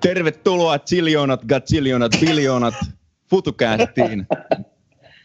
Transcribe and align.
Tervetuloa 0.00 0.78
ziljoonat, 0.86 1.44
gaziljoonat, 1.44 2.12
biljoonat 2.20 2.74
FutuCastiin. 3.30 4.26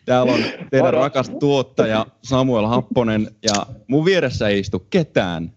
Täällä 0.06 0.34
on 0.34 0.40
teidän 0.72 0.94
rakas 0.94 1.30
tuottaja 1.30 2.06
Samuel 2.24 2.66
Happonen 2.66 3.28
ja 3.44 3.66
mun 3.88 4.06
vieressä 4.06 4.48
ei 4.48 4.60
istu 4.60 4.80
ketään. 4.80 5.52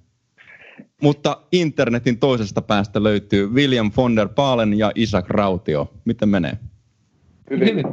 Mutta 1.03 1.41
internetin 1.53 2.19
toisesta 2.19 2.63
päästä 2.63 3.03
löytyy 3.03 3.49
William 3.49 3.91
von 3.97 4.17
der 4.17 4.29
Paalen 4.29 4.79
ja 4.79 4.93
Isaac 4.95 5.29
Rautio. 5.29 5.93
Miten 6.05 6.29
menee? 6.29 6.59
Hyvin. 7.51 7.85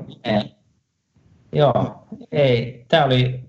Joo, 1.53 2.07
ei. 2.31 2.85
Tämä 2.87 3.05
oli 3.05 3.39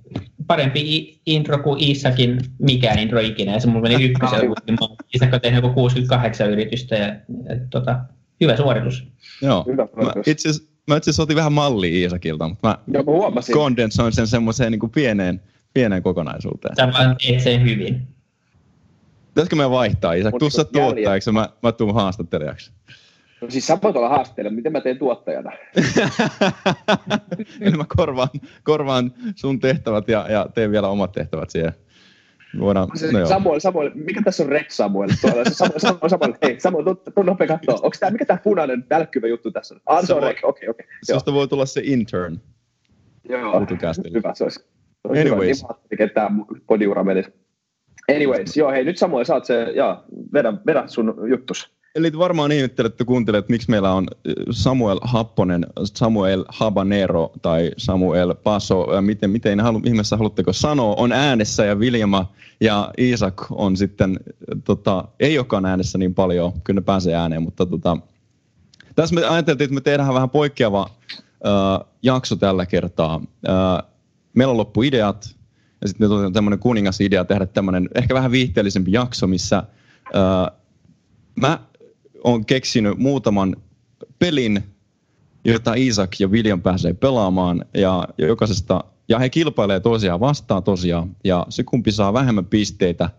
parempi 0.47 1.21
intro 1.27 1.59
kuin 1.59 1.81
Isakin 1.81 2.41
mikään 2.59 2.99
intro 2.99 3.21
ikinä. 3.21 3.53
Ja 3.53 3.61
se 3.61 3.67
mulla 3.67 3.89
meni 3.89 4.05
ykkösellä, 4.05 4.55
kun 4.79 4.97
Isak 5.15 5.35
on 5.35 5.41
tehnyt 5.41 5.63
joku 5.65 5.75
68 5.75 6.51
yritystä. 6.51 6.97
Ja, 6.97 7.07
ja 7.07 7.57
tota, 7.71 7.99
hyvä 8.41 8.57
suoritus. 8.57 9.09
Joo. 9.43 9.65
Hyvä 9.67 9.89
mä 9.97 10.13
itse 10.27 10.49
mä 10.87 10.97
itse 10.97 11.23
otin 11.23 11.37
vähän 11.37 11.53
mallia 11.53 11.95
Iisakilta, 11.95 12.49
mutta 12.49 12.69
mä 12.69 12.79
Joo, 12.87 13.03
huomasin. 13.07 13.53
kondensoin 13.53 14.13
sen 14.13 14.27
semmoiseen 14.27 14.73
niin 14.73 14.91
pieneen, 14.95 15.41
pieneen 15.75 16.03
kokonaisuuteen. 16.03 16.75
Teet 17.27 17.41
sen 17.41 17.63
hyvin. 17.63 18.09
Pitäisikö 19.29 19.57
me 19.57 19.71
vaihtaa, 19.71 20.13
Isak? 20.13 20.35
Tuu 20.39 20.51
sä 20.51 20.65
tuottajaksi 20.65 21.33
mä, 21.33 21.49
mä 21.63 21.73
tuun 21.73 21.95
haastattelijaksi. 21.95 22.73
No 23.41 23.51
siis 23.51 23.67
sä 23.67 23.79
voit 23.83 23.97
olla 23.97 24.09
haastattelija, 24.09 24.53
miten 24.53 24.73
mä 24.73 24.81
teen 24.81 24.99
tuottajana? 24.99 25.51
Eli 27.61 27.77
mä 27.77 27.85
korvaan, 27.97 28.29
korvaan 28.63 29.13
sun 29.35 29.61
tehtävät 29.61 30.09
ja, 30.09 30.27
ja 30.31 30.47
teen 30.55 30.71
vielä 30.71 30.89
omat 30.89 31.13
tehtävät 31.13 31.51
siihen. 31.51 31.73
Voidaan, 32.61 32.89
se, 32.95 33.13
no 33.13 33.27
Samuel, 33.27 33.61
Samuel, 33.61 33.91
mikä 33.95 34.23
tässä 34.23 34.43
on 34.43 34.49
Rex 34.49 34.71
Samuel? 34.71 35.09
Tuolla, 35.21 35.45
Samuel, 35.45 35.79
Samuel, 35.79 36.09
Samuel, 36.09 36.35
hei 36.43 36.61
Samuel, 36.61 36.85
tuu, 37.15 37.25
nopea 37.25 37.47
katsoa. 37.47 37.75
Onko 37.75 37.97
tämä, 38.01 38.11
mikä 38.11 38.25
tämä 38.25 38.39
punainen 38.45 38.87
välkkyvä 38.91 39.27
juttu 39.27 39.51
tässä 39.51 39.75
on? 39.75 39.81
Ah, 39.87 40.05
se 40.05 40.15
on 40.15 40.23
Rex, 40.23 40.39
okei, 40.43 40.69
okei. 40.69 40.87
Susta 41.03 41.33
voi 41.33 41.49
tulla 41.49 41.67
se 41.67 41.81
intern. 41.85 42.41
Joo, 43.29 43.61
hyvä, 44.15 44.35
se 44.35 44.45
olisi. 44.45 44.61
Se 44.61 45.09
olisi 45.09 45.21
Anyways. 45.21 45.63
Hyvä, 45.63 45.75
niin 45.91 46.03
että 46.03 46.15
tämä 46.15 46.31
podiura 46.67 47.05
menisi. 47.05 47.31
Anyways, 48.17 48.57
joo, 48.57 48.71
hei, 48.71 48.85
nyt 48.85 48.99
Samuel, 48.99 49.25
saat 49.25 49.45
se, 49.45 49.73
ja 49.75 50.05
vedä, 50.33 50.53
vedä 50.67 50.85
sun 50.87 51.15
juttus. 51.31 51.74
Eli 51.95 52.19
varmaan 52.19 52.53
ihmettelette 52.53 53.05
kuuntelet, 53.05 53.39
että 53.39 53.53
miksi 53.53 53.71
meillä 53.71 53.93
on 53.93 54.07
Samuel 54.51 54.99
Happonen, 55.03 55.67
Samuel 55.85 56.45
Habanero 56.49 57.33
tai 57.43 57.71
Samuel 57.77 58.35
Paso, 58.35 58.87
miten, 59.01 59.31
miten 59.31 59.61
halu, 59.61 59.81
ihmeessä 59.85 60.17
haluatteko 60.17 60.53
sanoa, 60.53 60.95
on 60.95 61.13
äänessä 61.13 61.65
ja 61.65 61.79
Viljama 61.79 62.33
ja 62.61 62.91
Isak 62.99 63.47
on 63.51 63.77
sitten, 63.77 64.21
tota, 64.65 65.05
ei 65.21 65.39
olekaan 65.39 65.67
äänessä 65.67 65.99
niin 65.99 66.15
paljon, 66.15 66.53
kyllä 66.65 66.81
ne 66.81 66.85
pääsee 66.85 67.15
ääneen, 67.15 67.43
mutta 67.43 67.67
tota, 67.67 67.97
tässä 68.95 69.15
me 69.15 69.25
ajateltiin, 69.25 69.65
että 69.65 69.75
me 69.75 69.81
tehdään 69.81 70.15
vähän 70.15 70.31
poikkeava 70.31 70.91
äh, 71.47 71.87
jakso 72.03 72.37
tällä 72.37 72.67
kertaa. 72.67 73.21
Äh, 73.49 73.91
meillä 74.35 74.51
on 74.51 74.59
loppu 74.59 74.83
ideat 74.83 75.37
ja 75.81 75.89
sitten 75.89 76.11
me 76.11 76.31
tämmöinen 76.31 76.59
kuningasidea 76.59 77.25
tehdä 77.25 77.47
tämmöinen 77.47 77.89
ehkä 77.95 78.15
vähän 78.15 78.31
viihteellisempi 78.31 78.93
jakso, 78.93 79.27
missä 79.27 79.57
äh, 79.59 80.59
mä 81.41 81.59
on 82.25 82.45
keksinyt 82.47 82.99
muutaman 82.99 83.57
pelin, 84.19 84.65
jota 85.45 85.75
Isaac 85.75 86.21
ja 86.21 86.29
William 86.29 86.63
pääsee 86.63 86.93
pelaamaan 86.93 87.65
ja 87.75 88.09
jokaisesta, 88.19 88.85
ja 89.09 89.19
he 89.19 89.29
kilpailee 89.29 89.81
tosiaan 89.81 90.21
vastaan 90.21 90.63
tosiaan, 90.63 91.17
ja 91.25 91.47
se 91.49 91.63
kumpi 91.63 91.93
saa 91.93 92.13
vähemmän 92.13 92.47
pisteitä 92.47 93.11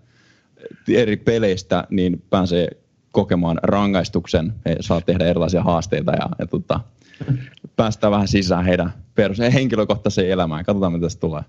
eri 0.88 1.18
peleistä, 1.18 1.88
niin 1.90 2.24
pääsee 2.30 2.68
kokemaan 3.12 3.60
rangaistuksen. 3.64 4.54
He 4.66 4.76
saa 4.80 5.02
tehdä 5.02 5.26
erilaisia 5.26 5.64
haasteita 5.64 6.12
ja, 6.12 6.30
ja 6.40 6.48
tota, 6.48 6.80
päästään 7.76 8.12
vähän 8.12 8.28
sisään 8.28 8.66
heidän 8.66 8.94
perus- 9.16 9.54
henkilökohtaiseen 9.54 10.30
elämään. 10.30 10.66
Katsotaan, 10.66 10.94
mitä 10.94 11.06
tästä 11.06 11.20
tulee. 11.20 11.42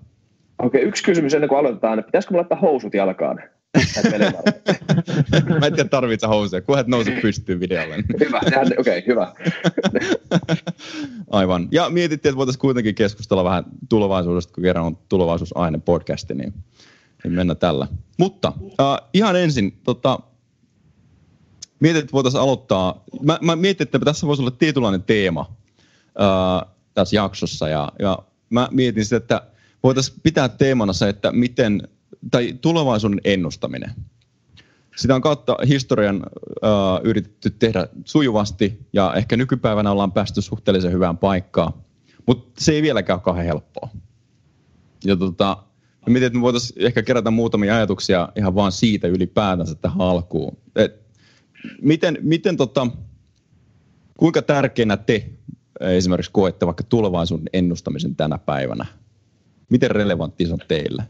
Okei, 0.58 0.82
yksi 0.82 1.04
kysymys 1.04 1.34
ennen 1.34 1.48
kuin 1.48 1.58
aloitetaan. 1.58 2.04
Pitäisikö 2.04 2.32
me 2.32 2.36
laittaa 2.36 2.58
housut 2.58 2.94
jalkaan? 2.94 3.42
Mä 5.60 5.66
en 5.66 5.74
tiedä 5.74 5.88
tarvitse 5.88 6.26
housuja, 6.26 6.62
kunhan 6.62 6.80
et 6.80 6.86
nouse 6.86 7.10
pystyyn 7.22 7.60
videolle. 7.60 7.96
hyvä, 8.20 8.40
okei, 8.78 8.98
okay, 8.98 9.02
hyvä. 9.06 9.32
Aivan. 11.30 11.68
Ja 11.70 11.90
mietittiin, 11.90 12.30
että 12.30 12.36
voitaisiin 12.36 12.60
kuitenkin 12.60 12.94
keskustella 12.94 13.44
vähän 13.44 13.64
tulevaisuudesta, 13.88 14.52
kun 14.52 14.62
kerran 14.62 14.84
on 14.84 14.98
tulevaisuusaine 15.08 15.78
podcasti, 15.78 16.34
niin, 16.34 16.54
niin 17.24 17.32
mennä 17.32 17.54
tällä. 17.54 17.86
Mutta 18.18 18.52
uh, 18.60 19.08
ihan 19.14 19.36
ensin, 19.36 19.78
tota, 19.84 20.18
mietin, 21.80 22.00
että 22.00 22.12
voitaisiin 22.12 22.42
aloittaa. 22.42 23.04
Mä, 23.22 23.38
mä 23.42 23.56
mietin, 23.56 23.84
että 23.84 23.98
tässä 23.98 24.26
voisi 24.26 24.42
olla 24.42 24.50
tietynlainen 24.50 25.02
teema 25.02 25.40
uh, 26.00 26.70
tässä 26.94 27.16
jaksossa, 27.16 27.68
ja, 27.68 27.92
ja 27.98 28.18
mä 28.50 28.68
mietin 28.70 29.04
sitä, 29.04 29.16
että 29.16 29.42
voitaisiin 29.82 30.20
pitää 30.22 30.48
teemana 30.48 30.92
se, 30.92 31.08
että 31.08 31.32
miten 31.32 31.88
tai 32.30 32.52
tulevaisuuden 32.60 33.20
ennustaminen. 33.24 33.90
Sitä 34.96 35.14
on 35.14 35.20
kautta 35.20 35.56
historian 35.68 36.16
uh, 36.16 37.00
yritetty 37.04 37.50
tehdä 37.50 37.88
sujuvasti 38.04 38.86
ja 38.92 39.14
ehkä 39.14 39.36
nykypäivänä 39.36 39.90
ollaan 39.90 40.12
päästy 40.12 40.42
suhteellisen 40.42 40.92
hyvään 40.92 41.18
paikkaan, 41.18 41.72
mutta 42.26 42.64
se 42.64 42.72
ei 42.72 42.82
vieläkään 42.82 43.16
ole 43.16 43.22
kauhean 43.22 43.46
helppoa. 43.46 43.88
Ja 45.04 45.16
tota, 45.16 45.56
mietin, 46.06 46.26
että 46.26 46.38
me 46.38 46.42
voitaisiin 46.42 46.86
ehkä 46.86 47.02
kerätä 47.02 47.30
muutamia 47.30 47.76
ajatuksia 47.76 48.28
ihan 48.36 48.54
vaan 48.54 48.72
siitä 48.72 49.08
ylipäätänsä 49.08 49.74
tähän 49.74 50.00
alkuun. 50.00 50.56
Et 50.76 51.06
miten, 51.82 52.18
miten 52.22 52.56
tota, 52.56 52.86
kuinka 54.16 54.42
tärkeänä 54.42 54.96
te 54.96 55.30
esimerkiksi 55.80 56.30
koette 56.32 56.66
vaikka 56.66 56.84
tulevaisuuden 56.84 57.48
ennustamisen 57.52 58.16
tänä 58.16 58.38
päivänä? 58.38 58.86
Miten 59.70 59.90
relevantti 59.90 60.46
se 60.46 60.52
on 60.52 60.58
teille? 60.68 61.02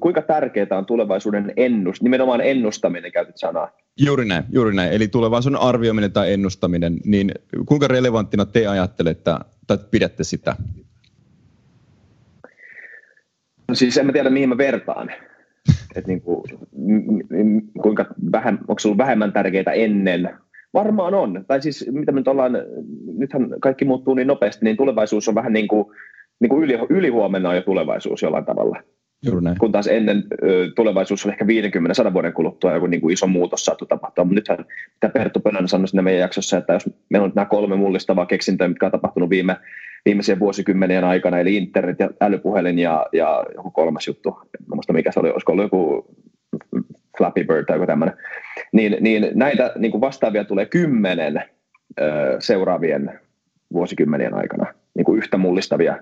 Kuinka 0.00 0.22
tärkeää 0.22 0.78
on 0.78 0.86
tulevaisuuden 0.86 1.52
ennust, 1.56 2.02
nimenomaan 2.02 2.40
ennustaminen 2.40 3.12
käytit 3.12 3.36
sanaa? 3.36 3.70
Juuri 4.00 4.24
näin, 4.24 4.44
juuri 4.50 4.74
näin. 4.74 4.92
Eli 4.92 5.08
tulevaisuuden 5.08 5.60
arvioiminen 5.60 6.12
tai 6.12 6.32
ennustaminen, 6.32 6.96
niin 7.04 7.32
kuinka 7.66 7.88
relevanttina 7.88 8.46
te 8.46 8.66
ajattelette 8.66 9.30
tai 9.66 9.78
pidätte 9.90 10.24
sitä? 10.24 10.56
No 13.68 13.74
siis 13.74 13.96
en 13.96 14.06
mä 14.06 14.12
tiedä, 14.12 14.30
mihin 14.30 14.48
mä 14.48 14.58
vertaan. 14.58 15.10
Et 15.96 16.06
niin 16.06 16.20
kuin, 16.20 16.42
kuinka 17.82 18.06
vähän, 18.32 18.58
onko 18.68 18.78
se 18.78 18.88
ollut 18.88 18.98
vähemmän 18.98 19.32
tärkeää 19.32 19.72
ennen? 19.74 20.30
Varmaan 20.74 21.14
on. 21.14 21.44
Tai 21.46 21.62
siis 21.62 21.86
mitä 21.92 22.12
me 22.12 22.20
nyt 22.20 22.28
ollaan, 22.28 22.52
nythän 23.18 23.48
kaikki 23.60 23.84
muuttuu 23.84 24.14
niin 24.14 24.26
nopeasti, 24.26 24.64
niin 24.64 24.76
tulevaisuus 24.76 25.28
on 25.28 25.34
vähän 25.34 25.52
niin 25.52 25.68
kuin, 25.68 25.84
niin 26.40 26.50
kuin 26.50 26.64
yli, 26.64 26.78
ylihuomenna 26.90 27.48
on 27.48 27.56
jo 27.56 27.62
tulevaisuus 27.62 28.22
jollain 28.22 28.44
tavalla. 28.44 28.82
Juuri 29.26 29.44
näin. 29.44 29.58
Kun 29.58 29.72
taas 29.72 29.86
ennen 29.86 30.24
tulevaisuus 30.76 31.26
on 31.26 31.32
ehkä 31.32 31.44
50-100 32.08 32.12
vuoden 32.12 32.32
kuluttua 32.32 32.72
joku 32.72 32.86
niin 32.86 33.00
kuin 33.00 33.12
iso 33.12 33.26
muutos 33.26 33.64
saatu 33.64 33.86
tapahtua. 33.86 34.24
Mutta 34.24 34.34
nythän, 34.34 34.58
mitä 34.94 35.08
Perttu 35.08 35.40
Pönönen 35.40 35.68
sanoi 35.68 35.88
siinä 35.88 36.02
meidän 36.02 36.20
jaksossa, 36.20 36.56
että 36.56 36.72
jos 36.72 36.90
meillä 37.10 37.24
on 37.24 37.32
nämä 37.34 37.46
kolme 37.46 37.76
mullistavaa 37.76 38.26
keksintöä, 38.26 38.68
mitkä 38.68 38.86
on 38.86 38.92
tapahtunut 38.92 39.30
viime, 39.30 39.56
viimeisen 40.04 40.38
vuosikymmenien 40.38 41.04
aikana, 41.04 41.38
eli 41.38 41.56
internet 41.56 42.00
ja 42.00 42.10
älypuhelin 42.20 42.78
ja, 42.78 43.06
ja 43.12 43.44
joku 43.56 43.70
kolmas 43.70 44.06
juttu, 44.06 44.38
en 44.60 44.66
muista 44.74 44.92
mikä 44.92 45.12
se 45.12 45.20
oli, 45.20 45.30
olisiko 45.30 45.52
ollut 45.52 45.64
joku 45.64 46.06
Flappy 47.18 47.44
Bird 47.44 47.64
tai 47.64 47.76
joku 47.76 47.86
tämmöinen, 47.86 48.16
niin, 48.72 48.96
niin 49.00 49.30
näitä 49.34 49.72
niin 49.76 49.92
kuin 49.92 50.00
vastaavia 50.00 50.44
tulee 50.44 50.66
kymmenen 50.66 51.42
ö, 52.00 52.36
seuraavien 52.38 53.20
vuosikymmenien 53.72 54.34
aikana, 54.34 54.74
niin 54.94 55.04
kuin 55.04 55.18
yhtä 55.18 55.36
mullistavia 55.36 55.98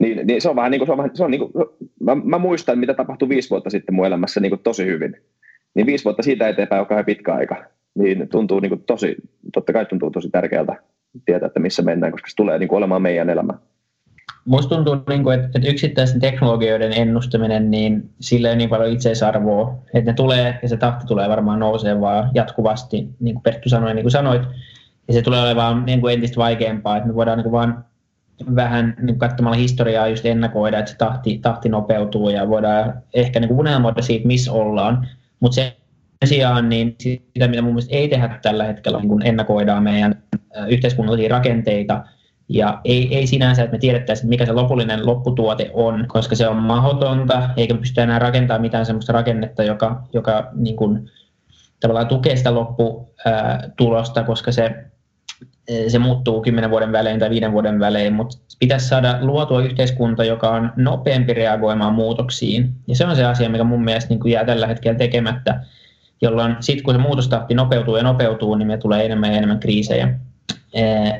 niin, 0.00 0.26
niin 0.26 0.40
se 0.40 0.48
on 0.48 0.56
vähän 0.56 0.70
niin 0.70 0.78
kuin, 0.78 0.86
se 0.86 0.92
on 0.92 0.98
vähän, 0.98 1.10
se 1.14 1.24
on 1.24 1.30
niin 1.30 1.40
kuin, 1.40 1.66
mä, 2.00 2.14
mä, 2.14 2.38
muistan, 2.38 2.78
mitä 2.78 2.94
tapahtui 2.94 3.28
viisi 3.28 3.50
vuotta 3.50 3.70
sitten 3.70 3.94
mun 3.94 4.06
elämässä 4.06 4.40
niin 4.40 4.50
kuin 4.50 4.62
tosi 4.62 4.86
hyvin. 4.86 5.16
Niin 5.74 5.86
viisi 5.86 6.04
vuotta 6.04 6.22
siitä 6.22 6.48
eteenpäin 6.48 6.80
on 6.80 6.86
kauhean 6.86 7.04
pitkä 7.04 7.34
aika. 7.34 7.64
Niin 7.94 8.28
tuntuu 8.28 8.60
niin 8.60 8.70
kuin 8.70 8.84
tosi, 8.86 9.16
totta 9.52 9.72
kai 9.72 9.86
tuntuu 9.86 10.10
tosi 10.10 10.30
tärkeältä 10.30 10.76
tietää, 11.24 11.46
että 11.46 11.60
missä 11.60 11.82
mennään, 11.82 12.12
koska 12.12 12.30
se 12.30 12.36
tulee 12.36 12.58
niin 12.58 12.68
kuin 12.68 12.76
olemaan 12.76 13.02
meidän 13.02 13.30
elämä. 13.30 13.52
Musta 14.44 14.74
tuntuu, 14.74 14.96
niin 15.08 15.22
kuin, 15.22 15.40
että 15.40 15.60
yksittäisten 15.68 16.20
teknologioiden 16.20 16.92
ennustaminen, 16.92 17.70
niin 17.70 18.10
sillä 18.20 18.50
ei 18.50 18.56
niin 18.56 18.70
paljon 18.70 18.92
itseisarvoa, 18.92 19.74
että 19.94 20.10
ne 20.10 20.14
tulee 20.14 20.58
ja 20.62 20.68
se 20.68 20.76
tahti 20.76 21.06
tulee 21.06 21.28
varmaan 21.28 21.58
nousee 21.58 22.00
vaan 22.00 22.30
jatkuvasti, 22.34 23.08
niin 23.20 23.34
kuin 23.34 23.42
Perttu 23.42 23.68
sanoi, 23.68 23.94
niin 23.94 24.04
kuin 24.04 24.12
sanoit, 24.12 24.42
ja 25.08 25.14
se 25.14 25.22
tulee 25.22 25.42
olemaan 25.42 25.86
niin 25.86 26.00
kuin 26.00 26.14
entistä 26.14 26.36
vaikeampaa, 26.36 26.96
että 26.96 27.08
me 27.08 27.14
voidaan 27.14 27.38
niin 27.38 27.42
kuin 27.42 27.52
vaan 27.52 27.84
vähän 28.56 28.94
niin 29.02 29.18
katsomalla 29.18 29.56
historiaa 29.56 30.08
just 30.08 30.26
ennakoida, 30.26 30.78
että 30.78 30.90
se 30.90 30.96
tahti, 30.96 31.38
tahti 31.38 31.68
nopeutuu 31.68 32.28
ja 32.28 32.48
voidaan 32.48 33.02
ehkä 33.14 33.40
niin 33.40 33.52
unelmoida 33.52 34.02
siitä, 34.02 34.26
missä 34.26 34.52
ollaan. 34.52 35.08
Mutta 35.40 35.54
sen 35.54 35.72
sijaan 36.24 36.68
niin 36.68 36.96
sitä, 36.98 37.48
mitä 37.48 37.62
mun 37.62 37.72
mielestä 37.72 37.96
ei 37.96 38.08
tehdä 38.08 38.38
tällä 38.42 38.64
hetkellä, 38.64 38.98
niin 38.98 39.08
kun 39.08 39.26
ennakoidaan 39.26 39.82
meidän 39.82 40.22
yhteiskunnallisia 40.68 41.28
rakenteita, 41.28 42.04
ja 42.48 42.80
ei, 42.84 43.16
ei 43.16 43.26
sinänsä, 43.26 43.62
että 43.62 43.74
me 43.74 43.78
tiedettäisiin, 43.78 44.28
mikä 44.28 44.46
se 44.46 44.52
lopullinen 44.52 45.06
lopputuote 45.06 45.70
on, 45.74 46.04
koska 46.08 46.34
se 46.34 46.48
on 46.48 46.56
mahdotonta, 46.56 47.50
eikä 47.56 47.74
me 47.74 47.80
pysty 47.80 48.00
enää 48.00 48.18
rakentamaan 48.18 48.60
mitään 48.60 48.86
sellaista 48.86 49.12
rakennetta, 49.12 49.62
joka, 49.62 50.02
joka 50.12 50.50
niin 50.54 50.76
kuin, 50.76 51.10
tavallaan 51.80 52.06
tukee 52.06 52.36
sitä 52.36 52.54
lopputulosta, 52.54 54.24
koska 54.24 54.52
se 54.52 54.89
se 55.88 55.98
muuttuu 55.98 56.42
kymmenen 56.42 56.70
vuoden 56.70 56.92
välein 56.92 57.20
tai 57.20 57.30
viiden 57.30 57.52
vuoden 57.52 57.80
välein, 57.80 58.12
mutta 58.12 58.38
pitäisi 58.58 58.88
saada 58.88 59.18
luotua 59.20 59.62
yhteiskunta, 59.62 60.24
joka 60.24 60.50
on 60.50 60.72
nopeampi 60.76 61.34
reagoimaan 61.34 61.94
muutoksiin. 61.94 62.70
Ja 62.86 62.96
se 62.96 63.06
on 63.06 63.16
se 63.16 63.24
asia, 63.24 63.48
mikä 63.48 63.64
mun 63.64 63.84
mielestä 63.84 64.14
niin 64.14 64.32
jää 64.32 64.44
tällä 64.44 64.66
hetkellä 64.66 64.98
tekemättä, 64.98 65.60
jolloin 66.22 66.56
sitten 66.60 66.84
kun 66.84 66.94
se 66.94 67.00
muutostahti 67.00 67.54
nopeutuu 67.54 67.96
ja 67.96 68.02
nopeutuu, 68.02 68.54
niin 68.54 68.66
me 68.66 68.76
tulee 68.76 69.04
enemmän 69.04 69.30
ja 69.30 69.36
enemmän 69.36 69.60
kriisejä. 69.60 70.18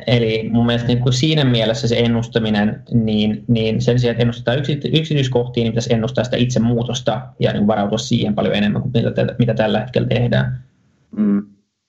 Eli 0.06 0.48
mun 0.52 0.66
mielestä 0.66 0.88
niin 0.88 1.00
kuin 1.00 1.12
siinä 1.12 1.44
mielessä 1.44 1.88
se 1.88 1.98
ennustaminen, 1.98 2.82
niin, 2.92 3.44
niin 3.48 3.80
sen 3.80 3.98
sijaan, 3.98 4.12
että 4.12 4.22
ennustetaan 4.22 4.58
yksityiskohtiin, 4.92 5.64
niin 5.64 5.72
pitäisi 5.72 5.92
ennustaa 5.92 6.24
sitä 6.24 6.36
itse 6.36 6.60
muutosta 6.60 7.20
ja 7.40 7.52
niin 7.52 7.66
varautua 7.66 7.98
siihen 7.98 8.34
paljon 8.34 8.54
enemmän 8.54 8.82
kuin 8.82 8.92
mitä, 8.94 9.34
mitä 9.38 9.54
tällä 9.54 9.80
hetkellä 9.80 10.08
tehdään. 10.08 10.62
Mm. 11.16 11.42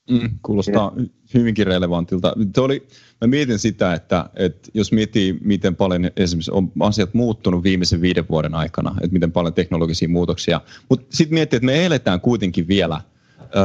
Mm, 0.10 0.30
kuulostaa 0.44 0.92
ja. 0.98 1.04
hyvinkin 1.34 1.68
relevantilta. 1.68 2.34
oli, 2.58 2.88
mä 3.22 3.28
mietin 3.28 3.60
sitä, 3.60 3.94
että, 3.94 4.30
että 4.36 4.70
jos 4.74 4.92
miettii, 4.92 5.38
miten 5.42 5.76
paljon 5.76 6.12
esimerkiksi 6.16 6.52
on 6.52 6.72
asiat 6.80 7.14
muuttunut 7.14 7.64
viimeisen 7.64 8.02
viiden 8.02 8.26
vuoden 8.30 8.56
aikana, 8.56 8.96
että 9.02 9.14
miten 9.14 9.32
paljon 9.32 9.54
teknologisia 9.54 10.10
muutoksia, 10.10 10.62
mutta 10.90 11.06
sitten 11.10 11.34
miettii, 11.34 11.58
että 11.58 11.66
me 11.66 11.86
eletään 11.86 12.22
kuitenkin 12.22 12.68
vielä 12.68 13.02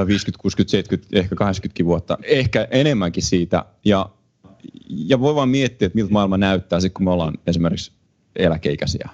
50, 0.07 0.43
60, 0.43 0.71
70, 0.71 1.19
ehkä 1.19 1.35
80 1.35 1.85
vuotta, 1.85 2.19
ehkä 2.23 2.69
enemmänkin 2.71 3.23
siitä, 3.23 3.65
ja, 3.85 4.11
ja 4.89 5.21
voi 5.21 5.35
vaan 5.35 5.49
miettiä, 5.49 5.87
että 5.87 5.97
miltä 5.97 6.13
maailma 6.13 6.39
näyttää 6.39 6.81
sitten, 6.81 6.95
kun 6.95 7.05
me 7.05 7.11
ollaan 7.11 7.35
esimerkiksi 7.47 7.93
eläkeikäisiä. 8.37 9.09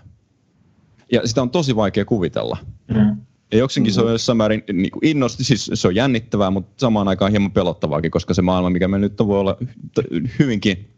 Ja 1.12 1.28
sitä 1.28 1.42
on 1.42 1.50
tosi 1.50 1.76
vaikea 1.76 2.04
kuvitella. 2.04 2.56
Mm. 2.88 3.16
Ja 3.52 3.58
jokseenkin 3.58 3.92
mm. 3.92 3.94
se 3.94 4.00
on 4.00 4.06
mm. 4.06 4.12
jossain 4.12 4.36
määrin 4.36 4.64
niin 4.72 4.90
kuin 4.90 5.06
innosti, 5.06 5.44
siis 5.44 5.70
se 5.74 5.88
on 5.88 5.94
jännittävää, 5.94 6.50
mutta 6.50 6.72
samaan 6.76 7.08
aikaan 7.08 7.30
hieman 7.30 7.52
pelottavaakin, 7.52 8.10
koska 8.10 8.34
se 8.34 8.42
maailma, 8.42 8.70
mikä 8.70 8.88
me 8.88 8.98
nyt 8.98 9.20
on, 9.20 9.28
voi 9.28 9.40
olla 9.40 9.56
hyvinkin 10.38 10.88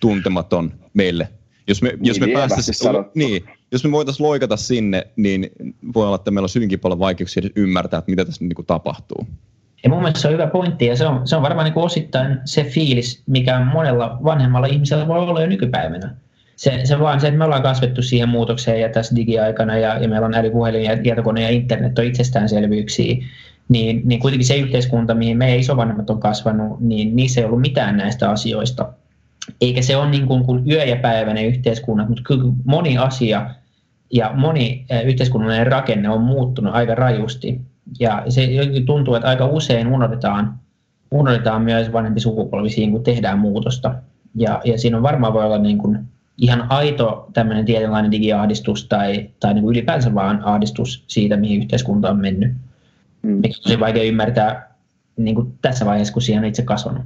tuntematon 0.00 0.72
meille. 0.94 1.28
Jos 1.68 1.82
me, 1.82 1.88
niin, 1.88 2.06
jos 2.06 2.20
me 2.20 2.26
päästäisiin, 2.26 2.76
niin, 3.14 3.44
jos 3.72 3.84
me 3.84 3.92
voitaisiin 3.92 4.26
loikata 4.26 4.56
sinne, 4.56 5.06
niin 5.16 5.50
voi 5.94 6.06
olla, 6.06 6.16
että 6.16 6.30
meillä 6.30 6.44
on 6.44 6.50
hyvinkin 6.54 6.80
paljon 6.80 6.98
vaikeuksia 6.98 7.42
ymmärtää, 7.56 7.98
että 7.98 8.10
mitä 8.10 8.24
tässä 8.24 8.44
niin 8.44 8.54
kuin 8.54 8.66
tapahtuu. 8.66 9.26
Ja 9.84 9.90
mun 9.90 9.98
mielestä 9.98 10.20
se 10.20 10.28
on 10.28 10.34
hyvä 10.34 10.46
pointti 10.46 10.86
ja 10.86 10.96
se 10.96 11.06
on, 11.06 11.28
se 11.28 11.36
on 11.36 11.42
varmaan 11.42 11.64
niin 11.64 11.74
kuin 11.74 11.84
osittain 11.84 12.38
se 12.44 12.64
fiilis, 12.64 13.22
mikä 13.26 13.64
monella 13.64 14.18
vanhemmalla 14.24 14.66
ihmisellä 14.66 15.08
voi 15.08 15.18
olla 15.18 15.40
jo 15.40 15.46
nykypäivänä 15.46 16.16
se, 16.56 16.80
se 16.84 16.98
vaan 16.98 17.20
se, 17.20 17.26
että 17.26 17.38
me 17.38 17.44
ollaan 17.44 17.62
kasvettu 17.62 18.02
siihen 18.02 18.28
muutokseen 18.28 18.80
ja 18.80 18.88
tässä 18.88 19.16
digiaikana 19.16 19.76
ja, 19.76 19.98
ja 19.98 20.08
meillä 20.08 20.26
on 20.26 20.34
älypuhelin 20.34 20.84
ja 20.84 20.96
tietokone 20.96 21.42
ja 21.42 21.48
internet 21.48 21.98
on 21.98 22.04
itsestäänselvyyksiä, 22.04 23.16
niin, 23.68 24.02
niin 24.04 24.20
kuitenkin 24.20 24.46
se 24.46 24.56
yhteiskunta, 24.56 25.14
mihin 25.14 25.36
meidän 25.36 25.58
isovanhemmat 25.58 26.10
on 26.10 26.20
kasvanut, 26.20 26.80
niin 26.80 27.16
niissä 27.16 27.40
ei 27.40 27.44
ollut 27.44 27.60
mitään 27.60 27.96
näistä 27.96 28.30
asioista. 28.30 28.92
Eikä 29.60 29.82
se 29.82 29.96
ole 29.96 30.10
niin 30.10 30.26
kuin, 30.26 30.44
kuin 30.44 30.70
yö- 30.70 30.84
ja 30.84 30.96
päiväinen 30.96 31.46
yhteiskunnat, 31.46 32.08
mutta 32.08 32.22
kyllä 32.26 32.52
moni 32.64 32.98
asia 32.98 33.50
ja 34.12 34.32
moni 34.34 34.86
yhteiskunnallinen 35.04 35.66
rakenne 35.66 36.08
on 36.08 36.20
muuttunut 36.20 36.74
aika 36.74 36.94
rajusti. 36.94 37.60
Ja 38.00 38.22
se 38.28 38.48
tuntuu, 38.86 39.14
että 39.14 39.28
aika 39.28 39.46
usein 39.46 39.86
unohdetaan, 39.86 40.54
unohdetaan 41.10 41.62
myös 41.62 41.92
vanhempi 41.92 42.20
sukupolvi 42.20 42.70
siihen, 42.70 42.92
kun 42.92 43.02
tehdään 43.02 43.38
muutosta. 43.38 43.94
Ja, 44.34 44.60
ja 44.64 44.78
siinä 44.78 44.96
on 44.96 45.02
varmaan 45.02 45.32
voi 45.32 45.44
olla 45.44 45.58
niin 45.58 45.78
kuin 45.78 45.98
ihan 46.38 46.66
aito 46.68 47.30
tämmöinen 47.32 47.64
tietynlainen 47.64 48.10
digiahdistus 48.10 48.88
tai, 48.88 49.30
tai 49.40 49.54
niin 49.54 49.62
kuin 49.62 49.72
ylipäänsä 49.72 50.14
vaan 50.14 50.40
ahdistus 50.44 51.04
siitä, 51.06 51.36
mihin 51.36 51.62
yhteiskunta 51.62 52.10
on 52.10 52.20
mennyt. 52.20 52.52
Mm. 53.22 53.30
Mikä 53.30 53.54
on 53.58 53.62
tosi 53.62 53.80
vaikea 53.80 54.02
ymmärtää 54.02 54.74
niin 55.16 55.34
kuin 55.34 55.52
tässä 55.62 55.86
vaiheessa, 55.86 56.12
kun 56.12 56.22
siihen 56.22 56.42
on 56.42 56.48
itse 56.48 56.62
kasvanut. 56.62 57.02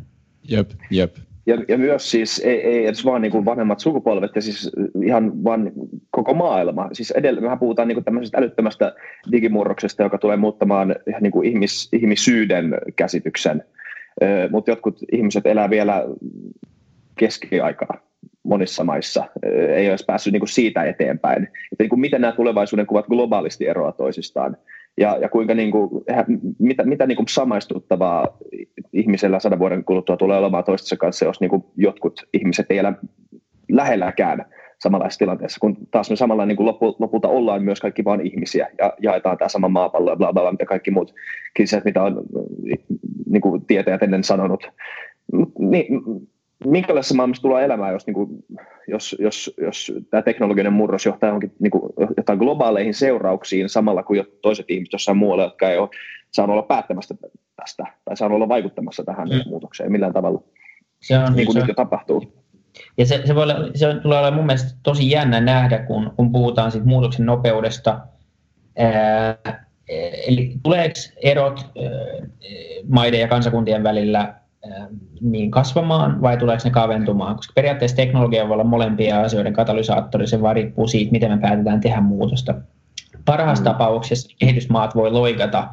Jep, 0.48 0.70
jep. 0.90 1.16
Ja, 1.46 1.64
ja 1.68 1.78
myös 1.78 2.10
siis 2.10 2.38
ei, 2.38 2.60
ei 2.60 2.86
edes 2.86 3.04
vaan 3.04 3.22
niin 3.22 3.32
kuin 3.32 3.44
vanhemmat 3.44 3.80
sukupolvet, 3.80 4.30
ja 4.34 4.42
siis 4.42 4.70
ihan 5.04 5.44
vaan 5.44 5.72
koko 6.10 6.34
maailma. 6.34 6.88
Siis 6.92 7.10
edelleen 7.10 7.44
mehän 7.44 7.58
puhutaan 7.58 7.88
niin 7.88 7.96
kuin 7.96 8.04
tämmöisestä 8.04 8.38
älyttömästä 8.38 8.94
digimurroksesta, 9.32 10.02
joka 10.02 10.18
tulee 10.18 10.36
muuttamaan 10.36 10.96
niin 11.20 11.32
kuin 11.32 11.48
ihmis, 11.48 11.88
ihmisyyden 11.92 12.74
käsityksen. 12.96 13.64
Mutta 14.50 14.70
jotkut 14.70 14.98
ihmiset 15.12 15.46
elää 15.46 15.70
vielä 15.70 16.04
keskiaikaa 17.18 18.09
monissa 18.42 18.84
maissa 18.84 19.24
ei 19.74 19.90
olisi 19.90 20.04
päässyt 20.04 20.32
niin 20.32 20.40
kuin 20.40 20.48
siitä 20.48 20.84
eteenpäin. 20.84 21.42
Että 21.42 21.84
niin 21.84 21.88
kuin 21.88 22.00
miten 22.00 22.20
nämä 22.20 22.32
tulevaisuuden 22.32 22.86
kuvat 22.86 23.06
globaalisti 23.06 23.66
eroavat 23.66 23.96
toisistaan 23.96 24.56
ja, 24.96 25.18
ja 25.20 25.28
kuinka 25.28 25.54
niin 25.54 25.70
kuin, 25.70 25.90
mitä, 26.58 26.84
mitä 26.84 27.06
niin 27.06 27.16
kuin 27.16 27.28
samaistuttavaa 27.28 28.38
ihmisellä 28.92 29.40
sadan 29.40 29.58
vuoden 29.58 29.84
kuluttua 29.84 30.16
tulee 30.16 30.38
olemaan 30.38 30.64
toistensa 30.64 30.96
kanssa, 30.96 31.24
jos 31.24 31.40
niin 31.40 31.50
kuin 31.50 31.64
jotkut 31.76 32.28
ihmiset 32.32 32.66
ei 32.70 32.78
elä 32.78 32.92
lähelläkään 33.72 34.44
samanlaisessa 34.78 35.18
tilanteessa, 35.18 35.60
kun 35.60 35.76
taas 35.90 36.10
me 36.10 36.16
samalla 36.16 36.46
niin 36.46 36.56
kuin 36.56 36.66
lopu, 36.66 36.96
lopulta 36.98 37.28
ollaan 37.28 37.62
myös 37.62 37.80
kaikki 37.80 38.04
vain 38.04 38.20
ihmisiä 38.20 38.68
ja 38.78 38.92
jaetaan 38.98 39.38
tämä 39.38 39.48
sama 39.48 39.68
maapallo 39.68 40.10
ja 40.10 40.16
bla 40.16 40.32
bla 40.32 40.42
bla, 40.42 40.52
mitä 40.52 40.64
kaikki 40.64 40.90
muut 40.90 41.14
kisat, 41.54 41.84
mitä 41.84 42.02
on 42.02 42.22
niin 43.26 43.40
kuin 43.40 43.66
tietäjät 43.66 44.02
ennen 44.02 44.24
sanonut. 44.24 44.68
Niin, 45.58 45.86
minkälaisessa 46.64 47.14
maailmassa 47.14 47.42
tulee 47.42 47.64
elämään, 47.64 47.92
jos, 47.92 48.06
niin 48.06 48.14
kuin, 48.14 48.28
jos, 48.88 49.16
jos, 49.18 49.54
jos 49.62 49.92
tämä 50.10 50.22
teknologinen 50.22 50.72
murros 50.72 51.06
johtaa 51.06 51.28
johonkin 51.28 51.52
niin 51.58 51.70
kuin, 51.70 51.82
jotain 52.16 52.38
globaaleihin 52.38 52.94
seurauksiin 52.94 53.68
samalla 53.68 54.02
kuin 54.02 54.24
toiset 54.42 54.66
ihmiset 54.68 54.92
jossain 54.92 55.18
muualla, 55.18 55.44
jotka 55.44 55.70
ei 55.70 55.78
ole 55.78 55.88
saanut 56.32 56.54
olla 56.54 56.62
päättämästä 56.62 57.14
tästä 57.56 57.84
tai 58.04 58.16
saanut 58.16 58.36
olla 58.36 58.48
vaikuttamassa 58.48 59.04
tähän 59.04 59.28
mm. 59.28 59.42
muutokseen 59.46 59.92
millään 59.92 60.12
tavalla, 60.12 60.42
se 61.00 61.18
on, 61.18 61.32
niin 61.32 61.46
kuin 61.46 61.54
se 61.54 61.60
nyt 61.60 61.68
jo 61.68 61.74
tapahtuu. 61.74 62.40
Ja 62.98 63.06
se, 63.06 63.22
se, 63.24 63.34
voi 63.34 63.42
olla, 63.42 63.54
se 63.74 63.94
tulee 64.02 64.18
olla 64.18 64.30
mun 64.30 64.46
mielestä 64.46 64.78
tosi 64.82 65.10
jännä 65.10 65.40
nähdä, 65.40 65.78
kun, 65.78 66.12
kun 66.16 66.32
puhutaan 66.32 66.72
siitä 66.72 66.86
muutoksen 66.86 67.26
nopeudesta. 67.26 68.00
Ää, 68.78 69.66
eli 70.26 70.54
tuleeko 70.62 70.94
erot 71.22 71.58
ää, 71.60 71.90
maiden 72.88 73.20
ja 73.20 73.28
kansakuntien 73.28 73.82
välillä 73.82 74.39
niin 75.20 75.50
kasvamaan 75.50 76.22
vai 76.22 76.36
tuleeko 76.36 76.62
ne 76.64 76.70
kaventumaan? 76.70 77.36
Koska 77.36 77.52
periaatteessa 77.54 77.96
teknologia 77.96 78.48
voi 78.48 78.54
olla 78.54 78.64
molempia 78.64 79.20
asioiden 79.20 79.52
katalysaattori, 79.52 80.26
se 80.26 80.42
vaan 80.42 80.56
riippuu 80.56 80.88
siitä, 80.88 81.12
miten 81.12 81.30
me 81.30 81.38
päätetään 81.38 81.80
tehdä 81.80 82.00
muutosta. 82.00 82.54
Parhaassa 83.24 83.64
mm. 83.64 83.70
tapauksessa 83.70 84.36
kehitysmaat 84.38 84.94
voi 84.94 85.10
loikata 85.10 85.68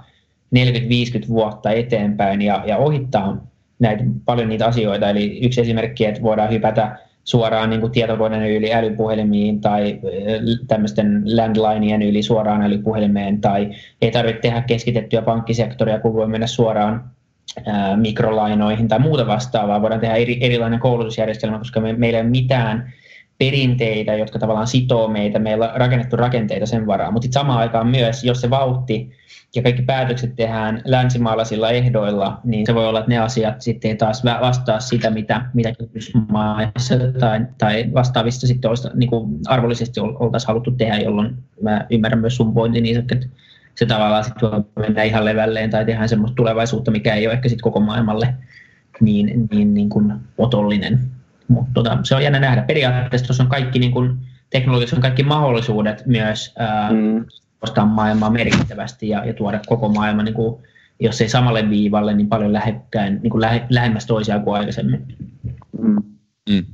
40-50 0.56 1.27
vuotta 1.27 1.72
eteenpäin 1.72 2.41
ja, 2.41 2.63
ja 2.67 2.77
ohittaa 2.77 3.48
näitä, 3.79 4.03
paljon 4.25 4.50
niitä 4.50 4.65
asioita. 4.65 5.10
Eli 5.10 5.39
yksi 5.46 5.62
esimerkki, 5.62 6.06
että 6.06 6.22
voidaan 6.22 6.51
hypätä 6.51 6.98
suoraan 7.24 7.70
niin 7.70 7.82
kuin 7.82 7.91
tietokoneen 7.91 8.51
yli 8.51 8.74
älypuhelimiin 8.74 9.62
tai 9.62 10.00
tämmöisten 10.67 11.24
landlineien 11.38 12.01
yli 12.01 12.24
suoraan 12.24 12.62
älypuhelimeen 12.62 13.41
tai 13.41 13.70
ei 14.01 14.12
tarvitse 14.12 14.41
tehdä 14.41 14.62
keskitettyä 14.62 15.22
pankkisektoria, 15.22 16.00
kun 16.00 16.13
voi 16.13 16.27
mennä 16.27 16.48
suoraan 16.48 17.16
mikrolainoihin 17.96 18.88
tai 18.88 19.00
muuta 19.00 19.28
vastaavaa. 19.28 19.82
Voidaan 19.82 20.02
tehdä 20.02 20.16
eri, 20.16 20.38
erilainen 20.42 20.80
koulutusjärjestelmä, 20.80 21.58
koska 21.58 21.80
me, 21.80 21.94
meillä 21.94 22.18
ei 22.18 22.24
ole 22.24 22.30
mitään 22.30 22.94
perinteitä, 23.38 24.14
jotka 24.14 24.40
tavallaan 24.40 24.68
sitoo 24.68 25.08
meitä. 25.08 25.40
Meillä 25.40 25.72
on 25.72 25.80
rakennettu 25.80 26.16
rakenteita 26.16 26.66
sen 26.66 26.88
varaan, 26.88 27.14
mutta 27.14 27.28
samaan 27.32 27.60
aikaan 27.60 27.88
myös, 27.88 28.24
jos 28.24 28.42
se 28.42 28.50
vauhti 28.50 29.12
ja 29.56 29.62
kaikki 29.62 29.82
päätökset 29.82 30.36
tehdään 30.36 30.82
länsimaalaisilla 30.86 31.70
ehdoilla, 31.70 32.40
niin 32.44 32.66
se 32.66 32.76
voi 32.76 32.88
olla, 32.88 33.00
että 33.00 33.12
ne 33.12 33.18
asiat 33.18 33.62
sitten 33.62 33.92
ei 33.92 33.98
taas 33.98 34.24
vastaa 34.26 34.80
sitä, 34.80 35.10
mitä, 35.10 35.42
mitä 35.54 35.72
kehitysmaissa 35.72 36.96
tai, 37.20 37.46
tai 37.58 37.86
vastaavissa 37.94 38.48
sitten 38.48 38.70
olisi, 38.70 38.88
niin 38.94 39.10
kuin 39.10 39.40
arvollisesti 39.48 40.00
oltaisiin 40.00 40.48
haluttu 40.48 40.72
tehdä, 40.72 40.98
jolloin 40.98 41.36
mä 41.62 41.86
ymmärrän 41.90 42.22
myös 42.22 42.36
sun 42.36 42.54
pointin, 42.54 42.84
niin, 42.84 43.00
että 43.00 43.16
se 43.77 43.86
tavallaan 43.86 44.24
sitten 44.24 44.51
voi 44.51 44.63
mennä 44.79 45.03
ihan 45.03 45.25
levälleen 45.25 45.69
tai 45.69 45.86
tehdään 45.86 46.10
semmoista 46.10 46.36
tulevaisuutta, 46.36 46.91
mikä 46.91 47.15
ei 47.15 47.27
ole 47.27 47.34
ehkä 47.34 47.50
sitten 47.50 47.63
koko 47.63 47.79
maailmalle 47.79 48.36
niin, 49.01 49.48
niin, 49.51 49.74
niin 49.74 49.89
kuin 49.89 50.13
otollinen. 50.38 51.00
Mutta 51.48 51.72
tota, 51.74 51.98
se 52.03 52.15
on 52.15 52.24
jännä 52.24 52.39
nähdä. 52.39 52.62
Periaatteessa 52.62 53.27
tuossa 53.27 53.43
on 53.43 53.50
kaikki 53.50 53.79
niin 53.79 53.91
kuin, 53.91 54.17
teknologiassa 54.50 54.96
on 54.96 55.01
kaikki 55.01 55.24
mahdollisuudet 55.24 56.05
myös 56.05 56.53
ää, 56.57 56.91
mm. 56.91 57.25
maailmaa 57.86 58.29
merkittävästi 58.29 59.10
ja, 59.10 59.25
ja 59.25 59.34
tuoda 59.34 59.60
koko 59.65 59.89
maailma, 59.89 60.24
niin 60.24 60.36
kuin, 60.36 60.63
jos 61.00 61.22
ei 61.22 61.29
samalle 61.29 61.69
viivalle, 61.69 62.13
niin 62.13 62.29
paljon 62.29 62.53
lähekkäin, 62.53 63.19
niin 63.24 63.31
kuin 63.31 63.41
lähe, 63.41 63.65
lähemmäs 63.69 64.05
toisiaan 64.05 64.41
kuin 64.41 64.57
aikaisemmin. 64.57 65.05
Mm. 65.81 66.03
Mm. 66.50 66.65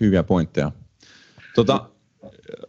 Hyviä 0.00 0.22
pointteja. 0.22 0.72
Tota, 1.54 1.88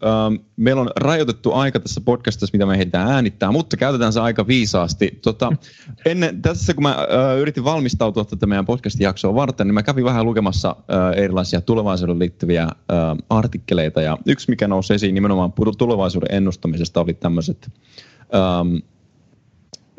ähm, 0.05 0.35
meillä 0.55 0.81
on 0.81 0.89
rajoitettu 0.95 1.53
aika 1.53 1.79
tässä 1.79 2.01
podcastissa, 2.01 2.53
mitä 2.53 2.65
me 2.65 2.73
ehditään 2.73 3.11
äänittää, 3.11 3.51
mutta 3.51 3.77
käytetään 3.77 4.13
se 4.13 4.19
aika 4.19 4.47
viisaasti. 4.47 5.19
Tota, 5.21 5.51
ennen, 6.05 6.41
tässä 6.41 6.73
kun 6.73 6.83
mä 6.83 6.89
äh, 6.89 7.37
yritin 7.39 7.63
valmistautua 7.63 8.25
tätä 8.25 8.45
meidän 8.45 8.65
podcast-jaksoa 8.65 9.35
varten, 9.35 9.67
niin 9.67 9.73
mä 9.73 9.83
kävin 9.83 10.05
vähän 10.05 10.25
lukemassa 10.25 10.75
äh, 10.79 11.23
erilaisia 11.23 11.61
tulevaisuuden 11.61 12.19
liittyviä 12.19 12.63
äh, 12.63 12.69
artikkeleita, 13.29 14.01
ja 14.01 14.17
yksi, 14.25 14.49
mikä 14.49 14.67
nousi 14.67 14.93
esiin 14.93 15.15
nimenomaan 15.15 15.53
tulevaisuuden 15.77 16.35
ennustamisesta, 16.35 17.01
oli 17.01 17.13
tämmöiset 17.13 17.71
ähm, 18.35 18.75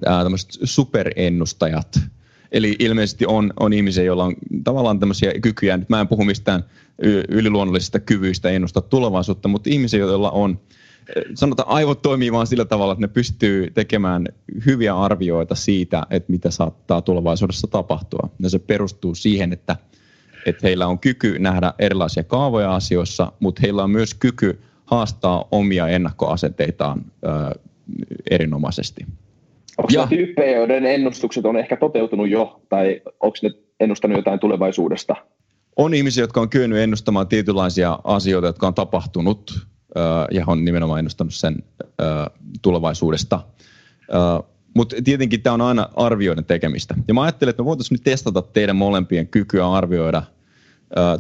äh, 0.07 0.25
superennustajat, 0.65 2.01
Eli 2.53 2.77
ilmeisesti 2.79 3.27
on, 3.27 3.53
on 3.61 3.73
ihmisiä, 3.73 4.05
joilla 4.05 4.25
on 4.25 4.35
tavallaan 4.65 5.01
tämmöisiä 5.01 5.33
kykyjä. 5.43 5.77
Nyt 5.77 5.89
mä 5.89 6.01
en 6.01 6.09
puhu 6.09 6.25
mistään 6.25 6.65
yliluonnollisista 7.29 8.01
kyvyistä 8.01 8.51
ennustaa 8.51 8.83
tulevaisuutta, 8.83 9.49
mutta 9.49 9.71
ihmisiä, 9.71 10.01
joilla 10.01 10.31
on 10.31 10.59
sanotaan 11.35 11.69
aivot 11.69 12.03
toimii 12.03 12.33
vaan 12.33 12.47
sillä 12.47 12.65
tavalla, 12.65 12.93
että 12.93 13.01
ne 13.01 13.09
pystyy 13.09 13.71
tekemään 13.71 14.27
hyviä 14.67 14.99
arvioita 14.99 15.55
siitä, 15.55 16.07
että 16.11 16.33
mitä 16.33 16.51
saattaa 16.51 17.03
tulevaisuudessa 17.03 17.67
tapahtua. 17.67 18.29
Ja 18.41 18.51
se 18.51 18.59
perustuu 18.59 19.15
siihen, 19.15 19.53
että, 19.53 19.77
että 20.47 20.67
heillä 20.67 20.87
on 20.87 20.99
kyky 20.99 21.39
nähdä 21.39 21.75
erilaisia 21.79 22.25
kaavoja 22.25 22.75
asioissa, 22.75 23.33
mutta 23.41 23.61
heillä 23.63 23.85
on 23.85 23.91
myös 23.91 24.15
kyky 24.15 24.61
haastaa 24.85 25.45
omia 25.51 25.89
ennakkoasenteitaan 25.89 27.05
ö, 27.25 27.61
erinomaisesti. 28.31 29.07
Onko 29.79 29.93
ja. 29.93 30.07
tyyppejä, 30.07 30.57
joiden 30.57 30.87
ennustukset 30.87 31.45
on 31.45 31.57
ehkä 31.57 31.77
toteutunut 31.77 32.29
jo, 32.29 32.61
tai 32.69 33.01
onko 33.21 33.37
ne 33.43 33.51
ennustanut 33.81 34.17
jotain 34.17 34.41
tulevaisuudesta? 34.41 35.17
On 35.77 35.95
ihmisiä, 35.95 36.23
jotka 36.23 36.41
on 36.41 36.49
kyennyt 36.49 36.79
ennustamaan 36.79 37.29
tietynlaisia 37.29 37.99
asioita, 38.05 38.47
jotka 38.47 38.67
on 38.67 38.75
tapahtunut, 38.75 39.67
ja 40.31 40.45
on 40.47 40.65
nimenomaan 40.65 40.99
ennustanut 40.99 41.35
sen 41.35 41.57
tulevaisuudesta. 42.63 43.41
Mutta 44.75 44.97
tietenkin 45.05 45.43
tämä 45.43 45.55
on 45.55 45.61
aina 45.61 45.89
arvioiden 45.97 46.45
tekemistä. 46.45 46.95
Ja 47.09 47.15
mä 47.15 47.23
ajattelin, 47.23 47.51
että 47.51 47.63
me 47.63 47.67
voitaisiin 47.67 47.97
nyt 47.97 48.05
testata 48.05 48.43
teidän 48.43 48.77
molempien 48.77 49.29
kykyä 49.29 49.73
arvioida 49.73 50.23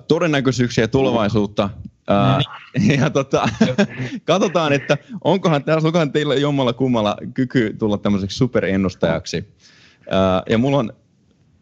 todennäköisyyksiä 0.08 0.84
ja 0.84 0.88
tulevaisuutta 0.88 1.70
Uh, 2.08 2.44
ja 3.00 3.10
tota, 3.10 3.48
katsotaan, 4.24 4.72
että 4.72 4.98
onkohan, 5.24 5.64
tässä, 5.64 5.88
onkohan 5.88 6.12
teillä 6.12 6.34
jommalla 6.34 6.72
kummalla 6.72 7.16
kyky 7.34 7.76
tulla 7.78 7.98
tämmöiseksi 7.98 8.36
superennustajaksi. 8.36 9.54
Uh, 9.98 10.42
ja 10.50 10.58
mulla 10.58 10.78
on 10.78 10.92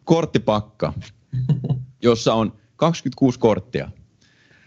korttipakka, 0.03 0.93
jossa 2.03 2.33
on 2.33 2.53
26 2.75 3.39
korttia. 3.39 3.91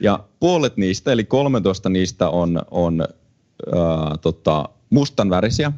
Ja 0.01 0.25
puolet 0.41 0.77
niistä, 0.77 1.13
eli 1.13 1.25
13 1.25 1.89
niistä 1.89 2.29
on, 2.29 2.63
on 2.71 3.05
uh, 3.67 4.19
tota, 4.21 4.69
mustan 4.91 5.31
värisiä 5.31 5.73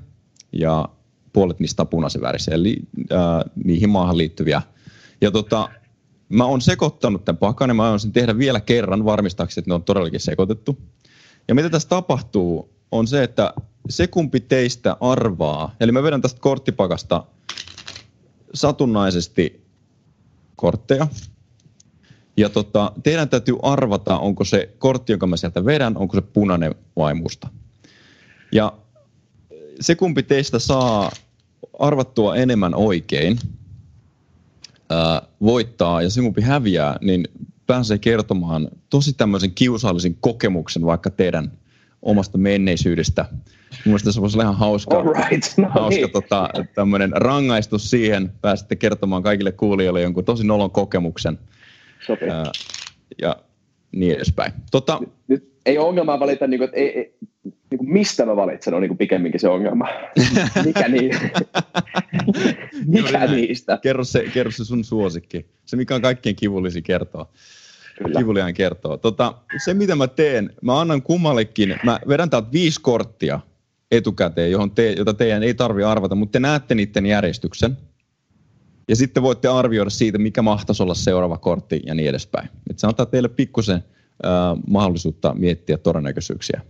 ja 0.53 0.89
puolet 1.33 1.61
niistä 1.61 1.83
on 1.83 1.89
punaisen 1.89 2.23
värisiä, 2.23 2.55
eli 2.55 2.77
uh, 2.99 3.53
niihin 3.65 3.91
maahan 3.91 4.19
liittyviä. 4.19 4.63
Ja 5.21 5.31
tota, 5.31 5.69
Mä 6.33 6.45
oon 6.45 6.61
sekoittanut 6.61 7.25
tämän 7.25 7.39
pakan 7.39 7.71
ja 7.71 7.75
mä 7.75 7.89
oon 7.89 8.01
sen 8.01 8.13
tehdä 8.13 8.39
vielä 8.39 8.61
kerran 8.61 9.05
varmistaakseni, 9.05 9.63
että 9.63 9.71
ne 9.71 9.75
on 9.75 9.83
todellakin 9.83 10.21
sekoitettu. 10.21 10.79
Ja 11.49 11.55
mitä 11.55 11.71
tässä 11.71 11.89
tapahtuu, 11.89 12.71
on 12.91 13.07
se, 13.07 13.23
että 13.23 13.55
se 13.89 14.07
kumpi 14.07 14.41
teistä 14.41 14.97
arvaa, 15.01 15.75
eli 15.81 15.93
mä 15.93 16.03
vedän 16.03 16.23
tästä 16.23 16.41
korttipakasta 16.41 17.25
satunnaisesti 18.55 19.65
kortteja. 20.57 21.07
Ja 22.37 22.49
tota, 22.49 22.93
teidän 23.03 23.29
täytyy 23.29 23.57
arvata, 23.63 24.19
onko 24.19 24.45
se 24.45 24.75
kortti, 24.79 25.13
jonka 25.13 25.27
mä 25.27 25.37
sieltä 25.37 25.65
vedän, 25.65 25.97
onko 25.97 26.15
se 26.15 26.21
punainen 26.21 26.75
vai 26.97 27.15
musta. 27.15 27.49
Ja 28.53 28.73
se 29.81 29.95
kumpi 29.95 30.23
teistä 30.23 30.59
saa 30.59 31.11
arvattua 31.79 32.37
enemmän 32.37 32.75
oikein, 32.75 33.39
ää, 34.91 35.23
voittaa 35.41 36.03
ja 36.03 36.11
se 36.11 36.21
kumpi 36.21 36.43
häviää, 36.43 36.99
niin 37.01 37.29
pääsee 37.67 37.99
kertomaan 37.99 38.69
tosi 38.91 39.13
tämmöisen 39.13 39.53
kiusallisen 39.53 40.15
kokemuksen 40.21 40.87
vaikka 40.87 41.11
teidän 41.11 41.53
omasta 42.03 42.39
menneisyydestä. 42.39 43.25
Mielestäni 43.85 44.13
se 44.13 44.21
voisi 44.21 44.37
olla 44.37 44.45
ihan 44.45 44.57
hauska, 44.57 45.03
right. 45.03 45.59
no 45.59 45.69
hauska 45.69 46.01
niin. 46.01 46.11
tota, 46.11 46.49
tämmöinen 46.75 47.13
rangaistus 47.15 47.91
siihen. 47.91 48.33
Pääsette 48.41 48.77
kertomaan 48.77 49.23
kaikille 49.23 49.53
kuulijoille 49.53 50.03
jonkun 50.03 50.25
tosi 50.25 50.47
nolon 50.47 50.71
kokemuksen. 50.71 51.39
Sopii. 52.07 52.29
Ää, 52.29 52.53
ja 53.23 53.37
niin 53.93 54.17
edespäin. 54.17 54.53
Tota, 54.71 55.01
nyt 55.29 55.52
ei 55.67 55.79
ole 55.79 55.89
ongelmaa 55.89 56.21
valita, 56.21 56.47
niin 56.47 56.59
kuin, 56.59 56.65
että 56.65 56.77
ei, 56.77 56.99
ei, 56.99 57.15
niin 57.45 57.79
kuin 57.79 57.93
mistä 57.93 58.27
mä 58.27 58.37
valitsen, 58.37 58.75
on 58.75 58.81
niin 58.81 58.89
kuin 58.89 58.99
pikemminkin 58.99 59.41
se 59.41 59.49
ongelma. 59.49 59.89
Mikä, 60.67 60.89
niin, 60.89 61.15
mikä 62.95 63.27
niistä? 63.27 63.79
Kerro 63.83 64.05
se, 64.05 64.25
kerro 64.35 64.53
se 64.53 64.65
sun 64.65 64.85
suosikki. 64.85 65.47
Se, 65.65 65.77
mikä 65.77 65.95
on 65.95 66.03
kaikkien 66.03 66.37
kivullisi 66.37 66.83
kertoa. 66.83 67.31
Kyllä. 67.99 68.19
Kivuliaan 68.21 68.55
kertoo. 68.55 68.97
Tota, 68.97 69.35
se, 69.65 69.75
mitä 69.75 69.97
mä 69.97 70.07
teen, 70.07 70.51
mä 70.63 70.81
annan 70.81 71.03
kummallekin, 71.03 71.77
mä 71.85 72.01
vedän 72.09 72.31
täältä 72.31 72.53
viisi 72.53 72.81
korttia 72.81 73.41
etukäteen, 73.91 74.51
johon 74.51 74.71
te, 74.71 74.93
jota 74.93 75.15
teidän 75.15 75.43
ei 75.43 75.55
tarvi 75.55 75.83
arvata, 75.85 76.15
mutta 76.15 76.33
te 76.33 76.41
näette 76.41 76.75
niiden 76.75 77.07
järjestyksen. 77.07 77.77
Ja 78.89 78.97
sitten 78.97 79.23
voitte 79.23 79.49
arvioida 79.49 79.91
siitä, 79.91 80.19
mikä 80.19 80.43
mahtaisi 80.43 80.83
olla 80.83 80.95
seuraava 80.95 81.39
kortti 81.39 81.81
ja 81.87 81.95
niin 81.95 82.09
edespäin. 82.09 82.49
Et 82.71 82.79
se 82.79 82.87
antaa 82.87 83.07
teille 83.07 83.29
pikkusen 83.29 83.85
mahdollisuutta 84.69 85.35
miettiä 85.35 85.79
todennäköisyyksiä. 85.79 86.61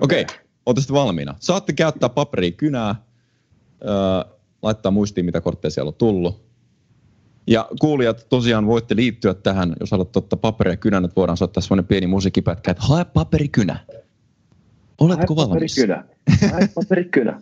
Okei, 0.00 0.22
okay. 0.22 0.36
okay. 0.66 0.84
valmiina? 0.92 1.34
Saatte 1.40 1.72
käyttää 1.72 2.08
paperia 2.08 2.50
kynää, 2.50 2.94
laittaa 4.62 4.92
muistiin, 4.92 5.26
mitä 5.26 5.40
kortteja 5.40 5.70
siellä 5.70 5.88
on 5.88 5.94
tullut. 5.94 6.46
Ja 7.46 7.68
kuulijat, 7.80 8.26
tosiaan 8.28 8.66
voitte 8.66 8.96
liittyä 8.96 9.34
tähän, 9.34 9.76
jos 9.80 9.90
haluatte 9.90 10.18
ottaa 10.18 10.36
paperia 10.36 10.72
ja 10.72 10.76
kynän, 10.76 11.04
että 11.04 11.16
voidaan 11.16 11.36
soittaa 11.36 11.60
sellainen 11.60 11.86
pieni 11.86 12.06
musiikkipätkä, 12.06 12.70
että 12.70 12.82
hae 12.86 13.04
paperikynä. 13.04 13.78
Oletko 15.00 15.34
Hae 15.34 15.48
valmis? 15.48 15.76
Paperikynä. 15.76 16.04
Hae 16.50 16.68
paperikynä. 16.74 17.40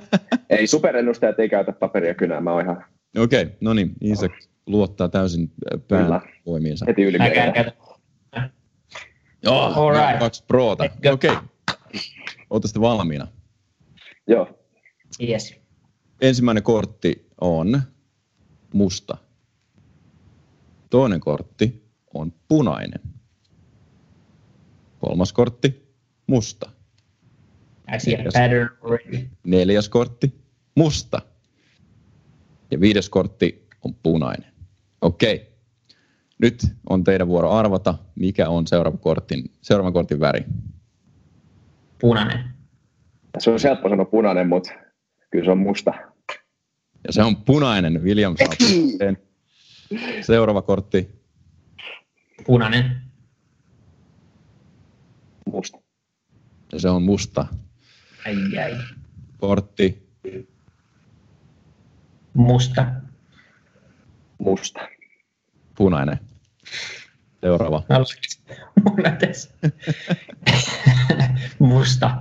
ei, 0.50 0.66
superennustajat 0.66 1.38
ei 1.38 1.48
käytä 1.48 1.72
paperia 1.72 2.14
kynää, 2.14 2.40
mä 2.40 2.52
oon 2.52 2.62
ihan 2.62 2.84
Okei, 3.18 3.42
okay, 3.42 3.54
no 3.60 3.74
niin, 3.74 3.92
Isaac 4.00 4.32
luottaa 4.66 5.08
täysin 5.08 5.50
äh, 5.74 5.80
pään 5.88 6.20
voimiinsa. 6.46 6.84
Heti 6.88 7.02
yli 7.02 7.18
Joo, 9.42 9.72
All 9.74 9.90
right. 9.94 10.18
kaksi 10.18 10.44
proota. 10.46 10.84
Okei, 10.84 11.12
okay. 11.12 11.36
Ootte 12.50 12.80
valmiina? 12.80 13.28
Joo. 14.26 14.58
Yes. 15.20 15.54
Ensimmäinen 16.20 16.62
kortti 16.62 17.26
on 17.40 17.82
musta. 18.72 19.16
Toinen 20.90 21.20
kortti 21.20 21.82
on 22.14 22.32
punainen. 22.48 23.00
Kolmas 24.98 25.32
kortti, 25.32 25.94
musta. 26.26 26.70
I 27.96 28.00
see 28.00 28.14
a 28.14 28.22
pattern 28.24 28.68
already. 28.82 29.28
Neljäs 29.46 29.88
kortti, 29.88 30.34
musta. 30.74 31.22
Ja 32.70 32.80
viides 32.80 33.08
kortti 33.08 33.68
on 33.84 33.94
punainen. 33.94 34.52
Okei. 35.00 35.51
Nyt 36.42 36.66
on 36.88 37.04
teidän 37.04 37.28
vuoro 37.28 37.50
arvata, 37.50 37.98
mikä 38.14 38.48
on 38.48 38.66
seuraava 38.66 38.96
kortin, 38.98 39.50
seuraavan 39.60 39.92
kortin 39.92 40.20
väri. 40.20 40.44
Punainen. 42.00 42.44
Se 43.38 43.50
on 43.50 43.58
helppo 43.64 43.88
sanoa 43.88 44.04
punainen, 44.04 44.48
mutta 44.48 44.72
kyllä 45.30 45.44
se 45.44 45.50
on 45.50 45.58
musta. 45.58 45.92
Ja 47.06 47.12
se 47.12 47.22
on 47.22 47.36
punainen. 47.36 48.02
William 48.02 48.36
saa. 48.36 48.68
Seuraava 50.20 50.62
kortti. 50.62 51.22
Punainen. 52.46 53.02
Musta. 55.46 55.78
Ja 56.72 56.80
se 56.80 56.88
on 56.88 57.02
musta. 57.02 57.46
Ai 58.26 58.58
ai. 58.58 58.78
Kortti. 59.38 60.08
Musta. 62.34 62.86
Musta. 64.38 64.80
Punainen. 65.76 66.31
Seuraava. 67.40 67.82
musta. 71.58 72.18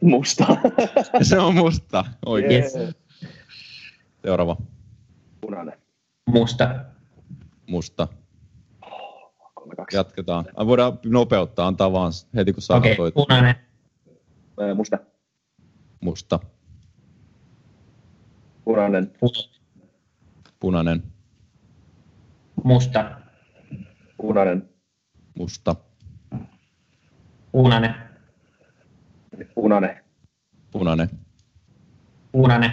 Musta. 0.00 0.46
Se 1.22 1.38
on 1.38 1.54
musta, 1.54 2.04
oikein. 2.26 2.62
Yes. 2.62 2.72
Seuraava. 4.22 4.56
Punainen. 5.40 5.78
Musta. 6.26 6.84
Musta. 7.66 8.08
Jatketaan. 9.92 10.44
Voidaan 10.66 10.98
nopeuttaa, 11.04 11.66
antaa 11.66 11.92
vaan 11.92 12.12
heti 12.36 12.52
kun 12.52 12.62
saa 12.62 12.76
Okei, 12.78 12.92
okay, 12.92 13.10
punainen. 13.12 13.54
Musta. 14.74 14.98
Musta. 16.00 16.40
Punainen. 18.64 19.12
Punainen. 20.60 21.02
Musta. 22.64 23.19
Punainen. 24.20 24.68
Musta. 25.38 25.76
Punainen. 27.52 27.94
Punainen. 29.54 29.96
Punainen. 30.70 31.10
Punainen. 32.32 32.72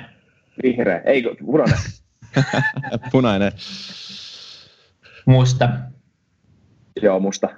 Vihreä. 0.63 1.01
Ei, 1.05 1.23
punainen. 1.45 1.77
Punainen. 3.11 3.51
Musta. 5.25 5.69
Joo, 7.01 7.19
musta. 7.19 7.49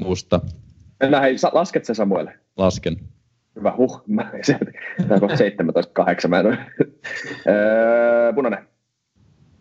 Musta. 0.00 0.40
Mennään, 1.00 1.22
hei, 1.22 1.36
lasket 1.52 1.84
se 1.84 1.94
Samuelle. 1.94 2.38
Lasken. 2.56 2.96
Hyvä, 3.56 3.74
huh. 3.76 4.02
Mä, 4.06 4.30
se, 4.42 4.58
tämä 4.98 5.14
on 5.14 5.20
kohta 5.20 5.36
17, 5.36 5.92
8. 5.92 6.30
Mä 6.30 6.40
en 6.40 6.46
ole. 6.46 6.58
Öö, 7.46 8.32
punainen. 8.32 8.68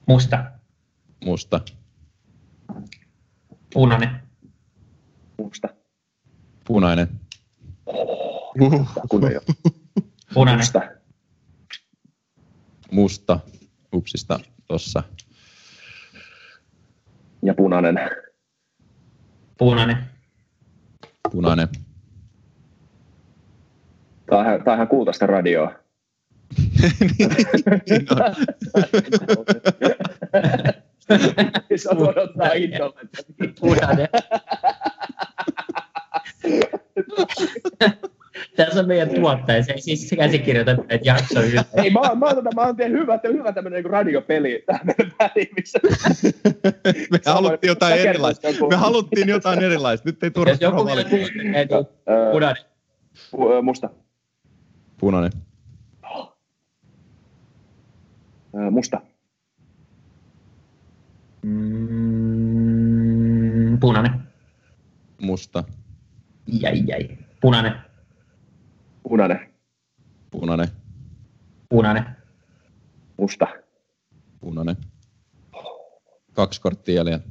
Musta. 0.08 0.46
Musta. 1.26 1.62
Punainen. 3.74 4.10
Musta. 5.38 5.68
Punainen. 6.68 7.08
Kunnon 9.10 9.34
jo. 9.34 9.42
Punainen. 10.34 10.60
Musta. 10.60 10.82
Musta. 12.92 13.40
Upsista 13.94 14.40
tossa. 14.68 15.04
Ja 17.44 17.54
punainen. 17.54 18.00
Punainen. 19.58 19.98
Punainen. 21.32 21.68
Tämä 24.26 24.40
on, 24.42 24.46
ihan- 24.46 24.64
tämä 24.64 24.74
on 24.74 24.78
ihan 24.78 24.88
kultaista 24.88 25.28
radioa. 25.28 25.72
Se 31.76 31.90
on 31.90 31.98
odottaa 32.10 32.54
innolla. 32.54 33.00
että- 33.04 33.24
Punainen. 33.62 34.08
Tässä 38.56 38.80
on 38.80 38.88
meidän 38.88 39.10
tuottaja. 39.10 39.64
Se 39.64 39.72
ei 39.72 39.82
siis 39.82 40.10
käsikirjoita 40.18 40.74
näitä 40.74 41.00
jaksoja. 41.04 41.64
Ei, 41.84 41.90
mä, 41.90 42.00
oon- 42.00 42.18
mä, 42.18 42.26
oon, 42.26 42.36
tota- 42.38 42.56
mä 42.56 42.62
oon 42.62 42.76
tehnyt 42.76 43.02
hyvä, 43.02 43.20
hyvä 43.34 43.52
tämmöinen 43.52 43.84
niin 43.84 43.92
radiopeli 43.92 44.64
tähän 44.66 44.88
väliin, 45.20 45.50
missä... 45.56 45.80
Me 47.12 47.20
haluttiin 47.26 47.68
jotain 47.70 48.00
erilaista. 48.00 48.48
Me 48.70 48.76
haluttiin 48.76 49.28
jotain 49.28 49.64
erilaista. 49.64 50.10
Nyt 50.10 50.24
ei 50.24 50.32
turha 50.32 50.52
Jos 50.52 50.62
joku 50.62 50.86
vielä 50.86 51.04
niin 51.04 51.68
punainen. 52.32 52.64
pu- 53.36 53.62
musta. 53.62 53.90
Punainen. 55.00 55.32
Musta. 58.72 59.02
Mm, 61.42 62.58
punainen. 63.80 64.12
Musta. 65.22 65.64
Jäi, 66.48 66.84
jäi. 66.88 67.18
Punainen. 67.42 67.74
Punainen. 69.04 69.40
Punainen. 70.32 70.68
Punainen. 71.70 72.06
Musta. 73.18 73.48
Punainen. 74.40 74.76
Kaksi 76.34 76.62
korttia 76.62 76.96
jäljellä. 76.96 77.26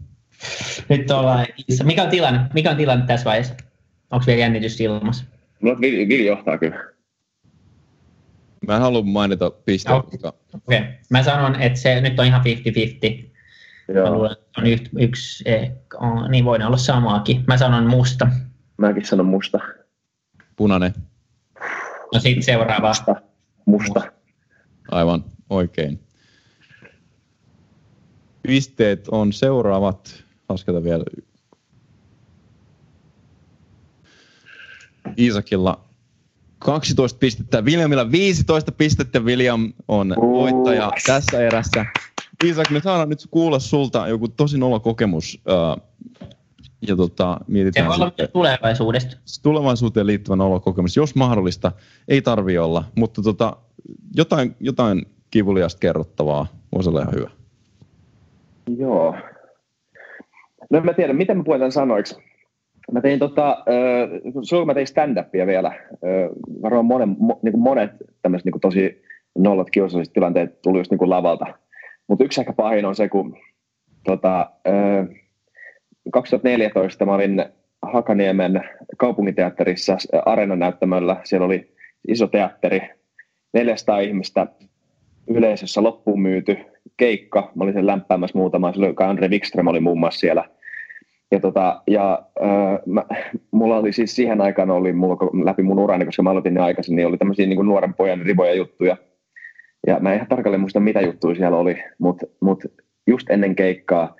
Nyt 0.88 1.10
ollaan. 1.10 1.46
Mikä 1.84 2.02
on 2.02 2.10
tilanne? 2.10 2.40
Mikä 2.54 2.70
on 2.70 2.76
tilanne 2.76 3.06
tässä 3.06 3.24
vaiheessa? 3.24 3.54
Onko 4.10 4.26
vielä 4.26 4.40
jännitys 4.40 4.80
ilmassa? 4.80 5.24
Mulla 5.62 5.80
Vili, 5.80 6.08
Vili 6.08 6.26
johtaa 6.26 6.58
kyllä. 6.58 6.96
Mä 8.66 8.74
en 8.76 8.80
halua 8.80 9.02
mainita 9.02 9.50
koska 9.50 9.96
Okei. 9.96 10.30
Okay. 10.54 10.92
Mä 11.10 11.22
sanon, 11.22 11.62
että 11.62 11.78
se 11.78 12.00
nyt 12.00 12.18
on 12.18 12.26
ihan 12.26 12.42
50-50. 12.42 12.44
Mä 13.88 13.94
Joo. 13.94 14.14
luulen, 14.14 14.32
että 14.32 14.60
on 14.60 14.66
yht, 14.66 14.88
yksi, 14.98 15.44
eh, 15.46 15.72
on, 16.00 16.30
niin 16.30 16.44
voidaan 16.44 16.68
olla 16.68 16.76
samaakin. 16.76 17.44
Mä 17.46 17.56
sanon 17.56 17.86
musta. 17.86 18.28
Mäkin 18.76 19.06
sanon 19.06 19.26
musta. 19.26 19.58
punainen. 20.56 20.94
No 22.14 22.20
sitten 22.20 22.42
seuraava. 22.42 22.88
Musta. 22.88 23.16
Musta. 23.66 24.12
Aivan 24.90 25.24
oikein. 25.50 26.00
Pisteet 28.42 29.08
on 29.08 29.32
seuraavat. 29.32 30.24
Lasketa 30.48 30.82
vielä. 30.84 31.04
Iisakilla 35.18 35.86
12 36.58 37.18
pistettä, 37.18 37.62
Williamilla 37.62 38.10
15 38.12 38.72
pistettä. 38.72 39.20
William 39.20 39.72
on 39.88 40.14
voittaja 40.16 40.92
tässä 41.06 41.40
erässä. 41.40 41.86
Iisak, 42.46 42.70
me 42.70 42.80
saadaan 42.80 43.08
nyt 43.08 43.18
kuulla 43.30 43.58
sulta 43.58 44.08
joku 44.08 44.28
tosi 44.28 44.58
nolo 44.58 44.80
kokemus. 44.80 45.42
Ja 46.88 46.96
tota, 46.96 47.36
Se 47.38 47.52
mietitään 47.52 47.88
voi 47.88 47.94
olla 47.94 48.06
sitten 48.06 48.24
myös 48.24 48.32
tulevaisuudesta. 48.32 49.16
tulevaisuuteen 49.42 50.06
liittyvä 50.06 50.36
nolokokemus, 50.36 50.96
jos 50.96 51.14
mahdollista, 51.14 51.72
ei 52.08 52.22
tarvi 52.22 52.58
olla, 52.58 52.84
mutta 52.94 53.22
tota, 53.22 53.56
jotain, 54.14 54.56
jotain 54.60 55.06
kivuliasta 55.30 55.78
kerrottavaa 55.78 56.46
voisi 56.74 56.88
olla 56.88 57.00
ihan 57.00 57.14
hyvä. 57.14 57.30
Joo. 58.78 59.14
No 60.70 60.78
en 60.78 60.84
mä 60.84 60.92
tiedä, 60.92 61.12
miten 61.12 61.36
mä 61.36 61.44
puhun 61.44 61.60
tämän 61.60 61.72
sanoiksi. 61.72 62.16
Mä 62.92 63.00
tein 63.00 63.18
tota, 63.18 63.50
äh, 63.50 64.66
mä 64.66 64.74
tein 64.74 64.86
stand-upia 64.86 65.46
vielä, 65.46 65.68
äh, 65.68 66.30
varmaan 66.62 66.84
monen, 66.86 67.16
mo, 67.18 67.38
niin 67.42 67.58
monet 67.58 67.90
tämmöiset 68.22 68.44
niin 68.44 68.60
tosi 68.60 69.02
nolot 69.38 69.70
kiusalliset 69.70 70.14
tilanteet 70.14 70.62
tuli 70.62 70.78
just 70.78 70.90
niin 70.90 71.10
lavalta. 71.10 71.46
Mutta 72.08 72.24
yksi 72.24 72.40
ehkä 72.40 72.52
pahin 72.52 72.84
on 72.84 72.94
se, 72.94 73.08
kun 73.08 73.36
tota, 74.04 74.50
äh, 74.68 75.08
2014 76.12 77.06
mä 77.06 77.14
olin 77.14 77.44
Hakaniemen 77.82 78.60
kaupunginteatterissa 78.96 79.96
Areenan-näyttämöllä. 80.26 81.16
Siellä 81.24 81.46
oli 81.46 81.74
iso 82.08 82.26
teatteri, 82.26 82.80
400 83.52 84.00
ihmistä 84.00 84.46
yleisössä 85.26 85.82
loppuun 85.82 86.22
myyty 86.22 86.58
keikka. 86.96 87.50
Mä 87.54 87.64
olin 87.64 87.74
sen 87.74 87.86
lämpäämässä 87.86 88.38
muutama, 88.38 88.72
silloin 88.72 88.94
Andre 88.98 89.28
Wikström 89.28 89.66
oli 89.66 89.80
muun 89.80 89.98
muassa 89.98 90.20
siellä. 90.20 90.44
Ja, 91.30 91.40
tota, 91.40 91.82
ja 91.86 92.22
äh, 92.42 92.78
mä, 92.86 93.04
mulla 93.50 93.76
oli 93.76 93.92
siis 93.92 94.16
siihen 94.16 94.40
aikaan 94.40 94.70
oli 94.70 94.92
mulla 94.92 95.44
läpi 95.44 95.62
mun 95.62 95.78
urani, 95.78 96.04
koska 96.04 96.22
mä 96.22 96.30
aloitin 96.30 96.54
ne 96.54 96.60
aikaisin, 96.60 96.96
niin 96.96 97.06
oli 97.06 97.18
tämmöisiä 97.18 97.46
niin 97.46 97.66
nuoren 97.66 97.94
pojan 97.94 98.20
rivoja 98.20 98.54
juttuja. 98.54 98.96
Ja 99.86 100.00
mä 100.00 100.10
en 100.10 100.16
ihan 100.16 100.28
tarkalleen 100.28 100.60
muista, 100.60 100.80
mitä 100.80 101.00
juttuja 101.00 101.34
siellä 101.34 101.58
oli, 101.58 101.82
mutta 101.98 102.26
mut 102.40 102.64
just 103.06 103.30
ennen 103.30 103.56
keikkaa, 103.56 104.16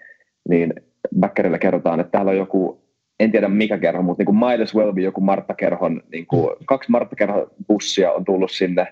niin 0.48 0.74
Bäkkärillä 1.20 1.59
kerrotaan, 1.59 2.00
että 2.00 2.11
täällä 2.11 2.31
on 2.31 2.37
joku, 2.37 2.83
en 3.20 3.33
tiedä 3.33 3.48
mikä 3.48 3.79
kerho, 3.79 4.02
mutta 4.02 4.20
niin 4.20 4.26
kuin 4.26 4.38
might 4.38 4.62
as 4.62 4.74
well 4.74 4.92
be 4.92 5.00
joku 5.00 5.20
Martta 5.20 5.55
Kerhon, 5.55 6.02
niin 6.12 6.26
kuin 6.26 6.57
kaksi 6.66 6.90
Martta 6.90 7.16
Kerhon 7.16 7.50
bussia 7.68 8.12
on 8.12 8.24
tullut 8.24 8.50
sinne 8.50 8.87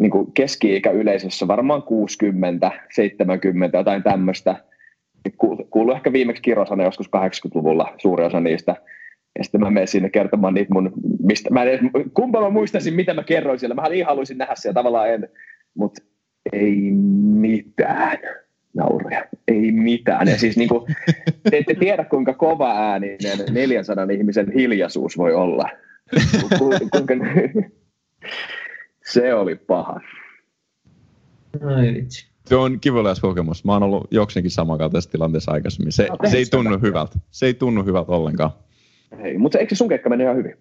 niin 0.00 0.10
kuin 0.10 0.32
keski-ikä 0.32 0.90
yleisössä, 0.90 1.48
varmaan 1.48 1.82
60, 1.82 2.70
70, 2.92 3.78
jotain 3.78 4.02
tämmöistä. 4.02 4.56
Ku- 5.38 5.66
Kuului 5.70 5.94
ehkä 5.94 6.12
viimeksi 6.12 6.42
kirosana 6.42 6.84
joskus 6.84 7.10
80-luvulla 7.16 7.94
suuri 7.98 8.24
osa 8.24 8.40
niistä. 8.40 8.76
Ja 9.38 9.44
sitten 9.44 9.60
mä 9.60 9.70
menen 9.70 9.88
sinne 9.88 10.10
kertomaan 10.10 10.54
niitä 10.54 10.74
mun, 10.74 10.92
mistä, 11.22 11.50
mä 11.50 11.62
en 11.62 11.90
kumpa 12.14 12.40
mä 12.40 12.50
muistaisin, 12.50 12.94
mitä 12.94 13.14
mä 13.14 13.22
kerroin 13.22 13.58
siellä. 13.58 13.74
Mä 13.74 13.88
niin 13.88 14.06
haluaisin 14.06 14.38
nähdä 14.38 14.54
siellä, 14.54 14.74
tavallaan 14.74 15.10
en, 15.10 15.28
mutta 15.76 16.02
ei 16.52 16.90
mitään 17.40 18.18
nauroja, 18.74 19.24
ei 19.48 19.72
mitään. 19.72 20.28
Ja 20.28 20.38
siis 20.38 20.56
niin 20.56 20.68
kuin, 20.68 20.82
te 21.50 21.58
ette 21.58 21.74
tiedä, 21.74 22.04
kuinka 22.04 22.34
kova 22.34 22.72
ääninen 22.90 23.38
400 23.50 24.06
ihmisen 24.12 24.52
hiljaisuus 24.52 25.18
voi 25.18 25.34
olla. 25.34 25.68
Ku- 26.40 26.48
ku- 26.58 26.88
kuinka, 26.90 27.14
se 29.12 29.34
oli 29.34 29.56
paha. 29.56 30.00
Ai 31.76 31.94
vitsi. 31.94 32.26
Se 32.46 32.56
on 32.56 32.80
kivulias 32.80 33.20
kokemus. 33.20 33.64
Mä 33.64 33.72
oon 33.72 33.82
ollut 33.82 34.06
jokseenkin 34.10 34.50
samankaltaisessa 34.50 35.10
tilanteessa 35.12 35.52
aikaisemmin. 35.52 35.92
Se, 35.92 36.08
Okei, 36.10 36.30
se 36.30 36.36
ei 36.36 36.46
tunnu 36.46 36.78
hyvältä. 36.82 37.18
Se 37.30 37.46
ei 37.46 37.54
tunnu 37.54 37.84
hyvältä 37.84 38.12
ollenkaan. 38.12 38.50
Hei, 39.22 39.38
mutta 39.38 39.58
eikö 39.58 39.74
se 39.74 39.78
sun 39.78 39.88
keikka 39.88 40.08
mennyt 40.08 40.24
ihan 40.24 40.36
hyvin? 40.36 40.54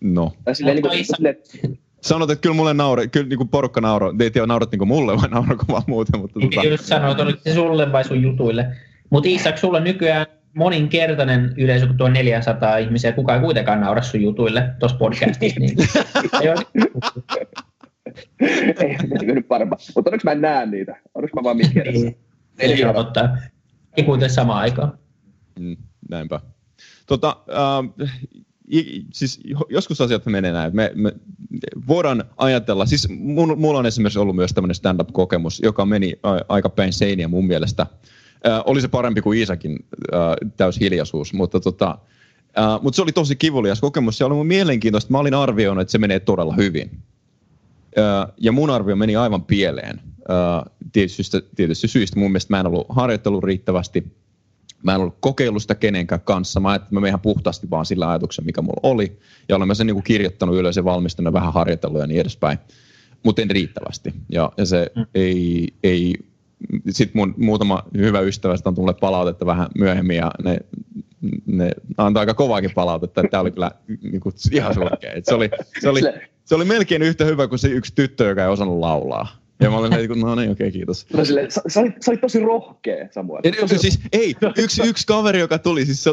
No. 0.00 0.32
Tai 0.44 0.54
silleen, 0.54 0.74
niin 0.76 0.84
Mutta 0.84 0.96
kuin, 0.96 1.00
Isa- 1.04 1.16
silleen, 1.16 1.36
Sanot, 2.00 2.30
että 2.30 2.42
kyllä 2.42 2.56
mulle 2.56 2.74
naure, 2.74 3.06
kyllä 3.06 3.28
niin 3.28 3.36
kuin 3.36 3.48
porukka 3.48 3.80
nauro. 3.80 4.14
Ei 4.20 4.30
tiedä, 4.30 4.46
naurat 4.46 4.70
niin 4.70 4.88
mulle 4.88 5.16
vai 5.16 5.28
naurako 5.28 5.64
vaan 5.68 5.82
muuten. 5.86 6.20
Mutta 6.20 6.40
tota, 6.40 6.68
Just 6.68 6.84
sanoa, 6.84 7.10
että 7.10 7.22
oliko 7.22 7.40
se 7.44 7.54
sulle 7.54 7.92
vai 7.92 8.04
sun 8.04 8.22
jutuille. 8.22 8.76
Mutta 9.10 9.28
Isak, 9.28 9.58
sulla 9.58 9.78
on 9.78 9.84
nykyään 9.84 10.26
moninkertainen 10.54 11.54
yleisö 11.56 11.86
kuin 11.86 11.96
tuo 11.96 12.08
400 12.08 12.76
ihmisiä. 12.76 13.12
Kukaan 13.12 13.38
ei 13.38 13.44
kuitenkaan 13.44 13.80
naura 13.80 14.02
sun 14.02 14.22
jutuille 14.22 14.70
tuossa 14.78 14.98
podcastissa. 14.98 15.60
Niin. 15.60 15.76
Ei 18.40 18.48
ei 18.80 18.96
ei 19.20 19.34
nyt 19.34 19.48
parempaa. 19.48 19.78
Mutta 19.94 20.10
onneksi 20.10 20.24
mä 20.24 20.32
en 20.32 20.40
näe 20.40 20.66
niitä. 20.66 20.96
Onneksi 21.14 21.36
mä 21.36 21.42
vaan 21.44 21.56
mikki 21.56 21.80
edessä. 21.80 22.04
Niin. 22.04 22.18
Ei 22.58 22.84
ole 22.84 22.92
totta. 22.92 23.28
Ei 23.96 24.04
kuitenkaan 24.04 24.34
samaan 24.34 24.58
aikaan. 24.58 24.98
Mm, 25.60 25.76
näinpä. 26.10 26.40
Tota, 27.06 27.36
äh, 27.48 28.08
siis 29.12 29.40
jo- 29.44 29.66
joskus 29.68 30.00
asiat 30.00 30.26
menee 30.26 30.52
näin. 30.52 30.76
Me, 30.76 30.92
me 30.94 31.12
voidaan 31.88 32.24
ajatella, 32.36 32.86
siis 32.86 33.08
mun, 33.08 33.58
mulla 33.58 33.78
on 33.78 33.86
esimerkiksi 33.86 34.18
ollut 34.18 34.36
myös 34.36 34.52
tämmöinen 34.52 34.74
stand-up-kokemus, 34.74 35.60
joka 35.62 35.86
meni 35.86 36.12
aika 36.48 36.68
päin 36.68 36.92
seiniä 36.92 37.28
mun 37.28 37.46
mielestä. 37.46 37.86
Äh, 38.46 38.62
oli 38.66 38.80
se 38.80 38.88
parempi 38.88 39.22
kuin 39.22 39.38
Iisakin 39.38 39.78
äh, 40.14 40.50
täys 40.56 40.80
hiljaisuus, 40.80 41.32
mutta 41.32 41.60
tota, 41.60 41.98
Uh, 42.48 42.82
Mutta 42.82 42.96
se 42.96 43.02
oli 43.02 43.12
tosi 43.12 43.36
kivulias 43.36 43.80
kokemus. 43.80 44.18
Se 44.18 44.24
oli 44.24 44.34
mun 44.34 44.46
mielenkiintoista. 44.46 45.12
Mä 45.12 45.18
olin 45.18 45.34
arvioinut, 45.34 45.82
että 45.82 45.92
se 45.92 45.98
menee 45.98 46.20
todella 46.20 46.54
hyvin. 46.54 46.90
Ja 48.38 48.52
mun 48.52 48.70
arvio 48.70 48.96
meni 48.96 49.16
aivan 49.16 49.44
pieleen. 49.44 50.00
Tietysti, 50.92 51.38
tietysti 51.56 51.88
syistä. 51.88 52.18
Mun 52.18 52.30
mielestä 52.30 52.54
mä 52.54 52.60
en 52.60 52.66
ollut 52.66 52.86
harjoittellut 52.88 53.44
riittävästi. 53.44 54.04
Mä 54.82 54.94
en 54.94 55.00
ollut 55.00 55.16
kokeillut 55.20 55.62
sitä 55.62 55.74
kenenkään 55.74 56.20
kanssa. 56.20 56.60
Mä 56.60 56.70
ajattelin, 56.70 56.88
että 56.88 57.00
mä 57.00 57.08
ihan 57.08 57.20
puhtaasti 57.20 57.70
vaan 57.70 57.86
sillä 57.86 58.10
ajatuksen, 58.10 58.44
mikä 58.44 58.62
mulla 58.62 58.80
oli. 58.82 59.18
Ja 59.48 59.56
olen 59.56 59.68
mä 59.68 59.74
sen 59.74 59.86
niin 59.86 60.02
kirjoittanut 60.02 60.56
ylös 60.56 60.76
ja 60.76 60.84
valmistunut 60.84 61.32
vähän 61.32 61.52
harjoitellut 61.52 62.00
ja 62.00 62.06
niin 62.06 62.20
edespäin. 62.20 62.58
Mutta 63.22 63.42
en 63.42 63.50
riittävästi. 63.50 64.14
Ja, 64.28 64.52
ja 64.56 64.66
se 64.66 64.90
mm. 64.96 65.06
ei, 65.14 65.68
ei 65.82 66.14
sitten 66.90 67.20
mun 67.20 67.34
muutama 67.36 67.82
hyvä 67.96 68.20
ystävä 68.20 68.54
on 68.64 68.74
mulle 68.76 68.94
palautetta 68.94 69.46
vähän 69.46 69.68
myöhemmin 69.78 70.16
ja 70.16 70.30
ne, 70.44 70.58
ne 71.46 71.70
antoi 71.96 72.20
aika 72.20 72.34
kovaakin 72.34 72.70
palautetta, 72.74 73.20
että 73.20 73.30
tämä 73.30 73.40
oli 73.40 73.50
kyllä 73.50 73.70
niin 74.02 74.20
kuin, 74.20 74.34
ihan 74.52 74.74
surkea. 74.74 75.12
Se 75.22 75.34
oli, 75.34 75.50
se, 75.80 75.88
oli, 75.88 76.00
se 76.44 76.54
oli 76.54 76.64
melkein 76.64 77.02
yhtä 77.02 77.24
hyvä 77.24 77.48
kuin 77.48 77.58
se 77.58 77.68
yksi 77.68 77.92
tyttö, 77.94 78.24
joka 78.24 78.42
ei 78.42 78.48
osannut 78.48 78.78
laulaa. 78.78 79.28
Ja 79.60 79.70
mä 79.70 79.76
olin 79.76 79.92
että 79.92 80.14
no 80.14 80.34
niin, 80.34 80.50
okei, 80.50 80.66
okay, 80.66 80.70
kiitos. 80.70 81.06
No 81.12 81.24
sille, 81.24 81.50
sä, 81.50 81.62
sä, 81.68 81.80
olit, 81.80 82.02
sä 82.02 82.10
olit 82.10 82.20
tosi 82.20 82.40
rohkea, 82.40 83.08
Samuel. 83.10 83.40
Ja, 83.44 83.52
tosi... 83.60 83.78
Siis, 83.78 84.00
ei, 84.12 84.34
yksi, 84.56 84.82
yksi 84.86 85.06
kaveri, 85.06 85.40
joka 85.40 85.58
tuli, 85.58 85.86
siis 85.86 86.04
se, 86.04 86.10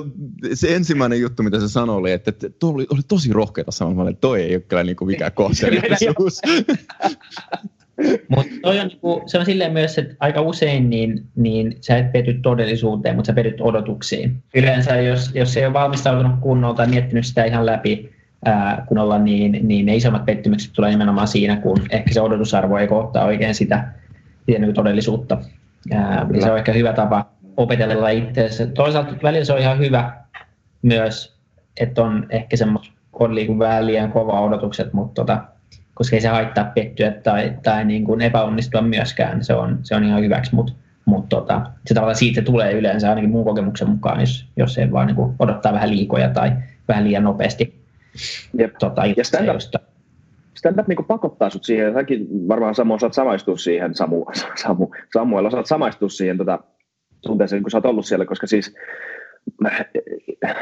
se 0.54 0.76
ensimmäinen 0.76 1.22
juttu, 1.22 1.44
mitä 1.44 1.60
se 1.60 1.68
sanoi, 1.68 1.96
oli, 1.96 2.12
että, 2.12 2.30
että 2.30 2.50
toi 2.50 2.70
oli, 2.70 2.86
oli 2.90 3.02
tosi 3.08 3.34
rohkeata 3.34 3.72
Samuel. 3.72 3.96
Mä 3.96 4.02
olin, 4.02 4.12
että 4.12 4.22
toi 4.22 4.42
ei 4.42 4.56
ole 4.56 4.62
kyllä 4.62 4.84
niin 4.84 4.96
kuin 4.96 5.08
mikään 5.08 5.32
kohteliaisuus. 5.42 6.42
mutta 8.36 8.54
on, 8.64 8.76
niinku, 8.76 9.24
se 9.26 9.40
on 9.40 9.46
silleen 9.46 9.74
myös, 9.74 9.98
että 9.98 10.16
aika 10.20 10.42
usein 10.42 10.90
niin, 10.90 11.28
niin 11.36 11.78
sä 11.82 11.98
et 11.98 12.12
pety 12.12 12.34
todellisuuteen, 12.34 13.16
mutta 13.16 13.28
sä 13.28 13.34
petyt 13.34 13.62
odotuksiin. 13.62 14.44
Yleensä 14.56 15.02
jos, 15.02 15.32
jos 15.34 15.58
ei 15.58 15.66
ole 15.66 15.74
valmistautunut 15.74 16.40
kunnolla 16.42 16.76
tai 16.76 16.88
miettinyt 16.88 17.26
sitä 17.26 17.44
ihan 17.44 17.66
läpi 17.66 18.15
ää, 18.46 18.84
kunnolla, 18.88 19.20
niin, 19.20 19.60
niin 19.68 19.86
ne 19.86 19.96
isommat 19.96 20.26
pettymykset 20.26 20.74
tulee 20.74 20.92
nimenomaan 20.92 21.28
siinä, 21.28 21.56
kun 21.56 21.82
ehkä 21.90 22.14
se 22.14 22.22
odotusarvo 22.22 22.78
ei 22.78 22.88
kohtaa 22.88 23.26
oikein 23.26 23.56
sitä, 23.56 23.88
sitä 24.46 24.60
niin 24.60 24.74
todellisuutta. 24.74 25.38
Ää, 25.94 26.28
se 26.40 26.52
on 26.52 26.58
ehkä 26.58 26.74
hyvä 26.74 26.94
tapa 26.94 27.26
opetella 27.58 28.10
itseänsä. 28.10 28.68
Toisaalta 28.68 29.16
välillä 29.24 29.46
se 29.46 29.54
on 29.54 29.60
ihan 29.60 29.80
hyvä 29.80 30.14
myös, 30.82 31.36
että 31.80 32.04
on 32.04 32.26
ehkä 32.30 32.58
semmoista 32.58 32.96
on 33.14 33.36
liiku 33.36 33.60
vähän 33.60 33.88
liian 33.88 34.12
kova 34.12 34.42
odotukset, 34.42 34.94
mutta 34.94 35.22
tota, 35.22 35.42
koska 35.94 36.16
ei 36.16 36.22
se 36.22 36.28
haittaa 36.28 36.72
pettyä 36.76 37.12
tai, 37.12 37.54
tai 37.64 37.86
niin 37.86 38.04
kuin 38.04 38.22
epäonnistua 38.22 38.82
myöskään. 38.82 39.44
Se 39.44 39.54
on, 39.54 39.80
se 39.84 39.96
on 39.96 40.04
ihan 40.04 40.22
hyväksi, 40.22 40.56
mutta 40.56 40.74
mut 41.06 41.30
tota, 41.30 41.62
se 41.86 41.94
tavallaan 41.94 42.16
siitä 42.16 42.42
tulee 42.42 42.72
yleensä 42.72 43.10
ainakin 43.10 43.30
mun 43.30 43.46
kokemuksen 43.46 43.90
mukaan, 43.90 44.20
jos, 44.20 44.46
jos 44.58 44.78
ei 44.78 44.92
vaan 44.92 45.08
niin 45.08 45.16
kuin 45.16 45.36
odottaa 45.40 45.74
vähän 45.74 45.90
liikoja 45.90 46.30
tai 46.30 46.52
vähän 46.88 47.04
liian 47.04 47.24
nopeasti. 47.24 47.85
Jep. 48.58 48.74
Tota, 48.80 49.02
ja 49.06 49.24
stand-up, 49.24 49.58
stand-up 50.58 50.88
niin 50.88 51.06
pakottaa 51.08 51.50
sut 51.50 51.64
siihen, 51.64 51.94
säkin 51.94 52.28
varmaan 52.48 52.76
Samu 52.76 52.94
osaat 52.94 53.14
samaistua 53.14 53.58
siihen, 53.58 53.96
Samu, 53.96 54.26
Samu, 54.56 54.88
Samuel 55.14 55.46
osaat 55.46 55.66
samaistua 55.66 56.10
siihen 56.10 56.38
tota, 56.38 56.60
tunteeseen, 57.22 57.64
kun 57.64 57.72
sä 57.72 57.78
oot 57.78 57.86
ollut 57.86 58.06
siellä, 58.06 58.26
koska 58.26 58.48
siis 58.48 58.76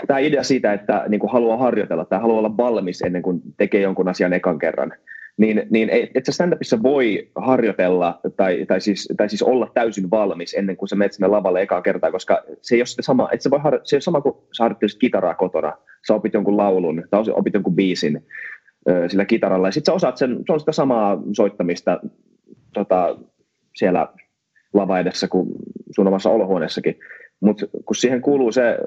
tämä 0.08 0.20
idea 0.20 0.44
siitä, 0.44 0.74
että 0.74 1.06
niin 1.08 1.20
kuin 1.20 1.32
haluaa 1.32 1.58
harjoitella 1.58 2.06
tai 2.06 2.20
haluaa 2.20 2.40
olla 2.40 2.58
valmis 2.58 3.02
ennen 3.02 3.22
kuin 3.22 3.42
tekee 3.58 3.82
jonkun 3.82 4.10
asian 4.10 4.34
ekan 4.34 4.60
kerran, 4.60 4.94
niin, 5.38 5.64
niin 5.70 5.90
et 5.92 6.26
sä 6.26 6.32
stand-upissa 6.32 6.84
voi 6.84 7.32
harjoitella 7.36 8.20
tai, 8.36 8.66
tai, 8.66 8.82
siis, 8.82 9.10
tai 9.18 9.30
siis 9.30 9.44
olla 9.44 9.72
täysin 9.74 10.12
valmis 10.12 10.54
ennen 10.54 10.78
kuin 10.78 10.90
sä 10.90 10.96
menet 10.96 11.14
sinne 11.14 11.28
lavalle 11.28 11.62
ekaa 11.62 11.82
kertaa, 11.82 12.12
koska 12.12 12.44
se 12.62 12.76
ei 12.76 12.82
ole 12.82 12.86
sama, 13.02 13.30
et 13.32 13.42
sä 13.42 13.50
voi 13.50 13.60
harjo- 13.60 13.82
se 13.84 13.96
ei 13.96 13.98
ole 13.98 14.02
sama 14.02 14.22
kuin 14.22 14.36
sä 14.58 14.64
harjoittelisit 14.64 15.00
kitaraa 15.00 15.34
kotona, 15.36 15.74
sä 16.08 16.14
opit 16.14 16.34
jonkun 16.34 16.58
laulun 16.58 17.04
tai 17.10 17.24
opit 17.34 17.54
jonkun 17.54 17.76
biisin 17.76 18.26
ö, 18.90 19.10
sillä 19.10 19.26
kitaralla. 19.26 19.68
Ja 19.68 19.72
sitten 19.72 19.92
sä 19.92 19.96
osaat 19.96 20.18
sen, 20.18 20.44
se 20.46 20.54
on 20.54 20.60
sitä 20.60 20.72
samaa 20.72 21.22
soittamista 21.36 22.00
tota, 22.74 23.20
siellä 23.76 24.08
lava 24.74 25.00
edessä 25.00 25.28
kuin 25.28 25.50
sun 25.96 26.08
omassa 26.08 26.30
olohuoneessakin, 26.30 27.00
mutta 27.44 27.66
kun 27.86 27.96
siihen 27.96 28.22
kuuluu, 28.22 28.52
se, 28.52 28.78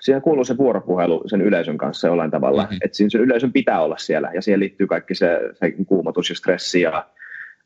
siihen 0.00 0.22
kuuluu 0.22 0.44
se 0.44 0.56
vuoropuhelu 0.56 1.22
sen 1.26 1.40
yleisön 1.40 1.78
kanssa 1.78 2.08
jollain 2.08 2.30
tavalla, 2.30 2.62
mm-hmm. 2.62 2.78
että 2.84 2.96
sen 2.96 3.08
yleisön 3.20 3.52
pitää 3.52 3.82
olla 3.82 3.96
siellä 3.96 4.30
ja 4.34 4.42
siihen 4.42 4.60
liittyy 4.60 4.86
kaikki 4.86 5.14
se, 5.14 5.40
se 5.54 5.70
kuumotus 5.86 6.28
ja 6.30 6.36
stressi 6.36 6.80
ja 6.80 7.06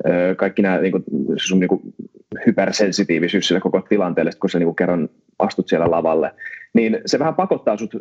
ö, 0.07 0.35
kaikki 0.35 0.63
nämä 0.63 0.79
niin 0.79 0.93
kuin, 0.93 1.05
sun 1.37 1.61
niin 1.61 1.69
kuin, 1.69 1.81
hypersensitiivisyys 2.47 3.49
sille 3.49 3.61
koko 3.61 3.81
tilanteelle, 3.89 4.31
kun 4.41 4.51
sä 4.51 4.59
niin 4.59 4.67
kuin, 4.67 4.77
kerran 4.77 5.09
astut 5.39 5.69
siellä 5.69 5.91
lavalle, 5.91 6.35
niin 6.75 7.01
se 7.07 7.19
vähän 7.19 7.35
pakottaa 7.35 7.77
sut 7.77 7.95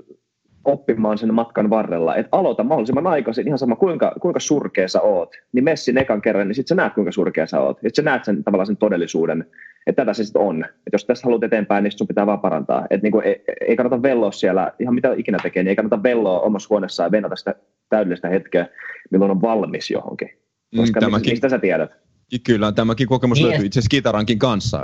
oppimaan 0.65 1.17
sen 1.17 1.34
matkan 1.34 1.69
varrella, 1.69 2.15
että 2.15 2.38
aloita 2.38 2.63
mahdollisimman 2.63 3.08
aikaisin, 3.08 3.47
ihan 3.47 3.60
sama 3.60 3.76
kuinka, 3.76 4.15
kuinka 4.21 4.39
surkea 4.39 4.88
sä 4.88 5.02
oot, 5.02 5.36
niin 5.54 5.63
messin 5.63 5.97
ekan 5.97 6.21
kerran, 6.21 6.47
niin 6.47 6.56
sitten 6.56 6.69
sä 6.69 6.76
näet 6.76 6.93
kuinka 6.93 7.12
surkea 7.12 7.47
sä 7.47 7.60
oot, 7.60 7.78
että 7.78 7.95
sä 7.95 8.02
näet 8.02 8.26
sen 8.26 8.43
tavallaan 8.43 8.67
sen 8.67 8.78
todellisuuden, 8.78 9.45
että 9.88 10.02
tätä 10.02 10.13
se 10.13 10.24
sitten 10.24 10.41
on. 10.41 10.65
Että 10.65 10.93
jos 10.93 11.06
tässä 11.06 11.24
haluat 11.24 11.43
eteenpäin, 11.43 11.84
niin 11.84 11.91
sun 11.91 12.08
pitää 12.08 12.26
vaan 12.26 12.39
parantaa. 12.39 12.88
Että 12.89 13.04
niin 13.04 13.12
kuin, 13.12 13.26
ei, 13.26 13.43
ei, 13.67 13.76
kannata 13.76 14.02
velloa 14.02 14.32
siellä, 14.32 14.74
ihan 14.80 14.95
mitä 14.95 15.13
ikinä 15.17 15.38
tekee, 15.43 15.63
niin 15.63 15.69
ei 15.69 15.76
kannata 15.76 16.04
velloa 16.04 16.39
omassa 16.39 16.67
huoneessaan 16.69 17.08
ja 17.08 17.12
venata 17.12 17.36
sitä 17.36 17.56
täydellistä 17.89 18.30
hetkeä, 18.30 18.67
milloin 19.12 19.32
on 19.32 19.41
valmis 19.41 19.91
johonkin. 19.91 20.30
Koska 20.78 21.00
mm, 21.00 21.06
tämäkin, 21.06 21.32
mistä 21.32 21.50
sä 21.50 21.60
tiedät? 21.60 21.91
Kyllä, 22.39 22.72
tämäkin 22.72 23.08
kokemus 23.08 23.38
niin. 23.38 23.48
löytyy 23.48 23.65
itse 23.65 23.80
asiassa 23.80 23.89
kitarankin 23.89 24.39
kanssa. 24.39 24.80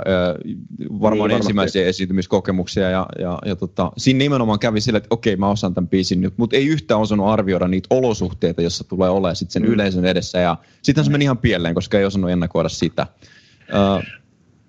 Varmaan 1.00 1.28
niin, 1.28 1.36
ensimmäisiä 1.36 1.86
esiintymiskokemuksia 1.86 2.90
ja, 2.90 3.06
ja, 3.18 3.38
ja 3.44 3.56
tota, 3.56 3.92
siinä 3.96 4.18
nimenomaan 4.18 4.58
kävi 4.58 4.80
sille, 4.80 4.96
että 4.96 5.08
okei 5.10 5.36
mä 5.36 5.48
osaan 5.48 5.74
tämän 5.74 5.88
biisin 5.88 6.20
nyt, 6.20 6.34
mutta 6.38 6.56
ei 6.56 6.66
yhtään 6.66 7.00
osannut 7.00 7.28
arvioida 7.28 7.68
niitä 7.68 7.86
olosuhteita, 7.90 8.62
jossa 8.62 8.84
tulee 8.84 9.10
olemaan 9.10 9.36
sitten 9.36 9.52
sen 9.52 9.62
mm. 9.62 9.68
yleisön 9.68 10.04
edessä 10.04 10.38
ja 10.38 10.56
sitten 10.82 11.04
se 11.04 11.10
meni 11.10 11.24
ihan 11.24 11.38
pieleen, 11.38 11.74
koska 11.74 11.98
ei 11.98 12.04
osannut 12.04 12.30
ennakoida 12.30 12.68
sitä. 12.68 13.06
Uh, 13.68 14.04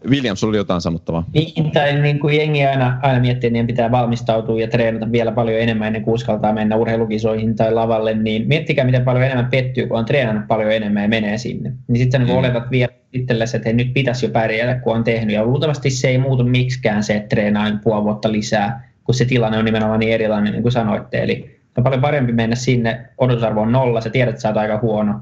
Williams, 0.08 0.44
oli 0.44 0.58
jotain 0.58 0.82
sanottavaa. 0.82 1.24
Niin, 1.34 1.72
tai 1.72 2.02
niin 2.02 2.20
kuin 2.20 2.38
jengi 2.38 2.66
aina, 2.66 3.00
aina 3.02 3.20
miettii, 3.20 3.48
että 3.48 3.54
niin 3.54 3.68
pitää 3.68 3.92
valmistautua 3.92 4.62
ja 4.62 4.68
treenata 4.68 5.12
vielä 5.12 5.32
paljon 5.32 5.60
enemmän 5.62 5.88
ennen 5.88 6.04
kuin 6.04 6.14
uskaltaa 6.14 6.54
mennä 6.54 6.76
urheilukisoihin 6.76 7.56
tai 7.56 7.74
lavalle, 7.74 8.14
niin 8.14 8.48
miettikää, 8.48 8.86
miten 8.86 9.06
paljon 9.06 9.26
enemmän 9.26 9.50
pettyy, 9.52 9.88
kun 9.88 10.00
on 10.00 10.06
treenannut 10.06 10.48
paljon 10.48 10.72
enemmän 10.72 11.04
ja 11.04 11.10
menee 11.10 11.38
sinne. 11.38 11.74
Niin 11.88 12.04
sitten 12.04 12.22
mm. 12.22 12.30
oletat 12.30 12.72
vielä 12.72 12.94
itsellesi, 13.14 13.58
että 13.58 13.74
nyt 13.74 13.94
pitäisi 13.94 14.26
jo 14.26 14.30
pärjätä, 14.30 14.76
kun 14.76 14.96
on 14.96 15.04
tehnyt. 15.04 15.36
Ja 15.36 15.44
luultavasti 15.44 15.90
se 15.90 16.08
ei 16.08 16.18
muutu 16.18 16.44
miksikään 16.44 17.04
se, 17.04 17.16
että 17.16 17.30
treenaa 17.30 17.72
puoli 17.84 18.04
vuotta 18.04 18.32
lisää, 18.32 18.90
kun 19.04 19.16
se 19.16 19.26
tilanne 19.26 19.58
on 19.58 19.66
nimenomaan 19.66 20.00
niin 20.00 20.14
erilainen, 20.14 20.54
niin 20.54 20.62
kuin 20.62 20.72
sanoitte. 20.72 21.24
Eli 21.24 21.60
on 21.78 21.84
paljon 21.84 22.02
parempi 22.02 22.32
mennä 22.32 22.56
sinne, 22.56 23.06
odotusarvo 23.18 23.62
on 23.62 23.72
nolla, 23.72 24.02
sä 24.02 24.10
tiedät, 24.10 24.30
että 24.30 24.42
sä 24.42 24.48
oot 24.48 24.58
aika 24.58 24.80
huono, 24.82 25.20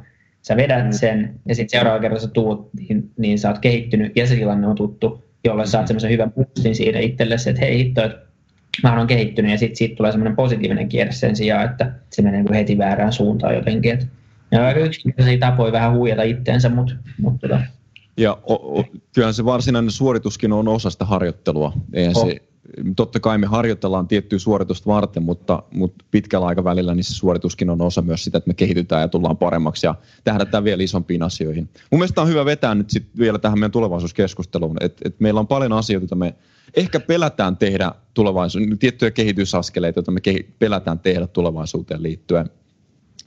sä 0.48 0.58
vedät 0.58 0.86
mm. 0.86 0.92
sen 0.92 1.40
ja 1.46 1.56
sitten 1.56 1.80
seuraava 1.80 2.00
kerta 2.00 2.20
sä 2.20 2.28
tuut, 2.28 2.70
niin, 2.74 3.12
niin 3.18 3.40
sä 3.40 3.50
oot 3.50 3.60
kehittynyt 3.60 4.12
ja 4.16 4.28
se 4.28 4.36
tilanne 4.36 4.68
on 4.68 4.76
tuttu, 4.76 5.26
jolloin 5.44 5.68
saat 5.68 5.84
mm. 5.84 5.88
semmoisen 5.88 6.12
hyvän 6.12 6.32
boostin 6.32 6.76
siitä 6.76 7.00
itsellesi, 7.00 7.50
että 7.50 7.62
hei 7.66 7.78
hitto, 7.78 8.04
että 8.04 8.18
mä 8.84 8.98
oon 8.98 9.08
kehittynyt 9.08 9.52
ja 9.52 9.58
sitten 9.58 9.76
siitä 9.76 9.96
tulee 9.96 10.12
semmoinen 10.12 10.36
positiivinen 10.36 10.90
kierre 10.90 11.14
sen 11.14 11.36
sijaan, 11.36 11.66
että 11.66 11.92
se 12.10 12.22
menee 12.22 12.44
niin 12.44 12.54
heti 12.54 12.78
väärään 12.78 13.14
suuntaan 13.14 13.56
jotenkin. 13.56 13.94
Et, 13.94 14.08
ja 14.52 14.66
aika 14.66 14.80
yksinkertaisia 14.80 15.40
tapoja 15.40 15.72
vähän 15.72 15.94
huijata 15.94 16.24
itteensä, 16.24 16.70
mutta, 16.70 16.96
mutta 17.22 17.48
tota. 17.48 17.62
Ja 18.18 18.38
o, 18.44 18.80
o, 18.80 18.86
kyllähän 19.16 19.34
se 19.34 19.46
varsinainen 19.46 19.92
suorituskin 19.92 20.54
on 20.54 20.68
osa 20.68 20.90
sitä 20.90 21.06
harjoittelua. 21.06 21.74
Eihän 21.94 22.14
oh. 22.18 22.28
se, 22.28 22.38
totta 22.96 23.20
kai 23.20 23.38
me 23.38 23.48
harjoitellaan 23.48 24.08
tiettyä 24.08 24.40
suoritusta 24.40 24.90
varten, 24.92 25.24
mutta, 25.24 25.64
mutta 25.74 26.06
pitkällä 26.12 26.48
aikavälillä 26.48 26.96
niin 26.96 27.04
se 27.04 27.14
suorituskin 27.14 27.70
on 27.70 27.82
osa 27.82 28.02
myös 28.02 28.24
sitä, 28.24 28.38
että 28.38 28.48
me 28.48 28.54
kehitytään 28.54 29.02
ja 29.02 29.08
tullaan 29.08 29.38
paremmaksi 29.38 29.88
ja 29.88 29.96
tähdätään 30.24 30.64
vielä 30.64 30.84
isompiin 30.84 31.24
asioihin. 31.24 31.70
Mun 31.92 32.00
mielestä 32.00 32.22
on 32.22 32.28
hyvä 32.28 32.46
vetää 32.46 32.76
nyt 32.76 32.90
sit 32.90 33.08
vielä 33.20 33.40
tähän 33.40 33.60
meidän 33.60 33.72
tulevaisuuskeskusteluun, 33.72 34.78
että, 34.82 35.02
että 35.06 35.24
meillä 35.24 35.40
on 35.40 35.48
paljon 35.48 35.74
asioita, 35.74 36.04
joita 36.04 36.16
me 36.16 36.36
ehkä 36.76 37.00
pelätään 37.00 37.58
tehdä 37.58 37.92
tulevaisuuteen, 38.14 38.80
tiettyjä 38.80 39.12
kehitysaskeleita, 39.12 39.98
joita 39.98 40.12
me 40.12 40.22
kehi- 40.22 40.56
pelätään 40.60 41.00
tehdä 41.00 41.28
tulevaisuuteen 41.28 42.04
liittyen. 42.04 42.50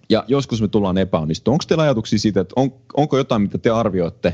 Ja 0.09 0.25
joskus 0.29 0.63
me 0.63 0.69
tullaan 0.69 0.99
epäonnistumaan. 0.99 1.55
Onko 1.55 1.65
teillä 1.69 1.83
ajatuksia 1.83 2.19
siitä, 2.19 2.41
että 2.41 2.53
on, 2.57 2.73
onko 2.97 3.19
jotain, 3.19 3.43
mitä 3.43 3.59
te 3.59 3.71
arvioitte, 3.71 4.29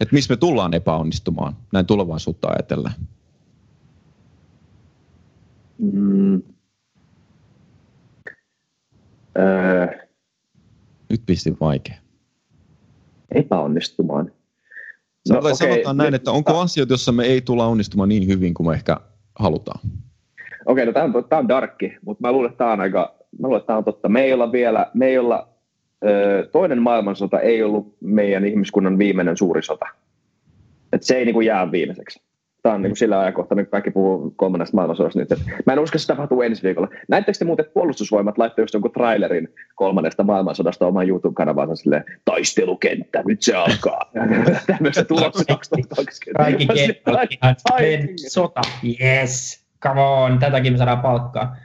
että 0.00 0.14
missä 0.14 0.32
me 0.32 0.36
tullaan 0.36 0.74
epäonnistumaan 0.74 1.56
näin 1.72 1.86
tulevaisuutta 1.86 2.48
ajatellen? 2.48 2.92
Mm. 5.80 6.42
Öö. 9.38 9.86
Nyt 11.10 11.22
pistin 11.26 11.56
vaikea. 11.60 11.96
Epäonnistumaan. 13.34 14.32
Sanotaan, 15.28 15.50
no, 15.50 15.56
okay. 15.56 15.68
sanotaan 15.68 15.96
näin, 15.96 16.14
että 16.14 16.30
onko 16.30 16.58
asioita, 16.58 16.92
joissa 16.92 17.12
me 17.12 17.24
ei 17.24 17.40
tulla 17.40 17.66
onnistumaan 17.66 18.08
niin 18.08 18.28
hyvin 18.28 18.54
kuin 18.54 18.66
me 18.66 18.74
ehkä 18.74 18.96
halutaan? 19.38 19.80
Okei, 19.84 20.02
okay, 20.66 20.86
no 20.86 20.92
tämä 20.92 21.18
on, 21.18 21.24
tämä 21.28 21.40
on 21.40 21.48
darkki, 21.48 21.96
mutta 22.04 22.20
mä 22.20 22.32
luulen, 22.32 22.50
että 22.50 22.58
tämä 22.58 22.72
on 22.72 22.80
aika, 22.80 23.14
mä 23.38 23.46
luulen, 23.46 23.58
että 23.60 23.66
tämä 23.66 23.76
on 23.76 23.84
totta. 23.84 24.08
Me 24.08 24.22
ei 24.22 24.32
olla 24.32 24.52
vielä, 24.52 24.90
me 24.94 25.06
ei 25.06 25.18
olla, 25.18 25.48
ö, 26.04 26.48
toinen 26.52 26.82
maailmansota 26.82 27.40
ei 27.40 27.62
ollut 27.62 27.96
meidän 28.00 28.44
ihmiskunnan 28.44 28.98
viimeinen 28.98 29.36
suuri 29.36 29.62
sota. 29.62 29.86
Et 30.92 31.02
se 31.02 31.16
ei 31.16 31.24
niin 31.24 31.34
kuin 31.34 31.46
jää 31.46 31.72
viimeiseksi. 31.72 32.22
Tämä 32.62 32.74
on 32.74 32.82
niin 32.82 32.90
kuin 32.90 32.96
sillä 32.96 33.20
ajankohtaa, 33.20 33.56
kun 33.56 33.66
kaikki 33.66 33.90
puhuu 33.90 34.32
kolmannesta 34.36 34.76
maailmansodasta 34.76 35.18
nyt. 35.18 35.32
Että 35.32 35.44
mä 35.66 35.72
en 35.72 35.78
usko, 35.78 35.96
että 35.96 35.98
se 35.98 36.06
tapahtuu 36.06 36.42
ensi 36.42 36.62
viikolla. 36.62 36.88
Näettekö 37.08 37.38
te 37.38 37.44
muuten, 37.44 37.64
että 37.64 37.74
puolustusvoimat 37.74 38.38
laittoi 38.38 38.62
just 38.62 38.74
jonkun 38.74 38.92
trailerin 38.92 39.48
kolmannesta 39.74 40.22
maailmansodasta 40.22 40.86
oman 40.86 41.08
YouTube-kanavansa 41.08 41.76
silleen, 41.76 42.04
taistelukenttä, 42.24 43.22
nyt 43.26 43.42
se 43.42 43.54
alkaa. 43.54 44.10
Tämmöistä 44.66 45.04
tulossa 45.04 45.44
2020. 45.44 46.42
Kaikki 46.42 46.66
kenttä, 46.66 48.28
sota, 48.28 48.60
yes, 49.00 49.64
come 49.82 50.00
on, 50.00 50.38
tätäkin 50.38 50.72
me 50.72 50.76
saadaan 50.76 51.00
palkkaa. 51.00 51.56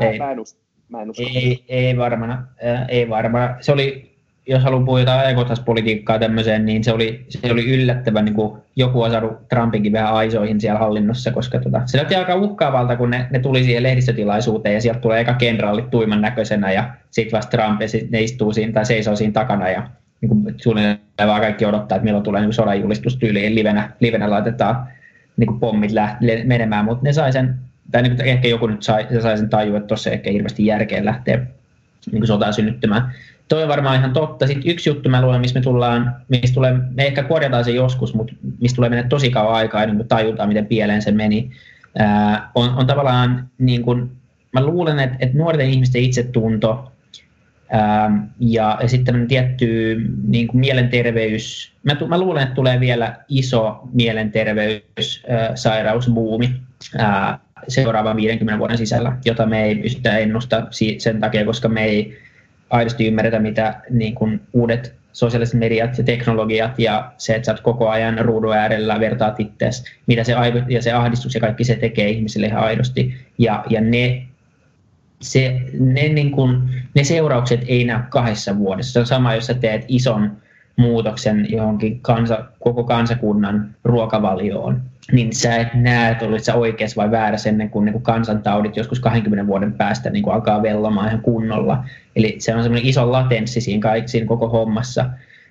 Ei. 0.00 0.18
Mä 0.18 0.32
en 0.32 0.40
usko. 0.40 0.60
Mä 0.88 1.02
en 1.02 1.10
usko. 1.10 1.22
Ei, 1.22 1.64
ei 1.68 1.96
varmana, 1.96 2.46
ei 2.88 3.08
varmana. 3.08 3.56
Se 3.60 3.72
oli 3.72 4.15
jos 4.46 4.62
haluaa 4.62 4.84
puhua 4.84 5.00
jotain 5.00 5.20
ajankohtaispolitiikkaa 5.20 6.18
tämmöiseen, 6.18 6.64
niin 6.64 6.84
se 6.84 6.92
oli, 6.92 7.24
se 7.28 7.52
oli 7.52 7.74
yllättävän, 7.74 8.24
niin 8.24 8.34
kuin 8.34 8.58
joku 8.76 9.02
on 9.02 9.10
saanut 9.10 9.48
Trumpinkin 9.48 9.92
vähän 9.92 10.14
aisoihin 10.14 10.60
siellä 10.60 10.78
hallinnossa, 10.78 11.30
koska 11.30 11.60
tota, 11.60 11.82
se 11.86 11.96
näytti 11.98 12.14
aika 12.14 12.34
uhkaavalta, 12.34 12.96
kun 12.96 13.10
ne, 13.10 13.26
ne 13.30 13.38
tuli 13.38 13.64
siihen 13.64 13.82
lehdistötilaisuuteen 13.82 14.74
ja 14.74 14.80
sieltä 14.80 15.00
tulee 15.00 15.20
eka 15.20 15.34
kenraali 15.34 15.82
tuiman 15.82 16.20
näköisenä 16.20 16.72
ja 16.72 16.90
sitten 17.10 17.36
vasta 17.36 17.50
Trump 17.50 17.80
ja 17.82 17.88
sit 17.88 18.10
ne 18.10 18.20
istuu 18.20 18.52
siinä 18.52 18.72
tai 18.72 18.86
seisoo 18.86 19.16
siinä 19.16 19.32
takana 19.32 19.68
ja 19.68 19.88
niin 20.20 20.28
kuin 20.28 20.54
suunnilleen 20.56 20.98
vaan 21.26 21.40
kaikki 21.40 21.66
odottaa, 21.66 21.96
että 21.96 22.04
milloin 22.04 22.24
tulee 22.24 22.40
niin 22.40 22.52
sodan 22.52 22.80
julistustyyliin 22.80 23.54
livenä, 23.54 23.90
livenä 24.00 24.30
laitetaan 24.30 24.88
niin 25.36 25.46
kuin 25.46 25.60
pommit 25.60 25.92
läht, 25.92 26.16
menemään, 26.44 26.84
mutta 26.84 27.04
ne 27.04 27.12
sai 27.12 27.32
sen, 27.32 27.54
tai 27.92 28.02
niin 28.02 28.16
kuin 28.16 28.26
ehkä 28.26 28.48
joku 28.48 28.66
nyt 28.66 28.82
sai, 28.82 29.06
sai 29.22 29.38
sen 29.38 29.48
tajua, 29.48 29.76
että 29.76 29.86
tuossa 29.86 30.10
ehkä 30.10 30.30
hirveästi 30.30 30.66
järkeä 30.66 31.04
lähteä 31.04 31.46
niin 32.12 32.26
sotaa 32.26 32.52
synnyttämään 32.52 33.12
toi 33.48 33.62
on 33.62 33.68
varmaan 33.68 33.98
ihan 33.98 34.12
totta. 34.12 34.46
Sitten 34.46 34.70
yksi 34.70 34.90
juttu 34.90 35.08
mä 35.08 35.22
luen, 35.22 35.40
missä 35.40 35.58
me 35.58 35.62
tullaan, 35.62 36.16
missä 36.28 36.54
tulee, 36.54 36.72
me 36.72 37.06
ehkä 37.06 37.22
korjataan 37.22 37.64
se 37.64 37.70
joskus, 37.70 38.14
mutta 38.14 38.34
mistä 38.60 38.76
tulee 38.76 38.90
mennä 38.90 39.08
tosi 39.08 39.30
kauan 39.30 39.54
aikaa 39.54 39.82
ennen 39.82 39.96
kuin 39.96 40.08
tajutaan, 40.08 40.48
miten 40.48 40.66
pieleen 40.66 41.02
se 41.02 41.10
meni, 41.10 41.50
ää, 41.98 42.50
on, 42.54 42.74
on 42.74 42.86
tavallaan 42.86 43.48
niin 43.58 43.82
kuin, 43.82 44.10
mä 44.52 44.64
luulen, 44.64 44.98
että, 44.98 45.16
että 45.20 45.38
nuorten 45.38 45.70
ihmisten 45.70 46.02
itsetunto 46.02 46.92
ää, 47.70 48.28
ja, 48.40 48.78
ja 48.82 48.88
sitten 48.88 49.28
tietty 49.28 49.96
niin 50.26 50.46
kuin 50.46 50.60
mielenterveys, 50.60 51.72
mä, 51.82 51.96
mä 52.08 52.18
luulen, 52.18 52.42
että 52.42 52.54
tulee 52.54 52.80
vielä 52.80 53.16
iso 53.28 53.80
mielenterveyssairausbuumi 53.92 56.60
seuraavan 57.68 58.16
50 58.16 58.58
vuoden 58.58 58.78
sisällä, 58.78 59.16
jota 59.24 59.46
me 59.46 59.64
ei 59.64 59.74
pystytä 59.74 60.18
ennustaa 60.18 60.68
sen 60.98 61.20
takia, 61.20 61.44
koska 61.44 61.68
me 61.68 61.84
ei 61.84 62.18
aidosti 62.70 63.06
ymmärretä, 63.06 63.38
mitä 63.38 63.80
niin 63.90 64.14
kuin 64.14 64.40
uudet 64.52 64.94
sosiaaliset 65.12 65.60
mediat 65.60 65.98
ja 65.98 66.04
teknologiat 66.04 66.78
ja 66.78 67.12
se, 67.18 67.34
että 67.34 67.46
sä 67.46 67.52
oot 67.52 67.60
koko 67.60 67.88
ajan 67.88 68.18
ruudun 68.18 68.56
äärellä, 68.56 69.00
vertaat 69.00 69.40
itseäsi, 69.40 69.84
mitä 70.06 70.24
se, 70.24 70.34
ja 70.68 70.82
se 70.82 70.92
ahdistus 70.92 71.34
ja 71.34 71.40
kaikki 71.40 71.64
se 71.64 71.76
tekee 71.76 72.08
ihmisille 72.08 72.46
ihan 72.46 72.64
aidosti. 72.64 73.14
Ja, 73.38 73.64
ja 73.70 73.80
ne, 73.80 74.26
se, 75.20 75.60
ne, 75.80 76.08
niin 76.08 76.30
kuin, 76.30 76.62
ne 76.94 77.04
seuraukset 77.04 77.60
ei 77.66 77.84
näy 77.84 78.02
kahdessa 78.08 78.58
vuodessa. 78.58 78.92
Se 78.92 78.98
on 78.98 79.06
sama, 79.06 79.34
jos 79.34 79.46
sä 79.46 79.54
teet 79.54 79.84
ison 79.88 80.36
muutoksen 80.76 81.46
johonkin 81.50 82.00
kansa, 82.00 82.44
koko 82.60 82.84
kansakunnan 82.84 83.74
ruokavalioon, 83.84 84.80
niin 85.12 85.34
sä 85.34 85.56
et 85.56 85.74
näe, 85.74 86.12
että 86.12 86.24
olit 86.24 86.44
sä 86.44 86.54
oikeassa 86.54 87.02
vai 87.02 87.10
väärässä 87.10 87.48
ennen 87.48 87.70
kuin, 87.70 87.84
niin 87.84 87.92
kuin 87.92 88.02
kansantaudit 88.02 88.76
joskus 88.76 89.00
20 89.00 89.46
vuoden 89.46 89.72
päästä 89.72 90.10
niin 90.10 90.22
kuin 90.22 90.34
alkaa 90.34 90.62
vellomaan 90.62 91.08
ihan 91.08 91.20
kunnolla. 91.20 91.84
Eli 92.16 92.36
se 92.38 92.54
on 92.54 92.62
semmoinen 92.62 92.88
iso 92.88 93.12
latenssi 93.12 93.60
siinä, 93.60 93.82
kaikki, 93.82 94.10
siinä 94.10 94.26
koko 94.26 94.48
hommassa. 94.48 95.10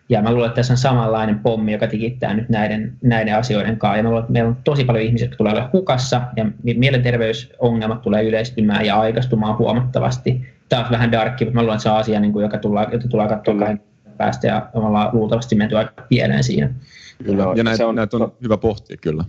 Ja 0.09 0.21
mä 0.21 0.31
luulen, 0.31 0.47
että 0.47 0.55
tässä 0.55 0.73
on 0.73 0.77
samanlainen 0.77 1.39
pommi, 1.39 1.71
joka 1.71 1.87
tikittää 1.87 2.33
nyt 2.33 2.49
näiden, 2.49 2.93
näiden 3.01 3.35
asioiden 3.35 3.77
kanssa. 3.77 3.97
Ja 3.97 4.03
mä 4.03 4.09
luulen, 4.09 4.21
että 4.21 4.33
meillä 4.33 4.49
on 4.49 4.57
tosi 4.63 4.83
paljon 4.83 5.05
ihmisiä, 5.05 5.25
jotka 5.25 5.37
tulee 5.37 5.53
olemaan 5.53 5.71
hukassa, 5.73 6.21
ja 6.35 6.45
mielenterveysongelmat 6.63 8.01
tulee 8.01 8.23
yleistymään 8.23 8.85
ja 8.85 8.99
aikastumaan 8.99 9.57
huomattavasti. 9.57 10.45
Tämä 10.69 10.85
on 10.85 10.91
vähän 10.91 11.11
darkki, 11.11 11.45
mutta 11.45 11.55
mä 11.55 11.61
luulen, 11.61 11.75
että 11.75 11.83
se 11.83 11.89
on 11.89 11.97
asia, 11.97 12.19
niin 12.19 12.33
kuin, 12.33 12.43
joka 12.43 12.57
tullaan, 12.57 12.87
jota 12.91 13.07
tullaan 13.07 13.29
katsoa 13.29 13.55
kahden 13.55 13.81
päästä, 14.17 14.47
ja 14.47 14.69
me 14.73 14.87
ollaan 14.87 15.09
luultavasti 15.13 15.55
menty 15.55 15.77
aika 15.77 15.93
pieleen 16.09 16.43
siinä. 16.43 16.73
Kyllä, 17.23 17.45
ja 17.55 17.63
näitä 17.63 17.87
on, 17.87 17.95
näitä 17.95 18.17
on 18.17 18.33
hyvä 18.43 18.57
pohtia 18.57 18.97
kyllä. 19.01 19.23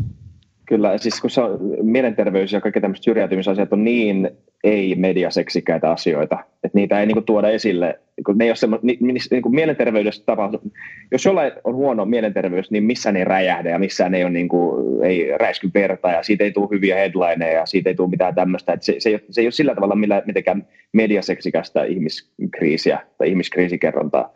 Kyllä, 0.67 0.99
siis 0.99 1.21
kun 1.21 1.31
se 1.31 1.41
on, 1.41 1.59
mielenterveys 1.83 2.53
ja 2.53 2.61
kaikki 2.61 2.81
tämmöiset 2.81 3.05
syrjäytymisasiat 3.05 3.73
on 3.73 3.85
niin 3.85 4.31
ei-mediaseksikkäitä 4.65 5.91
asioita, 5.91 6.39
että 6.65 6.79
niitä 6.79 7.01
ei 7.01 7.07
niinku 7.07 7.21
tuoda 7.21 7.49
esille. 7.49 8.01
Kun 8.27 8.39
ne 8.39 8.45
ei 8.45 8.51
ole 8.51 8.57
semmo, 8.57 8.79
ni, 8.83 8.99
ni, 9.01 9.15
niinku 9.31 9.49
mielenterveydessä 9.49 10.23
tapahtuu, 10.27 10.73
jos 11.13 11.25
jollain 11.25 11.53
on 11.65 11.75
huono 11.75 12.05
mielenterveys, 12.05 12.71
niin 12.71 12.85
missään 12.85 13.17
ei 13.17 13.25
räjähdä 13.25 13.71
ja 13.71 13.79
missään 13.79 14.15
ei, 14.15 14.25
ole 14.25 14.33
niinku, 14.33 14.77
ei 15.03 15.39
räisky 15.39 15.71
verta 15.75 16.11
ja 16.11 16.23
siitä 16.23 16.45
ei 16.45 16.53
tule 16.53 16.69
hyviä 16.71 16.97
headlineja 16.97 17.59
ja 17.59 17.67
siitä 17.67 17.91
ei 17.91 17.95
tule 17.95 18.11
mitään 18.11 18.35
tämmöistä. 18.35 18.73
Että 18.73 18.87
se, 18.87 18.97
se, 18.99 19.09
ei 19.09 19.15
ole, 19.15 19.23
se 19.31 19.41
ei 19.41 19.47
ole 19.47 19.53
sillä 19.53 19.75
tavalla 19.75 19.95
millä, 19.95 20.23
mitenkään 20.27 20.67
mediaseksikästä 20.93 21.85
ihmiskriisiä 21.85 22.99
tai 23.19 23.29
ihmiskriisikerrontaa. 23.29 24.33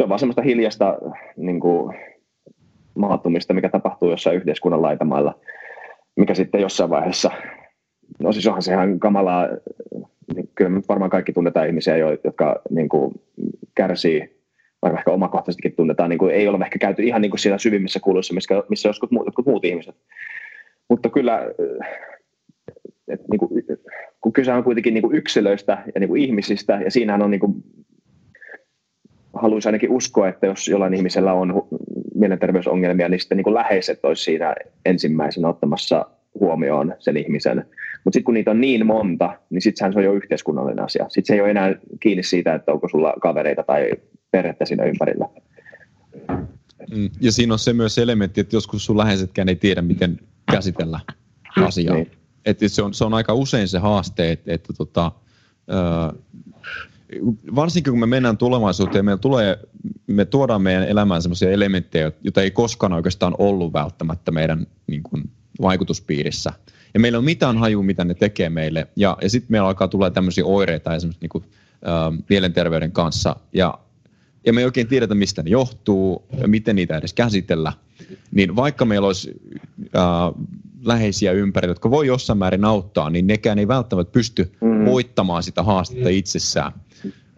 Se 0.00 0.04
on 0.04 0.08
vaan 0.08 0.18
semmoista 0.18 0.42
hiljasta 0.42 0.98
niin 1.36 1.60
kuin, 1.60 1.96
maattumista, 2.94 3.54
mikä 3.54 3.68
tapahtuu 3.68 4.10
jossain 4.10 4.36
yhteiskunnan 4.36 4.82
laitamailla, 4.82 5.38
mikä 6.16 6.34
sitten 6.34 6.60
jossain 6.60 6.90
vaiheessa, 6.90 7.30
no 8.18 8.32
siis 8.32 8.46
onhan 8.46 8.62
se 8.62 8.72
ihan 8.72 9.00
kamalaa, 9.00 9.48
niin 10.34 10.50
kyllä 10.54 10.80
varmaan 10.88 11.10
kaikki 11.10 11.32
tunnetaan 11.32 11.66
ihmisiä, 11.66 11.96
jotka 11.96 12.62
niin 12.70 12.88
kuin, 12.88 13.12
kärsii 13.74 14.40
vaikka 14.82 14.98
ehkä 14.98 15.10
omakohtaisestikin 15.10 15.76
tunnetaan, 15.76 16.10
niin 16.10 16.18
kuin, 16.18 16.34
ei 16.34 16.48
ole 16.48 16.64
ehkä 16.64 16.78
käyty 16.78 17.02
ihan 17.02 17.22
niin 17.22 17.30
kuin 17.30 17.40
siellä 17.40 17.58
syvimmissä 17.58 18.00
kuluissa, 18.00 18.34
missä, 18.34 18.62
missä 18.68 18.88
joskus 18.88 19.10
muut, 19.10 19.26
jotkut 19.26 19.46
muut 19.46 19.64
ihmiset. 19.64 19.96
Mutta 20.88 21.08
kyllä, 21.08 21.50
et, 23.08 23.28
niin 23.28 23.38
kuin, 23.38 23.64
kun 24.20 24.32
kyse 24.32 24.52
on 24.52 24.64
kuitenkin 24.64 24.94
niin 24.94 25.02
kuin 25.02 25.16
yksilöistä 25.16 25.82
ja 25.94 26.00
niin 26.00 26.08
kuin 26.08 26.22
ihmisistä, 26.22 26.80
ja 26.84 26.90
siinähän 26.90 27.22
on 27.22 27.30
niin 27.30 27.40
kuin, 27.40 27.54
haluaisin 29.34 29.68
ainakin 29.68 29.90
uskoa, 29.90 30.28
että 30.28 30.46
jos 30.46 30.68
jollain 30.68 30.94
ihmisellä 30.94 31.32
on 31.32 31.68
mielenterveysongelmia, 32.14 33.08
niin 33.08 33.20
sitten 33.20 33.36
niin 33.36 33.44
kuin 33.44 33.54
läheiset 33.54 34.04
olisi 34.04 34.22
siinä 34.22 34.54
ensimmäisenä 34.84 35.48
ottamassa 35.48 36.06
huomioon 36.40 36.94
sen 36.98 37.16
ihmisen. 37.16 37.66
Mutta 38.04 38.16
sitten 38.16 38.24
kun 38.24 38.34
niitä 38.34 38.50
on 38.50 38.60
niin 38.60 38.86
monta, 38.86 39.36
niin 39.50 39.62
sittenhän 39.62 39.92
se 39.92 39.98
on 39.98 40.04
jo 40.04 40.12
yhteiskunnallinen 40.12 40.84
asia. 40.84 41.06
Sitten 41.08 41.26
se 41.26 41.34
ei 41.34 41.40
ole 41.40 41.50
enää 41.50 41.74
kiinni 42.00 42.22
siitä, 42.22 42.54
että 42.54 42.72
onko 42.72 42.88
sulla 42.88 43.14
kavereita 43.22 43.62
tai 43.62 43.90
perhettä 44.30 44.64
siinä 44.64 44.84
ympärillä. 44.84 45.28
Mm, 46.94 47.10
ja 47.20 47.32
siinä 47.32 47.52
on 47.52 47.58
se 47.58 47.72
myös 47.72 47.98
elementti, 47.98 48.40
että 48.40 48.56
joskus 48.56 48.86
sun 48.86 48.98
läheisetkään 48.98 49.48
ei 49.48 49.56
tiedä, 49.56 49.82
miten 49.82 50.18
käsitellä 50.52 51.00
asiaa. 51.56 51.94
Niin. 51.94 52.10
Että 52.44 52.68
se, 52.68 52.82
on, 52.82 52.94
se 52.94 53.04
on 53.04 53.14
aika 53.14 53.34
usein 53.34 53.68
se 53.68 53.78
haaste, 53.78 54.30
että, 54.32 54.52
että 54.52 54.72
tota, 54.72 55.12
varsinkin 57.54 57.92
kun 57.92 58.00
me 58.00 58.06
mennään 58.06 58.36
tulevaisuuteen, 58.38 59.04
meillä 59.04 59.20
tulee, 59.20 59.58
me 60.06 60.24
tuodaan 60.24 60.62
meidän 60.62 60.88
elämään 60.88 61.22
sellaisia 61.22 61.50
elementtejä, 61.50 62.12
joita 62.22 62.42
ei 62.42 62.50
koskaan 62.50 62.92
oikeastaan 62.92 63.34
ollut 63.38 63.72
välttämättä 63.72 64.30
meidän 64.30 64.66
niin 64.86 65.02
kuin, 65.02 65.30
vaikutuspiirissä. 65.62 66.52
Ja 66.94 67.00
meillä 67.00 67.18
on 67.18 67.24
mitään 67.24 67.58
haju, 67.58 67.82
mitä 67.82 68.04
ne 68.04 68.14
tekee 68.14 68.50
meille. 68.50 68.86
Ja, 68.96 69.16
ja 69.22 69.30
sitten 69.30 69.52
meillä 69.52 69.68
alkaa 69.68 69.88
tulla 69.88 70.10
tämmöisiä 70.10 70.44
oireita 70.44 70.94
esimerkiksi 70.94 71.20
niin 71.20 71.28
kuin, 71.28 71.44
äh, 71.88 72.24
mielenterveyden 72.28 72.92
kanssa. 72.92 73.36
Ja, 73.52 73.78
ja 74.46 74.52
me 74.52 74.60
ei 74.60 74.64
oikein 74.64 74.86
tiedetä, 74.86 75.14
mistä 75.14 75.42
ne 75.42 75.50
johtuu 75.50 76.24
ja 76.40 76.48
miten 76.48 76.76
niitä 76.76 76.96
edes 76.96 77.14
käsitellä. 77.14 77.72
Niin 78.30 78.56
vaikka 78.56 78.84
meillä 78.84 79.06
olisi 79.06 79.32
äh, 79.96 80.02
läheisiä 80.84 81.32
ympärillä, 81.32 81.70
jotka 81.70 81.90
voi 81.90 82.06
jossain 82.06 82.38
määrin 82.38 82.64
auttaa, 82.64 83.10
niin 83.10 83.26
nekään 83.26 83.58
ei 83.58 83.68
välttämättä 83.68 84.12
pysty 84.12 84.52
mm. 84.60 84.84
voittamaan 84.84 85.42
sitä 85.42 85.62
haastetta 85.62 86.08
itsessään. 86.08 86.72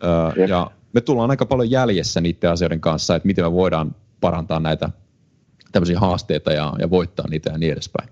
Öö, 0.04 0.46
ja 0.46 0.70
me 0.92 1.00
tullaan 1.00 1.30
aika 1.30 1.46
paljon 1.46 1.70
jäljessä 1.70 2.20
niiden 2.20 2.50
asioiden 2.50 2.80
kanssa, 2.80 3.16
että 3.16 3.26
miten 3.26 3.44
me 3.44 3.52
voidaan 3.52 3.94
parantaa 4.20 4.60
näitä 4.60 4.88
tämmöisiä 5.72 6.00
haasteita 6.00 6.52
ja, 6.52 6.72
ja 6.78 6.90
voittaa 6.90 7.28
niitä 7.28 7.50
ja 7.50 7.58
niin 7.58 7.72
edespäin. 7.72 8.08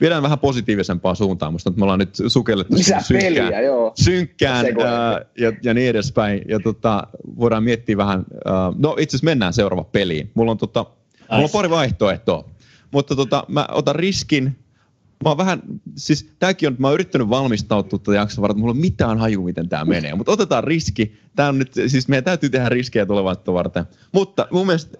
Viedään 0.00 0.22
vähän 0.22 0.38
positiivisempaan 0.38 1.16
suuntaan, 1.16 1.52
mutta 1.52 1.72
me 1.76 1.82
ollaan 1.82 1.98
nyt 1.98 2.14
sukellettu 2.26 2.76
synkkään, 2.76 3.04
peliä, 3.08 3.60
joo. 3.60 3.92
synkkään 3.94 4.66
ää, 4.66 5.20
ja, 5.38 5.52
ja 5.62 5.74
niin 5.74 5.90
edespäin. 5.90 6.42
Ja 6.48 6.60
tota, 6.60 7.06
voidaan 7.38 7.64
miettiä 7.64 7.96
vähän, 7.96 8.24
ää, 8.44 8.72
no 8.78 8.96
itse 8.98 9.16
asiassa 9.16 9.24
mennään 9.24 9.52
seuraava 9.52 9.84
peliin. 9.84 10.30
Mulla 10.34 10.50
on, 10.50 10.58
tota, 10.58 10.86
mulla 11.30 11.44
on 11.44 11.50
pari 11.52 11.70
vaihtoehtoa, 11.70 12.48
mutta 12.90 13.16
tota, 13.16 13.44
mä 13.48 13.68
otan 13.72 13.94
riskin 13.94 14.58
mä 15.24 15.30
oon 15.30 15.38
vähän, 15.38 15.62
siis 15.96 16.30
tääkin 16.38 16.68
on, 16.68 16.76
mä 16.78 16.86
oon 16.86 16.94
yrittänyt 16.94 17.30
valmistautua 17.30 17.98
tätä 17.98 18.14
jaksoa 18.14 18.42
varten, 18.42 18.60
mulla 18.60 18.70
on 18.70 18.76
mitään 18.76 19.18
haju, 19.18 19.42
miten 19.42 19.68
tämä 19.68 19.84
menee, 19.84 20.14
mutta 20.14 20.32
otetaan 20.32 20.64
riski. 20.64 21.14
Tää 21.36 21.48
on 21.48 21.58
nyt, 21.58 21.72
siis 21.86 22.08
meidän 22.08 22.24
täytyy 22.24 22.50
tehdä 22.50 22.68
riskejä 22.68 23.06
tulevaisuutta 23.06 23.52
varten. 23.52 23.84
Mutta 24.12 24.48
mun 24.50 24.66
mielestä 24.66 24.96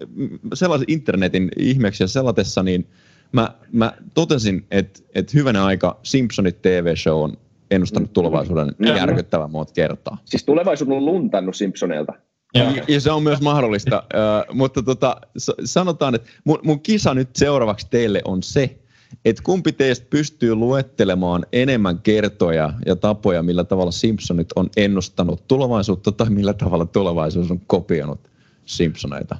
sellaisen 0.53 0.85
internetin 0.89 1.49
ihmeeksi 1.57 2.03
ja 2.03 2.07
selatessa, 2.07 2.63
niin 2.63 2.87
mä, 3.31 3.49
mä 3.71 3.93
totesin, 4.13 4.65
että, 4.71 4.99
että 5.15 5.31
hyvänä 5.35 5.65
aika 5.65 5.99
Simpsonit 6.03 6.61
TV-show 6.61 7.23
on 7.23 7.37
ennustanut 7.71 8.13
tulevaisuuden 8.13 8.75
mm. 8.77 8.85
järkyttävän 8.85 9.51
monta 9.51 9.73
kertaa. 9.73 10.17
Siis 10.25 10.43
tulevaisuus 10.43 10.89
on 10.91 11.05
luntannut 11.05 11.55
Simpsoneilta. 11.55 12.13
Ja, 12.53 12.73
ja 12.87 13.01
se 13.01 13.11
on 13.11 13.23
myös 13.23 13.41
mahdollista, 13.41 14.03
uh, 14.49 14.55
mutta 14.55 14.83
tota, 14.83 15.17
sanotaan, 15.65 16.15
että 16.15 16.29
mun, 16.43 16.59
mun 16.63 16.81
kisa 16.81 17.13
nyt 17.13 17.29
seuraavaksi 17.35 17.87
teille 17.89 18.21
on 18.25 18.43
se, 18.43 18.77
että 19.25 19.41
kumpi 19.45 19.71
teistä 19.71 20.05
pystyy 20.09 20.55
luettelemaan 20.55 21.45
enemmän 21.53 21.99
kertoja 21.99 22.73
ja 22.85 22.95
tapoja, 22.95 23.43
millä 23.43 23.63
tavalla 23.63 23.91
Simpsonit 23.91 24.47
on 24.55 24.69
ennustanut 24.77 25.47
tulevaisuutta 25.47 26.11
tai 26.11 26.29
millä 26.29 26.53
tavalla 26.53 26.85
tulevaisuus 26.85 27.51
on 27.51 27.59
kopioinut 27.67 28.19
Simpsoneita. 28.65 29.35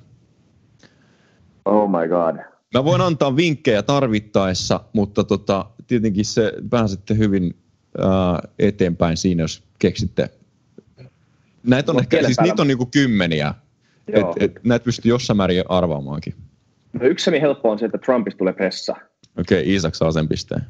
Oh 1.66 1.90
my 1.90 2.08
god. 2.08 2.36
Mä 2.74 2.84
voin 2.86 3.02
antaa 3.02 3.36
vinkkejä 3.36 3.84
tarvittaessa, 3.84 4.80
mutta 4.94 5.24
tota, 5.24 5.66
tietenkin 5.88 6.26
se 6.26 6.54
pääsette 6.70 7.18
hyvin 7.18 7.56
ää, 7.98 8.40
eteenpäin 8.60 9.18
siinä, 9.18 9.44
jos 9.44 9.64
keksitte. 9.80 10.30
Näitä 11.64 11.92
on, 11.92 11.96
No, 11.96 12.02
ehkä, 12.02 12.18
siis 12.24 12.36
päällä- 12.36 12.52
niitä 12.52 12.62
on 12.62 12.68
niinku 12.68 12.86
kymmeniä. 12.86 13.54
Et, 14.08 14.16
Joo. 14.16 14.36
et, 14.40 14.52
näitä 14.64 14.84
pystyy 14.84 15.10
jossain 15.10 15.38
määrin 15.38 15.64
arvaamaankin. 15.70 16.34
No, 16.94 17.06
yksi 17.06 17.32
helppo 17.42 17.72
on 17.72 17.80
se, 17.80 17.86
että 17.86 17.98
Trumpista 17.98 18.38
tulee 18.38 18.54
pressa. 18.54 18.96
Okei, 19.40 19.62
okay, 19.62 19.76
Isak 19.76 19.96
saa 19.96 20.12
sen 20.12 20.28
pisteen. 20.28 20.62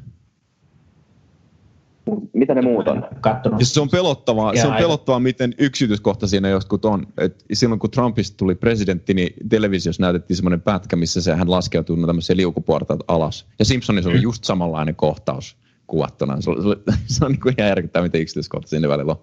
Mitä 2.32 2.54
ne 2.54 2.62
muut 2.62 2.88
on? 2.88 3.06
Kattonut. 3.20 3.60
Ja 3.60 3.66
se 3.66 3.80
on 3.80 3.88
pelottavaa, 3.88 4.56
se 4.56 4.66
on 4.66 4.74
pelottavaa 4.74 5.20
miten 5.20 5.54
yksityiskohtaisia 5.58 6.40
ne 6.40 6.50
jotkut 6.50 6.84
on. 6.84 7.06
Et 7.18 7.44
silloin 7.52 7.78
kun 7.78 7.90
Trumpista 7.90 8.36
tuli 8.36 8.54
presidentti, 8.54 9.14
niin 9.14 9.34
televisiossa 9.48 10.02
näytettiin 10.02 10.36
semmoinen 10.36 10.60
pätkä, 10.60 10.96
missä 10.96 11.22
se, 11.22 11.34
hän 11.34 11.50
laskeutuu 11.50 12.06
tämmöisiä 12.06 12.36
liukuportaat 12.36 13.00
alas. 13.08 13.46
Ja 13.58 13.64
Simpsonissa 13.64 14.10
oli 14.10 14.22
just 14.22 14.44
samanlainen 14.44 14.96
kohtaus 14.96 15.56
kuvattuna. 15.86 16.40
Se, 16.40 16.50
oli, 16.50 16.62
se, 16.62 16.68
oli, 16.68 16.76
se 17.06 17.24
on 17.24 17.32
niin 17.32 17.40
kuin 17.40 17.54
ihan 17.58 17.68
järkyttävää, 17.68 18.06
miten 18.06 18.20
yksityiskohtaisia 18.20 18.80
ne 18.80 18.88
välillä 18.88 19.12
on. 19.12 19.20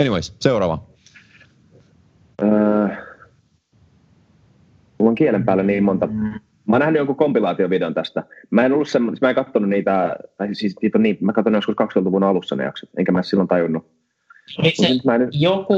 Anyways, 0.00 0.36
seuraava. 0.40 0.86
Öö, 2.42 2.48
mulla 4.98 5.10
on 5.10 5.14
kielen 5.14 5.44
päällä 5.44 5.62
niin 5.62 5.84
monta. 5.84 6.06
Mm. 6.06 6.40
Mä 6.66 6.74
oon 6.74 6.80
nähnyt 6.80 6.98
jonkun 6.98 7.16
kompilaatiovideon 7.16 7.94
tästä. 7.94 8.24
Mä 8.50 8.64
en 8.64 8.72
ollut 8.72 8.88
semmoinen, 8.88 9.18
mä 9.20 9.28
en 9.28 9.34
katsonut 9.34 9.68
niitä, 9.70 10.16
tai 10.36 10.54
siis 10.54 10.74
niitä 10.82 10.98
on 10.98 11.02
niin, 11.02 11.18
mä 11.20 11.32
katsoin 11.32 11.54
joskus 11.54 11.74
2000-luvun 11.82 12.22
alussa 12.22 12.56
ne 12.56 12.64
jaksot, 12.64 12.90
enkä 12.98 13.12
mä 13.12 13.22
silloin 13.22 13.48
tajunnut. 13.48 13.86
Oli 14.58 14.68
Mut 14.68 14.86
se 14.86 14.94
nyt 14.94 15.04
mä 15.04 15.14
en, 15.14 15.28
joku, 15.32 15.74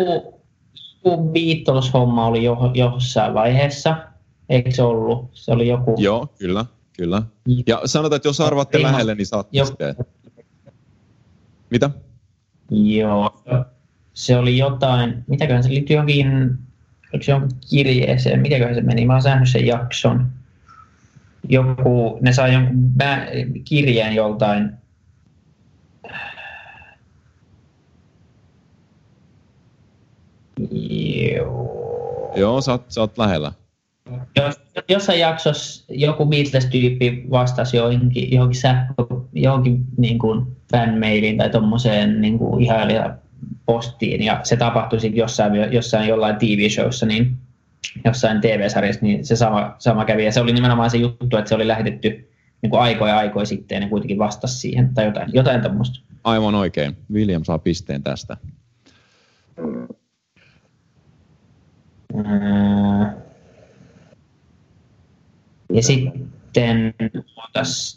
joku 1.04 1.32
Beatles-homma 1.32 2.26
oli 2.26 2.44
jo, 2.44 2.70
jossain 2.74 3.34
vaiheessa, 3.34 3.96
eikö 4.48 4.70
se 4.70 4.82
ollut? 4.82 5.30
Se 5.32 5.52
oli 5.52 5.68
joku... 5.68 5.94
Joo, 5.98 6.26
kyllä, 6.38 6.64
kyllä. 6.96 7.22
Ja 7.66 7.80
sanotaan, 7.84 8.16
että 8.16 8.28
jos 8.28 8.40
arvaatte 8.40 8.78
Ihan- 8.78 8.92
lähelle, 8.92 9.14
niin 9.14 9.26
saatte 9.26 9.58
jo- 9.58 9.64
pisteen. 9.64 9.94
Mitä? 11.70 11.90
Joo. 12.70 13.42
Se 14.14 14.36
oli 14.36 14.58
jotain, 14.58 15.24
mitäköhän 15.26 15.62
se 15.62 15.70
liittyy 15.70 15.94
johonkin, 15.94 16.28
oliko 17.12 17.24
se 17.24 17.32
johonkin 17.32 17.58
kirjeeseen, 17.70 18.40
mitäköhän 18.40 18.74
se 18.74 18.80
meni, 18.80 19.06
mä 19.06 19.12
oon 19.12 19.22
nähnyt 19.24 19.48
sen 19.48 19.66
jakson. 19.66 20.26
Joku, 21.48 22.18
ne 22.20 22.32
sai 22.32 22.52
jonkun 22.52 22.92
bä- 23.02 23.60
kirjeen 23.64 24.14
joltain, 24.14 24.70
Joo. 31.36 32.32
Joo, 32.36 32.60
sä 32.60 32.72
oot, 32.72 32.84
sä 32.88 33.00
oot 33.00 33.18
lähellä. 33.18 33.52
Jos, 34.36 34.60
jossain 34.88 35.20
jaksossa 35.20 35.84
joku 35.88 36.26
Beatles-tyyppi 36.26 37.30
vastasi 37.30 37.76
johonkin, 37.76 38.32
johonkin, 38.32 38.60
sähkö, 38.60 38.94
johonkin 39.32 39.84
niin 39.96 40.18
kuin 40.18 40.46
fanmailiin 40.72 41.38
tai 41.38 41.50
tuommoiseen 41.50 42.20
niin 42.20 42.38
kuin 42.38 42.66
postiin 43.66 44.22
ja 44.22 44.40
se 44.42 44.56
tapahtui 44.56 45.00
sitten 45.00 45.18
jossain, 45.18 45.72
jossain 45.72 46.08
jollain 46.08 46.36
TV-showssa, 46.36 47.06
niin 47.06 47.36
jossain 48.04 48.40
TV-sarjassa, 48.40 49.02
niin 49.02 49.24
se 49.24 49.36
sama, 49.36 49.74
sama 49.78 50.04
kävi. 50.04 50.24
Ja 50.24 50.32
se 50.32 50.40
oli 50.40 50.52
nimenomaan 50.52 50.90
se 50.90 50.98
juttu, 50.98 51.36
että 51.36 51.48
se 51.48 51.54
oli 51.54 51.68
lähetetty 51.68 52.30
niin 52.62 52.70
kuin 52.70 52.80
aikoja 52.80 53.18
aikoja 53.18 53.46
sitten 53.46 53.76
ja 53.76 53.80
ne 53.80 53.88
kuitenkin 53.88 54.18
vastasi 54.18 54.58
siihen 54.58 54.94
tai 54.94 55.04
jotain, 55.04 55.30
jotain 55.32 55.60
tämmöistä. 55.60 55.98
Aivan 56.24 56.54
oikein. 56.54 56.96
William 57.12 57.44
saa 57.44 57.58
pisteen 57.58 58.02
tästä. 58.02 58.36
Ja 65.72 65.82
sitten, 65.82 66.94
otas 67.36 67.96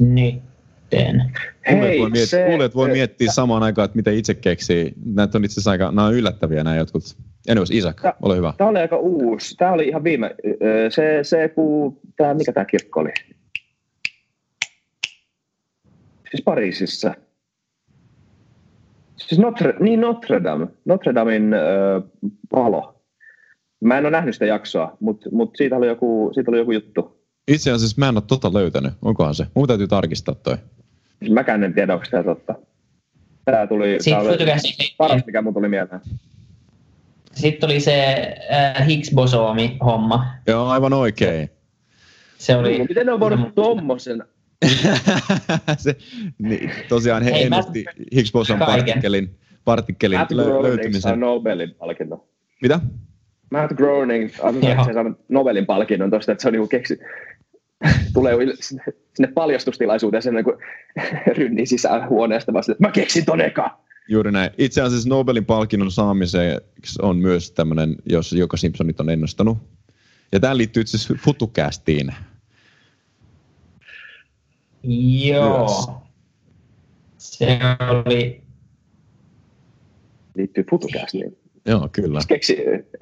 nytten. 0.92 1.32
Kuulijat 1.70 2.00
voi, 2.00 2.10
miet- 2.10 2.26
se- 2.30 2.46
kuulijat 2.50 2.76
voi 2.76 2.90
miettiä 2.90 3.32
samaan 3.32 3.64
aikaan, 3.64 3.86
että 3.86 3.96
mitä 3.96 4.12
itse 4.12 4.34
keksii. 4.34 4.94
Näitä 5.06 5.38
on 5.38 5.46
itse 5.46 5.54
asiassa 5.54 5.72
aika, 5.72 5.86
nämä 5.92 6.06
on 6.06 6.14
yllättäviä 6.14 6.64
nämä 6.64 6.76
jotkut. 6.76 7.04
Anyways, 7.50 7.72
Isak, 7.72 8.02
Tää- 8.02 8.14
ole 8.22 8.38
hyvä. 8.38 8.54
Tämä 8.58 8.70
oli 8.70 8.80
aika 8.80 8.98
uusi. 8.98 9.56
Tämä 9.56 9.72
oli 9.72 9.88
ihan 9.88 10.04
viime, 10.04 10.36
se, 10.90 11.20
se 11.22 11.50
kun, 11.50 12.00
tämä, 12.18 12.34
mikä 12.34 12.52
tämä 12.54 12.66
kirkko 12.66 13.00
oli? 13.00 13.10
Siis 16.32 16.44
Pariisissa. 16.46 17.14
Siis 19.18 19.40
Notre, 19.42 19.74
niin 19.80 20.02
Notre 20.02 20.44
Dame, 20.44 20.68
Notre 20.86 21.16
Damen 21.16 21.54
öö, 21.54 22.02
palo. 22.50 23.02
Mä 23.84 23.98
en 23.98 24.04
ole 24.06 24.12
nähnyt 24.12 24.36
sitä 24.36 24.46
jaksoa, 24.46 24.98
mutta 25.00 25.30
mut 25.32 25.56
siitä, 25.56 25.76
oli 25.76 25.88
joku, 25.88 26.32
siitä 26.34 26.52
oli 26.52 26.58
joku 26.58 26.72
juttu. 26.72 27.18
Itse 27.48 27.72
asiassa 27.72 27.96
mä 28.00 28.10
en 28.10 28.18
ole 28.18 28.24
tota 28.28 28.54
löytänyt. 28.54 28.94
Onkohan 29.02 29.36
se? 29.36 29.46
Mun 29.56 29.68
täytyy 29.68 29.88
tarkistaa 29.88 30.36
toi. 30.36 30.58
Siis 31.20 31.32
Mäkään 31.32 31.64
en 31.64 31.74
tiedä, 31.74 31.94
onko 31.94 32.06
tämä 32.12 32.24
totta. 32.24 32.56
Tämä 33.46 33.68
tuli, 33.68 33.88
tää 33.90 34.00
Sitten 34.00 34.20
oli 34.20 34.38
tuli, 34.38 34.52
paras, 34.98 35.26
mikä 35.26 35.42
mun 35.42 35.54
tuli 35.54 35.70
mieleen. 35.70 36.02
sitten 37.34 37.70
oli 37.70 37.80
se 37.80 38.16
äh, 38.52 38.88
Higgs-bosoomi-homma. 38.88 40.26
Joo, 40.48 40.68
aivan 40.68 40.94
oikein. 40.94 41.50
Se 42.38 42.56
oli... 42.56 42.86
Miten 42.90 43.06
ne 43.06 43.12
on 43.12 43.20
voinut 43.20 43.56
tommosen? 43.56 44.24
se, 45.78 45.96
niin, 46.38 46.72
tosiaan 46.90 47.24
he 47.24 47.32
Hei, 47.32 47.50
mä- 47.50 47.56
ennusti 47.56 47.86
Higgs 48.16 48.32
boson 48.32 48.60
Kaiken. 48.60 48.76
partikkelin, 48.76 49.38
partikkelin 49.66 50.20
Matt 50.20 50.32
lö- 50.32 50.36
Groening 50.36 50.54
saa 50.62 50.70
löytymisen. 50.70 51.20
Nobelin 51.20 51.76
palkinnon. 51.80 52.24
Mitä? 52.62 52.80
Matt 53.52 53.74
Groening 53.74 54.30
Joo. 54.44 54.84
se 54.86 54.94
saa 54.94 55.04
Nobelin 55.30 55.66
palkinnon 55.66 56.10
tuosta, 56.10 56.32
että 56.32 56.42
se 56.42 56.48
on 56.48 56.52
niinku 56.54 56.68
keksi... 56.68 57.00
Tulee 58.14 58.36
sinne, 58.60 58.84
sinne 59.14 59.32
paljastustilaisuuteen 59.34 60.24
sen 60.24 60.44
kun 60.44 60.58
rynnii 61.38 61.66
sisään 61.66 62.10
huoneesta 62.10 62.54
vaan 62.54 62.64
sille, 62.64 62.74
että 62.76 62.88
mä 62.88 62.92
keksin 62.92 63.26
ton 63.26 63.42
eka. 63.42 63.80
Juuri 64.08 64.32
näin. 64.32 64.52
Itse 64.58 64.82
asiassa 64.82 65.10
Nobelin 65.10 65.46
palkinnon 65.46 65.92
saamiseksi 65.92 67.00
on 67.02 67.18
myös 67.18 67.52
tämmöinen, 67.52 67.96
jos 68.06 68.34
joka 68.34 68.58
Simpsonit 68.58 69.00
on 69.00 69.10
ennustanut. 69.10 69.58
Ja 70.32 70.40
tämä 70.40 70.58
liittyy 70.58 70.82
itse 70.82 70.98
asiassa 70.98 71.14
FutuCastiin. 71.24 72.16
Joo. 75.28 75.60
Myös. 75.60 75.98
Se 77.18 77.60
oli... 77.90 78.42
Liittyy 80.36 80.64
FutuCastiin. 80.70 81.38
Joo, 81.66 81.90
kyllä. 81.92 82.20
Keksi, 82.28 82.58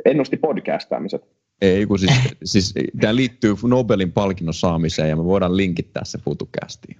ennusti 0.05 0.37
podcastaamiset. 0.37 1.34
Ei, 1.61 1.85
kun 1.85 1.99
siis, 1.99 2.11
siis 2.43 2.73
tämä 3.01 3.15
liittyy 3.15 3.55
Nobelin 3.63 4.11
palkinnon 4.11 4.53
saamiseen 4.53 5.09
ja 5.09 5.15
me 5.15 5.23
voidaan 5.23 5.57
linkittää 5.57 6.03
se 6.05 6.17
FutuCastiin. 6.17 6.97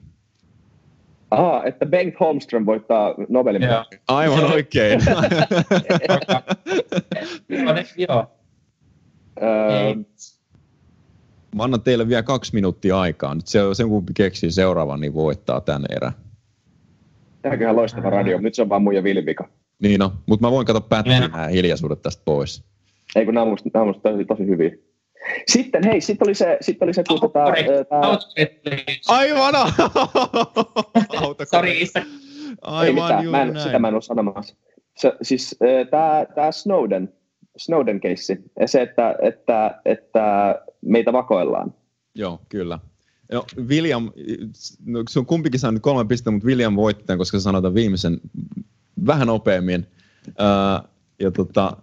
Aha, 1.31 1.63
että 1.65 1.85
Bengt 1.85 2.19
Holmström 2.19 2.65
voittaa 2.65 3.15
Nobelin 3.29 3.61
palkinnon. 3.61 4.03
Aivan 4.07 4.51
oikein. 4.51 5.01
Joo. 8.07 8.31
Öö. 9.41 9.95
Mä 11.55 11.63
annan 11.63 11.81
teille 11.81 12.07
vielä 12.07 12.23
kaksi 12.23 12.53
minuuttia 12.53 12.99
aikaa. 12.99 13.35
Nyt 13.35 13.47
se, 13.47 13.59
sen 13.73 13.89
kumpi 13.89 14.13
keksii 14.13 14.51
seuraavan, 14.51 15.01
niin 15.01 15.13
voittaa 15.13 15.61
tämän 15.61 15.85
erän. 15.89 16.11
Tämäköhän 17.41 17.75
loistava 17.75 18.09
radio, 18.09 18.39
nyt 18.39 18.55
se 18.55 18.61
on 18.61 18.69
vaan 18.69 18.81
mun 18.83 18.95
ja 18.95 19.03
Vilin 19.03 19.25
vika. 19.25 19.49
Niin 19.81 19.99
no, 19.99 20.13
mutta 20.25 20.47
mä 20.47 20.51
voin 20.51 20.65
katsoa 20.65 20.87
pätkiä 20.89 21.19
nämä 21.19 21.47
hiljaisuudet 21.47 22.01
tästä 22.01 22.21
pois. 22.25 22.63
Ei 23.15 23.25
kun 23.25 23.33
nämä 23.33 23.43
on 23.43 23.49
musta, 23.49 23.69
nämä 23.73 23.81
on 23.81 23.87
musta 23.87 24.09
tosi, 24.11 24.25
tosi 24.25 24.47
hyviä. 24.47 24.71
Sitten 25.47 25.83
hei, 25.83 26.01
sitten 26.01 26.27
oli 26.27 26.35
se, 26.35 26.57
sitten 26.61 26.85
oli 26.85 26.93
se 26.93 27.03
kun 27.07 27.19
tota, 27.19 27.43
Aivan! 29.07 29.73
Sori, 31.51 31.81
Isak. 31.81 32.03
ei 32.03 32.11
Aivan 32.61 33.03
mitään, 33.03 33.23
juuri 33.23 33.31
mä 33.31 33.41
en, 33.41 33.53
näin. 33.53 33.65
sitä 33.65 33.79
mä 33.79 33.87
en 33.87 33.93
ole 33.93 34.01
sanomassa. 34.01 34.55
Se, 34.97 35.13
siis 35.21 35.59
tämä 35.91 36.25
tää 36.35 36.51
Snowden, 36.51 37.13
Snowden 37.57 37.99
keissi, 37.99 38.37
ja 38.59 38.67
se, 38.67 38.81
että, 38.81 39.15
että, 39.21 39.81
että 39.85 40.55
meitä 40.81 41.13
vakoillaan. 41.13 41.73
Joo, 42.15 42.41
kyllä. 42.49 42.79
No, 43.31 43.45
William, 43.67 44.11
no, 44.85 45.03
se 45.09 45.19
on 45.19 45.25
kumpikin 45.25 45.59
saanut 45.59 45.81
kolme 45.81 46.05
pistettä, 46.05 46.31
mutta 46.31 46.47
William 46.47 46.75
voitti 46.75 47.03
tämän, 47.03 47.17
koska 47.17 47.39
se 47.39 47.43
sanoi 47.43 47.61
tämän 47.61 47.73
viimeisen 47.73 48.21
vähän 49.07 49.27
nopeammin. 49.27 49.87
Uh, 50.27 50.89
ja 51.19 51.31
tota, 51.31 51.77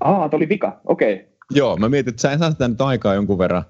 Aa, 0.00 0.28
tämä 0.28 0.38
oli 0.38 0.48
vika, 0.48 0.80
okei. 0.84 1.14
Okay. 1.14 1.26
joo, 1.50 1.76
mä 1.76 1.88
mietin, 1.88 2.10
että 2.10 2.22
sä 2.22 2.38
tämän 2.38 2.70
nyt 2.70 2.80
aikaa 2.80 3.14
jonkun 3.14 3.38
verran. 3.38 3.64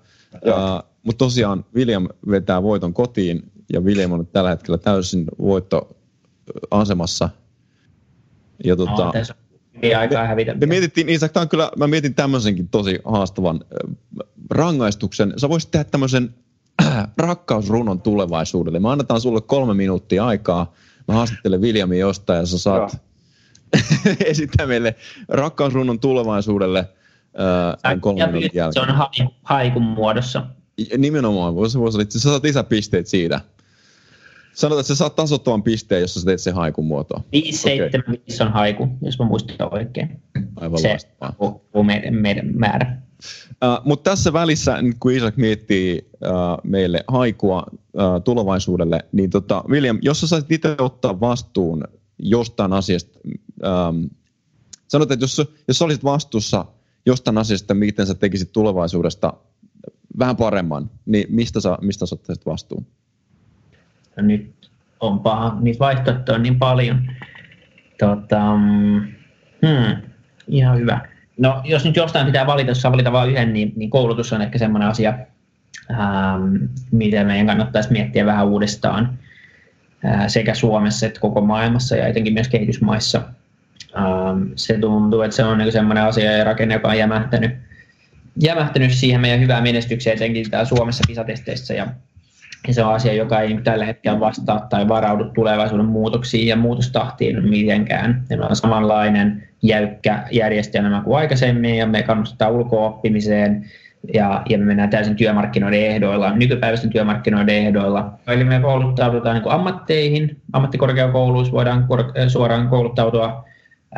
Joo. 0.45 0.77
Uh, 0.77 0.83
mutta 1.03 1.25
tosiaan 1.25 1.65
William 1.75 2.09
vetää 2.31 2.63
voiton 2.63 2.95
kotiin, 2.95 3.53
ja 3.73 3.81
William 3.81 4.13
on 4.13 4.19
nyt 4.19 4.33
tällä 4.33 4.51
hetkellä 4.51 4.79
täysin 4.79 5.25
voittoasemassa. 5.39 7.29
Ja 8.65 8.77
tota, 8.77 9.05
No, 9.05 9.13
tässä 9.13 9.35
on 9.83 9.99
aikaa 9.99 10.27
hävitä. 10.27 10.55
Me 10.55 10.67
mietittiin, 10.67 11.09
Isak, 11.09 11.33
tää 11.33 11.41
on 11.41 11.49
kyllä, 11.49 11.71
mä 11.77 11.87
mietin 11.87 12.15
tämmöisenkin 12.15 12.69
tosi 12.69 12.99
haastavan 13.05 13.61
äh, 13.63 14.29
rangaistuksen. 14.51 15.35
Sä 15.37 15.49
voisit 15.49 15.71
tehdä 15.71 15.85
tämmöisen 15.85 16.35
äh, 16.83 17.07
rakkausrunon 17.19 18.01
tulevaisuudelle. 18.01 18.81
Me 18.81 18.89
annetaan 18.89 19.21
sulle 19.21 19.41
kolme 19.41 19.75
minuuttia 19.75 20.27
aikaa. 20.27 20.73
Mä 21.09 21.15
haastattelen 21.15 21.61
Viljami 21.61 21.99
jostain 21.99 22.39
ja 22.39 22.47
sä 22.47 22.59
saat 22.59 23.03
esittää 24.25 24.67
meille 24.67 24.95
rakkausrunon 25.29 26.01
tulevaisuudelle 26.01 26.79
äh, 26.79 28.01
kolme 28.01 28.27
minuutin 28.27 28.51
jälkeen. 28.55 28.87
Se 28.87 28.91
on 28.91 28.97
ha- 28.97 29.11
haikun 29.43 29.83
muodossa. 29.83 30.47
Nimenomaan, 30.99 31.55
voisi, 31.55 31.79
voisi, 31.79 31.99
sä 32.09 32.19
saat 32.19 32.43
lisäpisteet 32.43 33.07
siitä. 33.07 33.41
Sanotaan, 34.55 34.81
että 34.81 34.89
sä 34.89 34.95
saat 34.95 35.17
tasoittavan 35.17 35.63
pisteen, 35.63 36.01
jos 36.01 36.15
sä 36.15 36.25
teet 36.25 36.41
sen 36.41 36.55
haikun 36.55 36.85
muotoa. 36.85 37.25
575 37.33 38.37
okay. 38.37 38.47
on 38.47 38.53
haiku, 38.53 38.89
jos 39.03 39.19
mä 39.19 39.25
muistan 39.25 39.75
oikein. 39.75 40.23
Aivan 40.57 40.81
se 40.81 40.97
on 41.75 41.87
meidän, 41.87 42.15
meidän 42.15 42.47
määrä. 42.55 42.97
Uh, 43.49 43.85
Mutta 43.85 44.11
tässä 44.11 44.33
välissä, 44.33 44.79
kun 45.01 45.13
Isak 45.13 45.37
miettii 45.37 46.09
uh, 46.15 46.61
meille 46.65 47.05
haikua 47.09 47.67
uh, 47.71 48.23
tulevaisuudelle, 48.25 49.05
niin 49.13 49.31
tota, 49.31 49.65
William, 49.69 49.99
jos 50.03 50.21
sä 50.21 50.27
saisit 50.27 50.53
itse 50.53 50.75
ottaa 50.79 51.21
vastuun 51.21 51.85
jostain 52.19 52.73
asiasta, 52.73 53.19
um, 53.63 54.11
sanot, 54.89 55.11
että 55.11 55.25
jos, 55.25 55.43
jos 55.69 55.83
olisit 55.83 56.05
vastuussa 56.05 56.65
jostain 57.07 57.39
asiasta, 57.39 57.75
miten 57.75 58.07
sä 58.07 58.15
tekisit 58.15 58.53
tulevaisuudesta 58.53 59.33
vähän 60.19 60.37
paremman, 60.37 60.91
niin 61.07 61.27
mistä 61.29 61.61
sä, 61.61 61.79
mistä 61.81 62.07
sä 62.07 62.15
ottaisit 62.15 62.47
vastuun? 62.47 62.87
No 64.17 64.23
nyt 64.23 64.71
on 65.01 65.21
paha, 65.21 65.57
niitä 65.61 65.79
vaihtoehtoja 65.79 66.37
on 66.37 66.43
niin 66.43 66.59
paljon. 66.59 67.03
Tota, 67.99 68.57
mm, 68.57 69.01
hmm, 69.67 70.03
ihan 70.49 70.79
hyvä. 70.79 71.09
No 71.39 71.63
jos 71.65 71.85
nyt 71.85 71.97
jostain 71.97 72.27
pitää 72.27 72.47
valita, 72.47 72.71
jos 72.71 72.81
saa 72.81 72.93
valita 72.93 73.13
vain 73.13 73.31
yhden, 73.31 73.53
niin, 73.53 73.73
niin 73.77 73.91
koulutus 73.91 74.33
on 74.33 74.43
ehkä 74.43 74.59
semmoinen 74.59 74.89
asia, 74.89 75.19
ähm, 75.91 76.57
mitä 76.91 77.25
meidän 77.25 77.47
kannattaisi 77.47 77.93
miettiä 77.93 78.27
vähän 78.27 78.47
uudestaan 78.47 79.19
äh, 80.05 80.29
sekä 80.29 80.55
Suomessa 80.55 81.07
että 81.07 81.21
koko 81.21 81.41
maailmassa 81.41 81.97
ja 81.97 82.07
etenkin 82.07 82.35
myös 82.35 82.49
kehitysmaissa. 82.49 83.23
Ähm, 83.97 84.43
se 84.57 84.79
tuntuu, 84.79 85.23
että 85.23 85.37
se 85.37 85.45
on 85.45 85.59
niin 85.59 85.73
semmoinen 85.73 86.05
asia 86.05 86.33
ja 86.33 86.45
rakenne, 86.45 86.75
joka 86.75 86.89
on 86.89 86.99
jämähtänyt, 86.99 87.51
jämähtänyt 88.43 88.93
siihen 88.93 89.21
meidän 89.21 89.41
hyvään 89.41 89.63
menestykseen 89.63 90.17
etenkin 90.17 90.51
täällä 90.51 90.69
Suomessa 90.69 91.05
pisatesteissä 91.07 91.75
ja 91.75 91.87
ja 92.69 92.75
se 92.75 92.85
on 92.85 92.95
asia, 92.95 93.13
joka 93.13 93.41
ei 93.41 93.59
tällä 93.65 93.85
hetkellä 93.85 94.21
vastaa 94.21 94.67
tai 94.71 94.89
varaudu 94.89 95.25
tulevaisuuden 95.25 95.87
muutoksiin 95.87 96.49
ja 96.49 96.57
muutostahtiin 96.57 97.49
mitenkään. 97.49 98.25
Meillä 98.29 98.47
on 98.47 98.57
samanlainen 98.57 99.49
jäykkä 99.63 100.25
järjestelmä 100.31 101.03
kuin 101.05 101.17
aikaisemmin 101.17 101.77
ja 101.77 101.87
me 101.87 102.03
kannustetaan 102.03 102.53
ulkooppimiseen 102.53 103.71
ja, 104.15 104.43
ja 104.49 104.59
me 104.59 104.65
mennään 104.65 104.91
täysin 104.91 105.17
työmarkkinoiden 105.17 105.81
ehdoilla, 105.81 106.37
nykypäiväisten 106.37 106.91
työmarkkinoiden 106.91 107.55
ehdoilla. 107.55 108.13
Eli 108.27 108.45
me 108.45 108.61
kouluttaudutaan 108.61 109.37
niin 109.37 109.53
ammatteihin, 109.53 110.37
ammattikorkeakouluissa 110.53 111.53
voidaan 111.53 111.87
suoraan 112.29 112.69
kouluttautua 112.69 113.45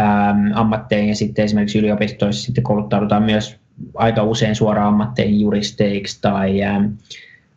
äm, 0.01 0.53
ammatteihin 0.55 1.09
ja 1.09 1.17
sitten 1.17 1.45
esimerkiksi 1.45 1.79
yliopistoissa 1.79 2.45
sitten 2.45 2.65
kouluttaudutaan 2.65 3.23
myös 3.23 3.61
aika 3.95 4.23
usein 4.23 4.55
suoraan 4.55 4.89
ammatteihin 4.89 5.41
juristeiksi 5.41 6.19
tai 6.21 6.63
äm, 6.63 6.97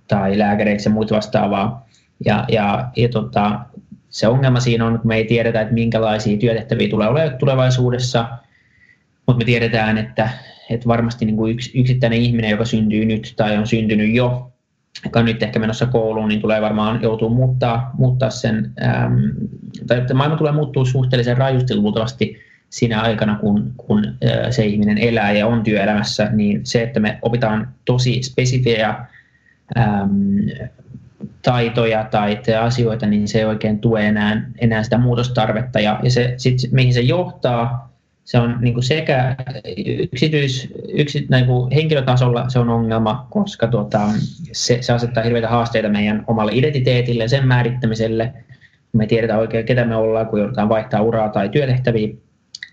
tai 0.07 0.37
lääkäreiksi 0.37 0.89
ja 0.89 0.93
muut 0.93 1.11
vastaavaa. 1.11 1.87
Ja, 2.25 2.45
ja, 2.47 2.89
ja 2.95 3.09
tota, 3.09 3.59
se 4.09 4.27
ongelma 4.27 4.59
siinä 4.59 4.85
on, 4.85 4.95
että 4.95 5.07
me 5.07 5.15
ei 5.15 5.25
tiedetä, 5.25 5.61
että 5.61 5.73
minkälaisia 5.73 6.37
työtehtäviä 6.37 6.89
tulee 6.89 7.07
olemaan 7.07 7.37
tulevaisuudessa, 7.37 8.27
mutta 9.27 9.37
me 9.37 9.45
tiedetään, 9.45 9.97
että, 9.97 10.29
että 10.69 10.87
varmasti 10.87 11.25
niin 11.25 11.37
kuin 11.37 11.53
yks, 11.53 11.71
yksittäinen 11.75 12.19
ihminen, 12.19 12.51
joka 12.51 12.65
syntyy 12.65 13.05
nyt 13.05 13.33
tai 13.37 13.57
on 13.57 13.67
syntynyt 13.67 14.15
jo, 14.15 14.51
joka 15.03 15.19
on 15.19 15.25
nyt 15.25 15.43
ehkä 15.43 15.59
menossa 15.59 15.85
kouluun, 15.85 16.29
niin 16.29 16.41
tulee 16.41 16.61
varmaan 16.61 17.01
joutuu 17.01 17.29
muuttaa, 17.29 17.91
muuttaa 17.97 18.29
sen, 18.29 18.73
äm, 18.83 19.31
tai 19.87 19.97
että 19.97 20.13
maailma 20.13 20.37
tulee 20.37 20.51
muuttua 20.51 20.85
suhteellisen 20.85 21.37
rajusti 21.37 21.75
luultavasti 21.75 22.37
siinä 22.69 23.01
aikana, 23.01 23.37
kun, 23.37 23.73
kun 23.77 24.05
ä, 24.07 24.51
se 24.51 24.65
ihminen 24.65 24.97
elää 24.97 25.31
ja 25.31 25.47
on 25.47 25.63
työelämässä, 25.63 26.29
niin 26.31 26.61
se, 26.63 26.83
että 26.83 26.99
me 26.99 27.19
opitaan 27.21 27.67
tosi 27.85 28.23
spesifejä 28.23 28.95
äm, 29.77 30.37
taitoja 31.41 32.03
tai 32.03 32.39
asioita, 32.61 33.05
niin 33.07 33.27
se 33.27 33.37
ei 33.37 33.45
oikein 33.45 33.79
tue 33.79 34.07
enää, 34.07 34.51
enää 34.57 34.83
sitä 34.83 34.97
muutostarvetta. 34.97 35.79
Ja, 35.79 35.99
ja 36.03 36.11
se, 36.11 36.33
sit, 36.37 36.57
mihin 36.71 36.93
se 36.93 37.01
johtaa, 37.01 37.86
se 38.27 38.39
on 38.39 38.57
niin 38.61 38.73
kuin 38.73 38.83
sekä 38.83 39.35
yksityis, 40.13 40.73
yksi, 40.93 41.27
niin 41.31 41.45
kuin 41.45 41.71
henkilötasolla 41.71 42.49
se 42.49 42.59
on 42.59 42.69
ongelma, 42.69 43.27
koska 43.29 43.67
tuota, 43.67 44.01
se, 44.51 44.77
se 44.81 44.93
asettaa 44.93 45.23
hirveitä 45.23 45.47
haasteita 45.49 45.89
meidän 45.89 46.23
omalle 46.27 46.51
identiteetille, 46.55 47.27
sen 47.27 47.47
määrittämiselle. 47.47 48.33
Me 48.93 49.05
tiedetään 49.05 49.39
oikein, 49.39 49.65
ketä 49.65 49.85
me 49.85 49.95
ollaan, 49.95 50.27
kun 50.27 50.39
joudutaan 50.39 50.69
vaihtaa 50.69 51.01
uraa 51.01 51.29
tai 51.29 51.49
työtehtäviä. 51.49 52.07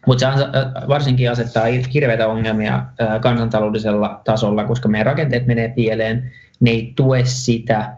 Mutta 0.07 0.37
se 0.37 0.45
varsinkin 0.89 1.31
asettaa 1.31 1.65
hirveitä 1.95 2.29
ongelmia 2.29 2.85
kansantaloudellisella 3.21 4.21
tasolla, 4.25 4.65
koska 4.65 4.89
meidän 4.89 5.07
rakenteet 5.07 5.47
menee 5.47 5.69
pieleen 5.69 6.33
ne 6.61 6.71
ei 6.71 6.93
tue 6.97 7.21
sitä, 7.25 7.97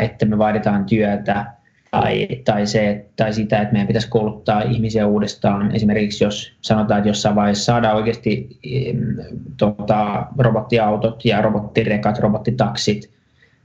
että 0.00 0.26
me 0.26 0.38
vaaditaan 0.38 0.84
työtä 0.84 1.46
tai, 1.92 2.28
tai, 2.44 2.66
se, 2.66 3.06
tai 3.16 3.32
sitä, 3.32 3.60
että 3.60 3.72
meidän 3.72 3.86
pitäisi 3.86 4.08
kouluttaa 4.08 4.62
ihmisiä 4.62 5.06
uudestaan. 5.06 5.74
Esimerkiksi 5.74 6.24
jos 6.24 6.52
sanotaan, 6.60 6.98
että 6.98 7.10
jossain 7.10 7.34
vaiheessa 7.34 7.64
saadaan 7.64 7.96
oikeasti 7.96 8.60
tota, 9.56 10.26
robottiautot 10.38 11.24
ja 11.24 11.42
robottirekat, 11.42 12.18
robottitaksit 12.18 13.10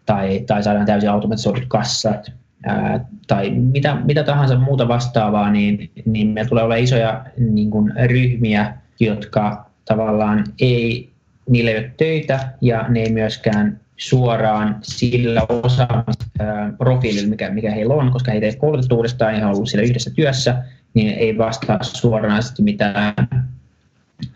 tai, 0.05 0.43
tai 0.47 0.63
saadaan 0.63 0.85
täysin 0.85 1.09
automatisoidut 1.09 1.65
kassat 1.67 2.31
ää, 2.65 3.05
tai 3.27 3.49
mitä, 3.49 3.95
mitä 3.95 4.23
tahansa 4.23 4.59
muuta 4.59 4.87
vastaavaa, 4.87 5.51
niin, 5.51 5.91
niin 6.05 6.27
meillä 6.27 6.49
tulee 6.49 6.63
olla 6.63 6.75
isoja 6.75 7.25
niin 7.37 7.71
kuin, 7.71 7.93
ryhmiä, 8.05 8.73
jotka 8.99 9.65
tavallaan 9.85 10.43
ei, 10.61 11.09
niille 11.49 11.71
ei 11.71 11.77
ole 11.77 11.91
töitä 11.97 12.39
ja 12.61 12.85
ne 12.89 12.99
ei 12.99 13.11
myöskään 13.11 13.79
suoraan 13.97 14.75
sillä 14.81 15.41
osaamisprofiililla, 15.49 17.29
mikä, 17.29 17.49
mikä 17.49 17.71
heillä 17.71 17.93
on, 17.93 18.11
koska 18.11 18.31
heitä 18.31 18.45
ei 18.45 18.55
koulutettu 18.55 18.95
uudestaan 18.95 19.35
he 19.35 19.45
ollut 19.45 19.69
siellä 19.69 19.87
yhdessä 19.87 20.11
työssä, 20.11 20.63
niin 20.93 21.13
ei 21.13 21.37
vastaa 21.37 21.83
suoranaisesti 21.83 22.63
mitään 22.63 23.13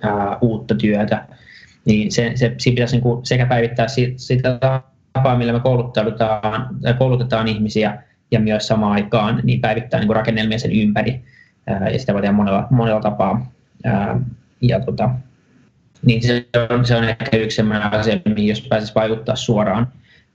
ää, 0.02 0.38
uutta 0.42 0.76
työtä. 0.76 1.26
Niin 1.86 2.12
se, 2.12 2.32
se, 2.36 2.56
siinä 2.58 2.76
pitäisi 2.76 2.96
niin 2.96 3.04
kuin 3.04 3.26
sekä 3.26 3.46
päivittää 3.46 3.88
sitä 4.16 4.60
tapaa, 5.14 5.38
millä 5.38 5.54
me 5.54 5.60
koulutetaan, 5.60 6.80
koulutetaan 6.98 7.48
ihmisiä, 7.48 8.04
ja 8.32 8.40
myös 8.40 8.68
samaan 8.68 8.92
aikaan 8.92 9.40
niin 9.44 9.62
päivittää 9.62 10.00
niin 10.00 10.08
kuin 10.08 10.16
rakennelmia 10.16 10.60
sen 10.60 10.72
ympäri, 10.72 11.22
ää, 11.68 11.90
ja 11.90 12.00
sitä 12.00 12.14
voi 12.14 12.22
tehdä 12.22 12.34
monella, 12.36 12.68
monella 12.70 13.02
tapaa. 13.02 13.52
Ää, 13.84 14.20
ja 14.62 14.80
tota, 14.80 15.10
niin 16.06 16.24
se 16.24 16.48
on, 16.70 16.86
se 16.86 16.96
on 16.96 17.04
ehkä 17.04 17.38
yksi 17.38 17.56
sellainen 17.56 17.94
asia, 17.94 18.20
mihin 18.36 18.48
jos 18.48 18.62
pääsisi 18.62 18.96
vaikuttaa 18.96 19.36
suoraan 19.36 19.88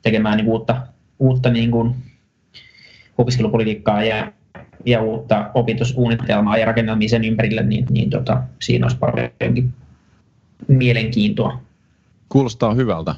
tekemään 0.02 0.36
niin 0.36 0.48
uutta, 0.48 0.86
uutta 1.18 1.50
niin 1.50 1.70
kuin 1.70 1.94
opiskelupolitiikkaa 3.18 4.04
ja, 4.04 4.32
ja 4.84 5.02
uutta 5.02 5.50
opetussuunnitelmaa 5.54 6.58
ja 6.58 6.66
rakennelmia 6.66 7.08
sen 7.08 7.24
ympärille, 7.24 7.62
niin, 7.62 7.86
niin 7.90 8.10
tota, 8.10 8.42
siinä 8.62 8.86
olisi 8.86 8.98
paljonkin 8.98 9.72
mielenkiintoa. 10.68 11.60
Kuulostaa 12.28 12.74
hyvältä. 12.74 13.14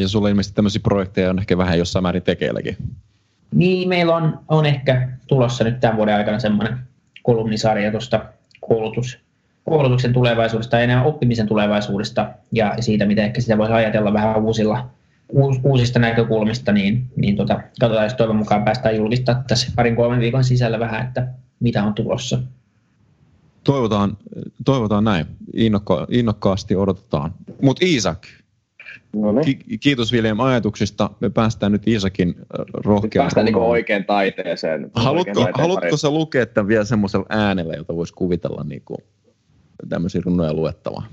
Ja 0.00 0.08
sulla 0.08 0.28
ilmeisesti 0.28 0.54
tämmöisiä 0.54 0.80
projekteja 0.84 1.30
on 1.30 1.38
ehkä 1.38 1.58
vähän 1.58 1.78
jossain 1.78 2.02
määrin 2.02 2.22
tekeilläkin. 2.22 2.76
Niin, 3.54 3.88
meillä 3.88 4.16
on, 4.16 4.40
on 4.48 4.66
ehkä 4.66 5.08
tulossa 5.26 5.64
nyt 5.64 5.80
tämän 5.80 5.96
vuoden 5.96 6.14
aikana 6.14 6.38
semmoinen 6.38 6.78
kolumnisarja 7.22 7.90
tuosta 7.90 8.24
koulutus, 8.60 9.18
koulutuksen 9.64 10.12
tulevaisuudesta 10.12 10.76
ja 10.76 10.82
enemmän 10.82 11.06
oppimisen 11.06 11.46
tulevaisuudesta 11.46 12.28
ja 12.52 12.74
siitä, 12.80 13.06
miten 13.06 13.24
ehkä 13.24 13.40
sitä 13.40 13.58
voisi 13.58 13.72
ajatella 13.72 14.12
vähän 14.12 14.42
uusilla, 14.42 14.90
uusista 15.64 15.98
näkökulmista, 15.98 16.72
niin, 16.72 17.04
niin 17.16 17.36
tota, 17.36 17.60
katsotaan, 17.80 18.06
jos 18.06 18.14
toivon 18.14 18.36
mukaan 18.36 18.64
päästään 18.64 18.96
julkistaa 18.96 19.42
tässä 19.48 19.72
parin 19.76 19.96
kolmen 19.96 20.20
viikon 20.20 20.44
sisällä 20.44 20.78
vähän, 20.78 21.06
että 21.06 21.28
mitä 21.60 21.84
on 21.84 21.94
tulossa. 21.94 22.38
Toivotaan, 23.64 24.16
toivotaan 24.64 25.04
näin. 25.04 25.26
Innokka, 25.54 26.06
innokkaasti 26.10 26.76
odotetaan. 26.76 27.34
Mutta 27.62 27.86
Iisak, 27.86 28.26
no 29.12 29.32
niin. 29.32 29.44
ki- 29.44 29.78
kiitos 29.78 30.12
William 30.12 30.40
ajatuksista. 30.40 31.10
Me 31.20 31.30
päästään 31.30 31.72
nyt 31.72 31.88
Iisakin 31.88 32.28
äh, 32.38 32.64
rohkeaan. 32.74 33.24
Päästään 33.24 33.46
niin 33.46 33.56
oikein 33.56 34.04
taiteeseen. 34.04 34.90
Haluatko, 34.94 35.30
oikein 35.30 35.34
taiteen 35.34 35.62
haluatko 35.62 35.96
sä 35.96 36.10
lukea 36.10 36.46
tämän 36.46 36.68
vielä 36.68 36.84
semmoisella 36.84 37.26
äänellä, 37.28 37.74
jota 37.74 37.96
voisi 37.96 38.14
kuvitella 38.14 38.64
niin 38.64 38.82
kuin 38.84 38.98
tämmöisiä 39.88 40.22
runoja 40.24 40.54
luettavaa? 40.54 41.06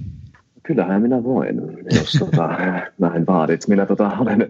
Kyllähän 0.64 1.02
minä 1.02 1.24
voin, 1.24 1.62
jos 1.96 2.12
tota, 2.20 2.50
näin 3.00 3.26
vaadit. 3.28 3.68
Minä 3.68 3.86
tota, 3.86 4.12
olen 4.20 4.48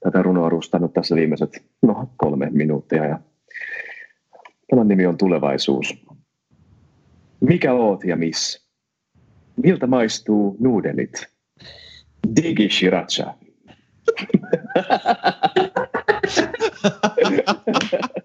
tätä 0.00 0.22
runoa 0.22 0.48
rustannut 0.48 0.92
tässä 0.92 1.14
viimeiset 1.14 1.64
no, 1.82 2.10
kolme 2.16 2.48
minuuttia. 2.50 3.04
Ja 3.04 3.18
tämän 4.70 4.88
nimi 4.88 5.06
on 5.06 5.16
Tulevaisuus. 5.16 6.04
Mikä 7.40 7.72
oot 7.72 8.04
ja 8.04 8.16
miss? 8.16 8.68
Miltä 9.56 9.86
maistuu 9.86 10.56
nuudelit? 10.60 11.26
Digi 12.36 12.68
Shiracha. 12.70 13.34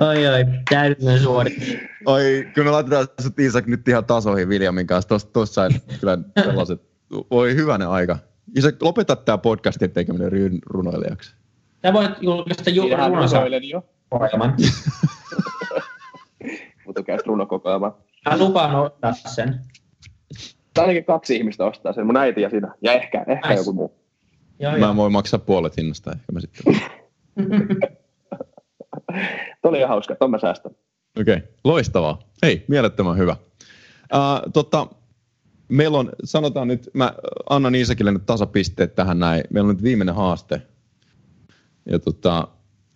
Oi, 0.00 0.26
oi, 0.26 0.44
täydellinen 0.70 1.20
suoritus. 1.20 1.74
Oi, 2.06 2.48
kyllä 2.54 2.64
me 2.68 2.70
laitetaan 2.70 3.06
sut 3.20 3.38
Isak 3.38 3.66
nyt 3.66 3.88
ihan 3.88 4.04
tasoihin 4.04 4.48
Viljamin 4.48 4.86
kanssa. 4.86 5.08
Tuossa 5.08 5.28
tos 5.32 5.54
sain 5.54 5.72
kyllä 6.00 6.18
sellaiset, 6.44 6.82
voi 7.30 7.54
hyvänen 7.54 7.88
aika. 7.88 8.18
Isak, 8.56 8.82
lopeta 8.82 9.16
tämä 9.16 9.38
podcastin 9.38 9.90
tekeminen 9.90 10.32
ryyn 10.32 10.58
runoilijaksi. 10.66 11.34
Sä 11.82 11.92
voit 11.92 12.10
julkaista 12.20 12.70
juuri 12.70 12.96
runonsa 12.96 13.40
ohjelman. 14.10 14.54
Mutta 16.86 17.02
käy 17.02 17.18
runokokoelma. 17.26 17.98
Mä 18.30 18.38
lupaan 18.38 18.74
ottaa 18.74 19.12
sen. 19.12 19.60
Ainakin 20.78 21.04
kaksi 21.04 21.36
ihmistä 21.36 21.64
ostaa 21.64 21.92
sen, 21.92 22.06
mun 22.06 22.16
äiti 22.16 22.40
ja 22.40 22.50
sinä. 22.50 22.74
Ja 22.82 22.92
ehkä, 22.92 23.24
ehkä 23.28 23.48
Nice. 23.48 23.60
joku 23.60 23.72
muu. 23.72 23.98
Joo, 24.58 24.72
Mä 24.72 24.78
joo. 24.78 24.96
voin 24.96 25.12
maksaa 25.12 25.40
puolet 25.40 25.76
hinnasta 25.76 26.12
ehkä 26.12 26.32
mä 26.32 26.40
sitten. 26.40 26.74
Tuo 29.62 29.70
oli 29.70 29.78
ihan 29.78 29.88
hauska, 29.88 30.14
ton 30.14 30.30
mä 30.30 30.38
säästän. 30.38 30.72
Okei, 31.20 31.36
okay. 31.36 31.48
loistavaa. 31.64 32.18
Hei, 32.42 32.64
mielettömän 32.68 33.18
hyvä. 33.18 33.36
Uh, 34.14 34.52
tota, 34.52 34.86
meillä 35.68 35.98
on, 35.98 36.12
sanotaan 36.24 36.68
nyt, 36.68 36.90
mä 36.94 37.14
annan 37.50 37.74
Iisakille 37.74 38.12
nyt 38.12 38.26
tasapisteet 38.26 38.94
tähän 38.94 39.18
näin. 39.18 39.44
Meillä 39.50 39.68
on 39.68 39.74
nyt 39.74 39.82
viimeinen 39.82 40.14
haaste. 40.14 40.62
Ja 41.90 41.98
tota, 41.98 42.48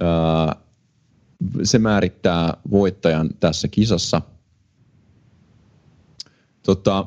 uh, 0.02 0.62
se 1.62 1.78
määrittää 1.78 2.54
voittajan 2.70 3.30
tässä 3.40 3.68
kisassa. 3.68 4.22
Tota, 6.62 7.06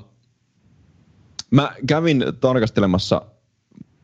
mä 1.52 1.76
kävin 1.88 2.26
tarkastelemassa, 2.40 3.22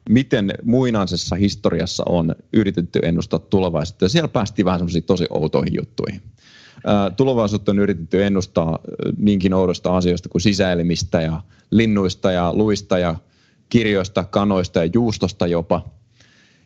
miten 0.10 0.54
muinaisessa 0.64 1.36
historiassa 1.36 2.04
on 2.10 2.36
yritetty 2.54 3.00
ennustaa 3.04 3.40
tulevaisuutta. 3.40 4.06
Ja 4.06 4.10
siellä 4.10 4.28
päästiin 4.28 4.66
vähän 4.66 4.80
semmoisiin 4.80 5.04
tosi 5.04 5.26
outoihin 5.30 5.76
juttuihin. 5.76 6.22
Tulevaisuutta 7.18 7.72
on 7.72 7.80
yritetty 7.80 8.26
ennustaa 8.26 8.80
niinkin 9.18 9.54
oudosta 9.54 9.98
asioista 9.98 10.30
kuin 10.30 10.42
sisäelimistä 10.42 11.22
ja 11.22 11.42
linnuista 11.72 12.32
ja 12.32 12.54
luista 12.54 13.00
ja 13.00 13.16
kirjoista, 13.70 14.24
kanoista 14.24 14.80
ja 14.80 14.90
juustosta 14.94 15.48
jopa. 15.48 15.90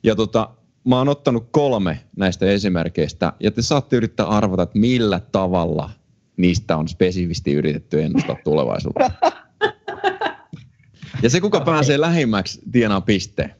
Ja 0.03 0.15
tota, 0.15 0.49
mä 0.83 0.97
oon 0.97 1.09
ottanut 1.09 1.47
kolme 1.51 1.99
näistä 2.15 2.45
esimerkkeistä 2.45 3.33
ja 3.39 3.51
te 3.51 3.61
saatte 3.61 3.95
yrittää 3.95 4.25
arvata, 4.25 4.63
että 4.63 4.79
millä 4.79 5.19
tavalla 5.31 5.89
niistä 6.37 6.77
on 6.77 6.87
spesifisti 6.87 7.53
yritetty 7.53 8.01
ennustaa 8.01 8.37
tulevaisuutta. 8.43 9.11
Ja 11.23 11.29
se, 11.29 11.41
kuka 11.41 11.57
Okei. 11.57 11.65
pääsee 11.73 11.99
lähimmäksi, 12.01 12.61
tienaa 12.71 13.01
pisteen. 13.01 13.55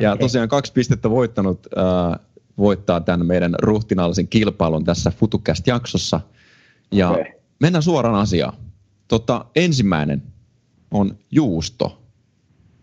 Ja 0.00 0.12
Okei. 0.12 0.20
tosiaan 0.24 0.48
kaksi 0.48 0.72
pistettä 0.72 1.10
voittanut 1.10 1.66
äh, 1.78 2.18
voittaa 2.58 3.00
tämän 3.00 3.26
meidän 3.26 3.54
ruhtinaallisen 3.62 4.28
kilpailun 4.28 4.84
tässä 4.84 5.10
FutuCast-jaksossa. 5.10 6.20
Ja 6.92 7.10
Okei. 7.10 7.32
mennään 7.60 7.82
suoraan 7.82 8.14
asiaan. 8.14 8.56
Tota, 9.08 9.44
ensimmäinen 9.56 10.22
on 10.90 11.18
juusto. 11.30 12.02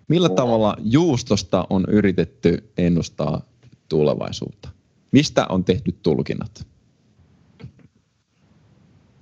Millä 0.07 0.27
Wow. 0.27 0.35
tavalla 0.35 0.75
juustosta 0.79 1.67
on 1.69 1.85
yritetty 1.87 2.71
ennustaa 2.77 3.41
tulevaisuutta? 3.89 4.69
Mistä 5.11 5.45
on 5.49 5.63
tehty 5.63 5.91
tulkinnat? 6.03 6.67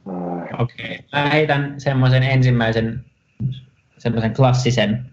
Äh, 0.09 0.61
Okei. 0.61 0.99
Mä 1.11 1.29
heitän 1.29 1.75
semmoisen 1.81 2.23
ensimmäisen, 2.23 3.05
semmoisen 3.99 4.33
klassisen, 4.33 5.05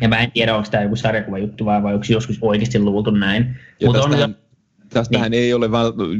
ja 0.00 0.08
mä 0.08 0.18
en 0.18 0.32
tiedä, 0.32 0.56
onko 0.56 0.68
tämä 0.70 0.82
joku 0.82 0.96
sarjakuvajuttu 0.96 1.64
vai, 1.64 1.82
vai 1.82 1.94
onko 1.94 2.06
joskus 2.08 2.38
oikeasti 2.40 2.78
luultu 2.78 3.10
näin. 3.10 3.56
Mutta 3.84 4.02
on 4.02 4.10
tästähän, 4.10 4.36
tästähän 4.88 5.30
Niin. 5.30 5.42
ei 5.42 5.54
ole 5.54 5.68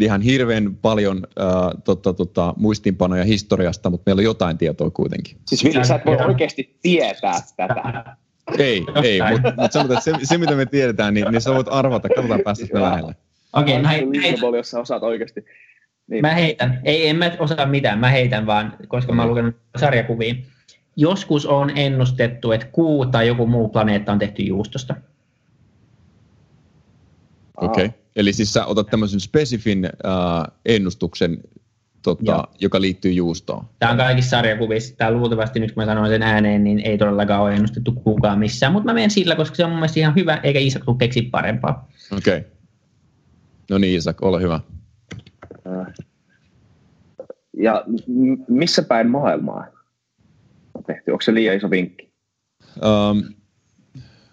ihan 0.01 0.23
hirveän 0.23 0.77
paljon 0.83 1.27
äh, 1.41 1.83
tota, 1.85 2.13
tota, 2.13 2.55
muistiinpanoja 2.57 3.25
historiasta, 3.25 3.91
mutta 3.91 4.03
meillä 4.07 4.21
on 4.21 4.25
jotain 4.25 4.59
tietoa 4.59 4.91
kuitenkin. 4.91 5.37
Siis 5.47 5.65
Ville, 5.65 5.85
sä 5.85 5.95
et 5.95 6.07
voi 6.07 6.17
oikeasti 6.17 6.79
tietää 6.83 7.41
tätä. 7.57 8.17
Ei, 8.59 8.87
ei, 9.03 9.21
mutta 9.31 9.53
mut 9.57 9.73
sanotaan, 9.73 9.99
että 9.99 10.19
se, 10.19 10.27
se, 10.27 10.39
mitä 10.39 10.55
me 10.55 10.67
tiedetään, 10.67 11.15
niin, 11.15 11.27
niin 11.31 11.41
sä 11.41 11.55
voit 11.55 11.67
arvata. 11.71 12.09
Katsotaan, 12.09 12.41
päästä 12.45 12.67
me 12.73 12.81
lähelle. 12.83 13.17
Okei, 13.53 13.83
mä, 13.83 13.91
High 13.91 14.23
heitän, 14.23 14.55
jos 14.57 14.71
sä 14.71 14.81
osaat 14.81 15.03
oikeasti. 15.03 15.45
Niin. 16.07 16.23
mä 16.23 16.35
heitän. 16.35 16.81
Ei, 16.85 17.09
en 17.09 17.17
mä 17.17 17.31
osaa 17.39 17.67
mitään, 17.67 17.99
mä 17.99 18.09
heitän 18.09 18.47
vaan, 18.47 18.77
koska 18.89 19.13
mä 19.13 19.23
oon 19.23 19.31
lukenut 19.31 19.57
sarjakuvia. 19.77 20.35
Joskus 20.97 21.47
on 21.47 21.71
ennustettu, 21.77 22.53
että 22.53 22.67
kuu 22.67 23.07
tai 23.07 23.29
joku 23.29 23.47
muu 23.47 23.69
planeetta 23.69 24.13
on 24.13 24.19
tehty 24.19 24.43
juustosta. 24.43 24.95
Okei. 27.57 27.85
Okay. 27.85 27.99
Eli 28.17 28.33
siis 28.33 28.53
sä 28.53 28.67
otat 28.67 28.87
tämmöisen 28.87 29.21
spesifin 29.21 29.85
äh, 29.85 30.55
ennustuksen, 30.67 31.39
tota, 32.03 32.33
Joo. 32.33 32.47
joka 32.61 32.81
liittyy 32.81 33.13
juustoon. 33.13 33.65
Tämä 33.79 33.93
on 33.93 33.99
kaikissa 33.99 34.31
sarjakuvissa. 34.31 34.97
Tämä 34.97 35.11
luultavasti 35.11 35.61
nyt 35.61 35.73
kun 35.73 35.83
mä 35.83 35.87
sanoin 35.87 36.11
sen 36.11 36.23
ääneen, 36.23 36.65
niin 36.65 36.81
ei 36.81 36.99
todellakaan 36.99 37.43
ole 37.43 37.55
ennustettu 37.55 37.93
kukaan 37.93 38.39
missään. 38.39 38.73
Mutta 38.73 38.87
mä 38.87 38.95
menen 38.95 39.11
sillä, 39.11 39.37
koska 39.37 39.57
se 39.57 39.65
on 39.65 39.71
mun 39.71 39.79
mielestä 39.79 40.01
ihan 40.01 40.15
hyvä, 40.15 40.41
eikä 40.43 40.59
Isak 40.59 40.85
tule 40.85 40.97
keksiä 40.97 41.23
parempaa. 41.31 41.89
Okei. 42.17 42.39
Okay. 42.39 42.51
No 43.71 43.79
niin, 43.79 43.99
Isak, 43.99 44.23
ole 44.23 44.43
hyvä. 44.43 44.61
Äh. 45.67 45.95
Ja 47.57 47.85
missä 48.49 48.83
päin 48.83 49.11
maailmaa 49.11 49.74
tehty? 50.83 51.11
Onko 51.11 51.23
se 51.23 51.35
liian 51.35 51.57
iso 51.57 51.71
vinkki? 51.71 52.13
Um, 52.77 53.23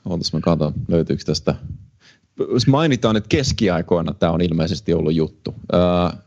ootas 0.06 0.34
mä 0.34 0.40
katson, 0.40 0.74
löytyykö 0.88 1.24
tästä. 1.26 1.56
Jos 2.52 2.68
mainitaan, 2.68 3.16
että 3.16 3.28
keskiaikoina 3.30 4.14
tämä 4.14 4.32
on 4.32 4.42
ilmeisesti 4.42 4.94
ollut 4.94 5.14
juttu. 5.14 5.56
Uh, 5.74 6.20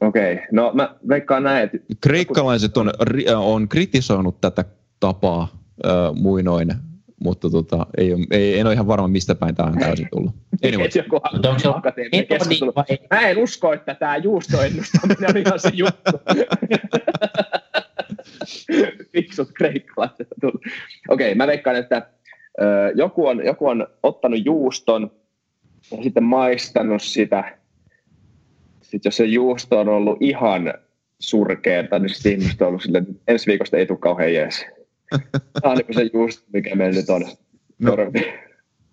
Okei, 0.00 0.32
okay. 0.32 0.46
no 0.52 0.72
mä 0.74 0.94
veikkaan 1.08 1.42
näin, 1.42 1.64
että 1.64 1.78
kreikkalaiset 2.00 2.76
on, 2.76 2.88
äh, 3.28 3.40
on 3.40 3.68
kritisoinut 3.68 4.40
tätä 4.40 4.64
tapaa 5.00 5.48
uh, 5.52 6.16
muinoin, 6.16 6.74
mutta 7.20 7.50
tota, 7.50 7.86
ei, 7.96 8.10
ei, 8.30 8.58
en 8.58 8.66
ole 8.66 8.74
ihan 8.74 8.86
varma, 8.86 9.08
mistä 9.08 9.34
päin 9.34 9.54
tämä 9.54 9.68
on 9.68 9.78
täysin 9.78 10.08
tullut. 10.12 10.34
Anyway. 10.66 10.88
joku 10.94 11.20
akateeminen 11.74 12.26
keskustelu. 12.26 12.72
Mä 13.10 13.20
en 13.20 13.38
usko, 13.38 13.72
että 13.72 13.94
tämä 13.94 14.16
juustoennustaminen 14.16 15.30
on 15.30 15.36
ihan 15.46 15.60
se 15.60 15.70
juttu. 15.74 16.12
Fiksut 19.12 19.48
kreikkalaiset. 19.54 20.28
tullut. 20.40 20.62
Okei, 21.08 21.26
okay, 21.28 21.34
mä 21.34 21.46
veikkaan, 21.46 21.76
että 21.76 22.08
ö, 22.60 22.64
joku, 22.94 23.26
on, 23.26 23.44
joku 23.46 23.66
on 23.66 23.86
ottanut 24.02 24.40
juuston 24.44 25.10
ja 25.90 26.02
sitten 26.02 26.24
maistanut 26.24 27.02
sitä. 27.02 27.58
Sitten 28.82 29.08
jos 29.10 29.16
se 29.16 29.24
juusto 29.24 29.80
on 29.80 29.88
ollut 29.88 30.18
ihan 30.20 30.74
surkeata, 31.18 31.98
niin 31.98 32.14
sitten 32.14 32.32
ihmiset 32.32 32.62
on 32.62 32.68
ollut 32.68 32.82
silleen, 32.82 33.06
että 33.10 33.22
ensi 33.28 33.46
viikosta 33.46 33.76
ei 33.76 33.86
tule 33.86 33.98
kauhean 33.98 34.34
jees. 34.34 34.66
Tämä 35.62 35.72
on 35.72 35.76
niin 35.76 35.94
se 35.94 36.10
juusto, 36.12 36.44
mikä 36.52 36.74
meillä 36.74 37.00
nyt 37.00 37.10
on. 37.10 37.24
No. 37.78 37.96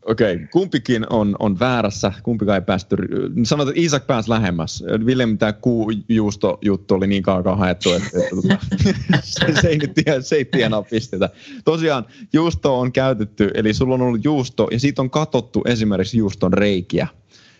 Okei, 0.05 0.35
okay. 0.35 0.47
kumpikin 0.47 1.05
on, 1.09 1.35
on 1.39 1.59
väärässä, 1.59 2.13
kumpikaan 2.23 2.55
ei 2.55 2.61
päästy. 2.61 2.95
Sanotaan, 3.43 3.69
että 3.69 3.85
Isak 3.85 4.07
pääsi 4.07 4.29
lähemmäs. 4.29 4.83
Willem, 5.05 5.37
tämä 5.37 5.53
kuujuusto-juttu 5.53 6.93
oli 6.93 7.07
niin 7.07 7.23
kauan 7.23 7.57
haettu, 7.57 7.93
että, 7.93 8.07
että 8.07 8.35
tota, 8.35 8.57
se, 9.23 9.61
se, 9.61 9.67
ei 9.67 9.77
nyt 9.77 9.93
tie, 9.93 10.21
se 10.21 10.35
ei 10.35 10.45
tienaa 10.45 10.81
pistetä. 10.81 11.29
Tosiaan 11.65 12.05
juusto 12.33 12.79
on 12.79 12.91
käytetty, 12.91 13.49
eli 13.53 13.73
sulla 13.73 13.93
on 13.93 14.01
ollut 14.01 14.23
juusto 14.25 14.67
ja 14.71 14.79
siitä 14.79 15.01
on 15.01 15.09
katottu 15.09 15.61
esimerkiksi 15.65 16.17
juuston 16.17 16.53
reikiä. 16.53 17.07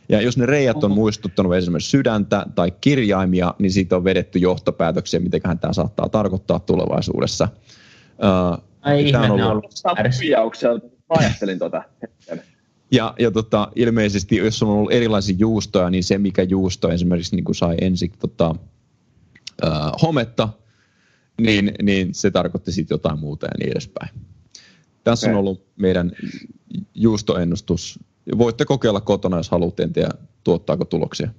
Ja 0.10 0.22
jos 0.22 0.38
ne 0.38 0.46
reijät 0.46 0.84
on 0.84 0.92
muistuttanut 0.92 1.56
esimerkiksi 1.56 1.90
sydäntä 1.90 2.46
tai 2.56 2.72
kirjaimia, 2.82 3.54
niin 3.60 3.72
siitä 3.72 3.96
on 3.96 4.04
vedetty 4.04 4.40
johtopäätöksiä, 4.40 5.20
mitenköhän 5.20 5.60
tämä 5.60 5.74
saattaa 5.74 6.10
tarkoittaa 6.10 6.60
tulevaisuudessa. 6.60 7.48
Uh, 8.18 8.64
Ai 8.82 9.12
Tää 9.12 9.22
on 9.22 9.26
ihme, 9.26 9.38
ne 9.38 9.46
on 9.46 9.52
ollut- 9.52 9.66
ollut 10.72 10.84
Ajattelin 11.18 11.60
hetken. 12.02 12.44
Ja, 12.92 13.14
ja 13.20 13.32
tota, 13.32 13.72
ilmeisesti, 13.76 14.36
jos 14.36 14.64
on 14.64 14.70
ollut 14.70 14.92
erilaisia 14.92 15.36
juustoja, 15.40 15.90
niin 15.90 16.04
se, 16.04 16.18
mikä 16.18 16.44
juusto 16.44 16.90
esimerkiksi 16.90 17.36
niin 17.36 17.44
kuin 17.44 17.56
sai 17.56 17.78
ensin 17.82 18.12
tota, 18.20 18.56
äh, 19.66 19.92
hometta, 20.02 20.50
niin, 21.42 21.72
niin 21.82 22.14
se 22.14 22.32
tarkoitti 22.32 22.72
sitten 22.72 22.96
jotain 22.96 23.20
muuta 23.20 23.46
ja 23.46 23.52
niin 23.60 23.72
edespäin. 23.72 24.10
Tässä 25.04 25.28
on 25.28 25.32
Okei. 25.32 25.40
ollut 25.40 25.66
meidän 25.76 26.12
juustoennustus. 26.96 28.00
Voitte 28.38 28.66
kokeilla 28.66 29.02
kotona, 29.02 29.38
jos 29.38 29.50
haluatte, 29.50 29.84
en 29.84 29.94
tiedä, 29.94 30.10
tuottaako 30.44 30.86
tuloksia. 30.86 31.30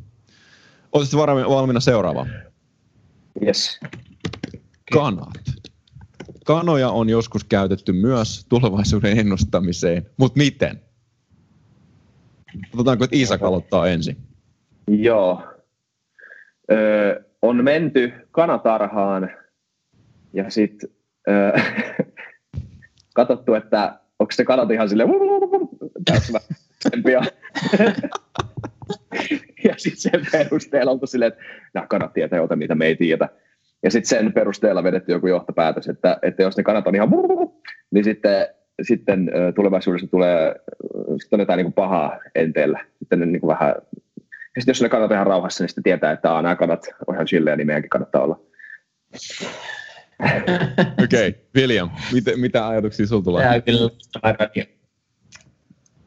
Oletko 0.93 1.17
valmiina 1.27 1.81
seuraavaan? 1.81 2.31
Yes. 3.47 3.81
Kanat. 4.93 5.41
Kanoja 6.45 6.91
on 6.91 7.09
joskus 7.09 7.45
käytetty 7.45 7.93
myös 7.93 8.47
tulevaisuuden 8.49 9.19
ennustamiseen, 9.19 10.07
mutta 10.17 10.39
miten? 10.39 10.81
Otetaanko, 12.75 13.05
että 13.05 13.17
Iisak 13.17 13.43
aloittaa 13.43 13.89
ensin? 13.89 14.17
Joo. 14.89 15.43
Öö, 16.73 17.23
on 17.43 17.65
menty 17.65 18.13
kanatarhaan 18.31 19.31
ja 20.33 20.51
sitten 20.51 20.91
öö, 21.29 21.53
katsottu, 23.15 23.55
että 23.55 24.01
onko 24.19 24.33
se 24.33 24.45
kanat 24.45 24.71
ihan 24.71 24.89
silleen 24.89 25.09
ja 29.65 29.75
sitten 29.77 30.01
sen 30.01 30.27
perusteella 30.33 30.93
oltu 30.93 31.07
silleen, 31.07 31.33
että 31.33 31.45
nämä 31.75 31.87
kanat 31.87 32.13
tietää 32.13 32.39
jotain, 32.39 32.59
mitä 32.59 32.75
me 32.75 32.87
ei 32.87 32.97
tiedä. 32.97 33.29
Ja 33.83 33.91
sitten 33.91 34.09
sen 34.09 34.33
perusteella 34.33 34.85
vedetty 34.85 35.13
joku 35.13 35.27
johtopäätös, 35.27 35.89
että, 35.89 36.19
että 36.23 36.43
jos 36.43 36.57
ne 36.57 36.63
kanat 36.63 36.87
on 36.87 36.95
ihan 36.95 37.09
niin 37.91 38.05
sitten, 38.05 38.47
sitten 38.83 39.31
tulevaisuudessa 39.55 40.07
tulee 40.07 40.55
sitten 41.21 41.37
on 41.37 41.41
jotain 41.41 41.57
niin 41.57 41.65
kuin 41.65 41.73
pahaa 41.73 42.19
enteellä. 42.35 42.85
Sitten 42.99 43.21
ne 43.21 43.27
niin 43.27 43.41
kuin 43.41 43.49
vähän, 43.49 43.75
ja 44.29 44.63
sitten 44.63 44.71
jos 44.71 44.83
ne 44.83 44.89
kannat 44.89 45.11
ihan 45.11 45.27
rauhassa, 45.27 45.65
niin 45.65 45.69
sitten 45.69 45.85
tietää, 45.85 46.13
että 46.13 46.43
nämä 46.43 46.57
kannat 46.57 46.87
on 47.07 47.15
ihan 47.15 47.27
chilleä, 47.27 47.57
niin 47.57 47.67
meidänkin 47.67 47.91
kannattaa 47.91 48.23
olla. 48.23 48.41
Okei, 51.05 51.29
okay. 51.29 51.41
William, 51.57 51.91
mitä, 52.13 52.31
mitä 52.37 52.69
ajatuksia 52.69 53.07
sinulla 53.07 53.25
tulee? 53.25 53.45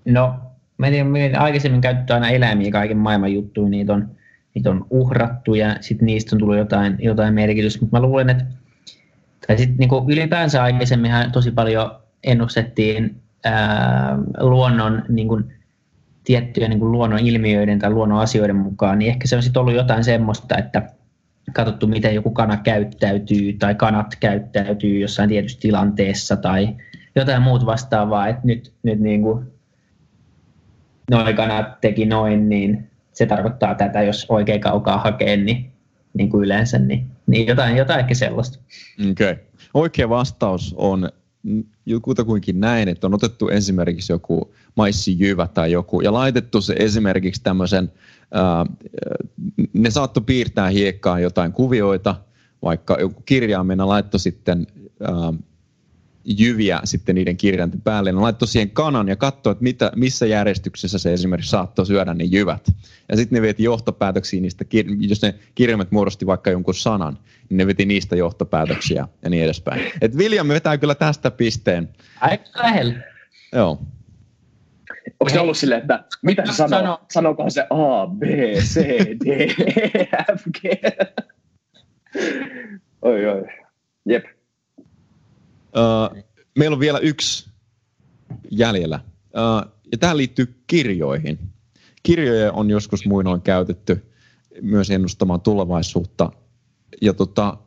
No, 0.05 0.35
mä 0.77 0.89
tiedän, 0.89 1.35
aikaisemmin 1.37 1.81
käytetty 1.81 2.13
aina 2.13 2.29
eläimiä 2.29 2.71
kaiken 2.71 2.97
maailman 2.97 3.33
juttuja, 3.33 3.69
niitä 3.69 3.93
on, 3.93 4.15
niitä 4.55 4.69
on 4.69 4.85
uhrattu 4.89 5.53
ja 5.55 5.75
sitten 5.81 6.05
niistä 6.05 6.35
on 6.35 6.39
tullut 6.39 6.57
jotain, 6.57 6.95
jotain 6.99 7.33
merkitystä, 7.33 7.79
mutta 7.79 7.97
mä 7.97 8.01
luulen, 8.01 8.29
että 8.29 8.45
tai 9.47 9.57
sitten 9.57 9.77
niin 9.77 10.11
ylipäänsä 10.11 10.63
aikaisemminhan 10.63 11.31
tosi 11.31 11.51
paljon 11.51 11.95
ennustettiin 12.23 13.21
ää, 13.43 14.17
luonnon 14.39 15.03
niin 15.09 15.27
kuin, 15.27 15.53
tiettyjä 16.23 16.67
niin 16.67 16.91
luonnon 16.91 17.19
ilmiöiden 17.19 17.79
tai 17.79 17.89
luonnon 17.89 18.19
asioiden 18.19 18.55
mukaan, 18.55 18.99
niin 18.99 19.09
ehkä 19.09 19.27
se 19.27 19.35
on 19.35 19.43
sitten 19.43 19.59
ollut 19.59 19.75
jotain 19.75 20.03
semmoista, 20.03 20.57
että 20.57 20.89
katsottu, 21.53 21.87
miten 21.87 22.15
joku 22.15 22.29
kana 22.29 22.57
käyttäytyy 22.57 23.53
tai 23.53 23.75
kanat 23.75 24.15
käyttäytyy 24.19 24.99
jossain 24.99 25.29
tietyssä 25.29 25.59
tilanteessa 25.59 26.35
tai 26.35 26.75
jotain 27.15 27.41
muut 27.41 27.65
vastaavaa, 27.65 28.27
että 28.27 28.41
nyt, 28.43 28.73
nyt 28.83 28.99
niin 28.99 29.21
kuin 29.21 29.45
noin 31.11 31.35
kanat 31.35 31.81
teki 31.81 32.05
noin, 32.05 32.49
niin 32.49 32.89
se 33.15 33.25
tarkoittaa 33.25 33.75
tätä, 33.75 34.01
jos 34.01 34.25
oikein 34.29 34.61
kaukaa 34.61 34.97
hakee, 34.97 35.37
niin, 35.37 35.71
niin 36.13 36.29
kuin 36.29 36.43
yleensä, 36.43 36.79
niin, 36.79 37.05
niin 37.27 37.47
jotain, 37.47 37.77
jotain 37.77 37.99
ehkä 37.99 38.13
sellaista. 38.13 38.59
Okay. 39.11 39.35
Oikea 39.73 40.09
vastaus 40.09 40.75
on 40.77 41.09
kutakuinkin 42.01 42.59
näin, 42.59 42.89
että 42.89 43.07
on 43.07 43.13
otettu 43.13 43.47
esimerkiksi 43.47 44.13
joku 44.13 44.53
maissijyvä 44.75 45.47
tai 45.47 45.71
joku 45.71 46.01
ja 46.01 46.13
laitettu 46.13 46.61
se 46.61 46.75
esimerkiksi 46.79 47.43
tämmöisen, 47.43 47.91
ää, 48.31 48.65
ne 49.73 49.91
saattoi 49.91 50.23
piirtää 50.25 50.69
hiekkaan 50.69 51.21
jotain 51.21 51.51
kuvioita, 51.51 52.15
vaikka 52.63 52.97
joku 52.99 53.21
kirjaimena 53.21 53.87
laittoi 53.87 54.19
sitten 54.19 54.67
ää, 55.01 55.33
jyviä 56.25 56.79
sitten 56.83 57.15
niiden 57.15 57.37
kirjainten 57.37 57.81
päälle. 57.81 58.11
Ne 58.11 58.19
laittoi 58.19 58.47
siihen 58.47 58.69
kanan 58.69 59.07
ja 59.07 59.15
katsoi, 59.15 59.51
että 59.51 59.63
mitä, 59.63 59.91
missä 59.95 60.25
järjestyksessä 60.25 60.99
se 60.99 61.13
esimerkiksi 61.13 61.49
saattoi 61.49 61.85
syödä 61.85 62.13
ne 62.13 62.23
jyvät. 62.23 62.71
Ja 63.09 63.17
sitten 63.17 63.35
ne 63.35 63.41
veti 63.41 63.63
johtopäätöksiä 63.63 64.41
niistä, 64.41 64.65
jos 64.99 65.21
ne 65.21 65.35
kirjaimet 65.55 65.91
muodosti 65.91 66.25
vaikka 66.25 66.51
jonkun 66.51 66.75
sanan, 66.75 67.17
niin 67.49 67.57
ne 67.57 67.67
veti 67.67 67.85
niistä 67.85 68.15
johtopäätöksiä 68.15 69.07
ja 69.23 69.29
niin 69.29 69.43
edespäin. 69.43 69.81
Et 70.01 70.15
William 70.15 70.47
vetää 70.47 70.77
kyllä 70.77 70.95
tästä 70.95 71.31
pisteen. 71.31 71.89
Aika 72.21 72.43
lähellä. 72.55 72.93
Joo. 73.53 73.81
Onko 75.19 75.29
se 75.29 75.39
ollut 75.39 75.57
silleen, 75.57 75.81
että 75.81 76.03
mitä 76.21 76.45
se 76.45 76.53
sanoo? 76.53 76.79
Sano. 76.79 76.99
Sanokaa 77.11 77.49
se 77.49 77.61
A, 77.69 78.07
B, 78.07 78.23
C, 78.59 78.79
D, 79.25 79.29
E, 79.29 80.07
F, 80.37 80.43
G. 80.61 80.65
oi, 83.01 83.25
oi. 83.25 83.43
Jep. 84.05 84.34
Uh, 85.75 86.23
meillä 86.57 86.73
on 86.73 86.79
vielä 86.79 86.99
yksi 86.99 87.49
jäljellä. 88.51 88.99
Uh, 89.23 89.71
ja 89.91 89.97
tämä 89.97 90.17
liittyy 90.17 90.63
kirjoihin. 90.67 91.39
Kirjoja 92.03 92.51
on 92.51 92.69
joskus 92.69 93.05
muinoin 93.05 93.41
käytetty 93.41 94.11
myös 94.61 94.89
ennustamaan 94.89 95.41
tulevaisuutta. 95.41 96.31
Ja 97.01 97.13
tota, 97.13 97.57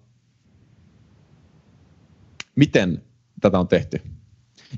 miten 2.55 3.03
tätä 3.41 3.59
on 3.59 3.69
tehty? 3.69 4.01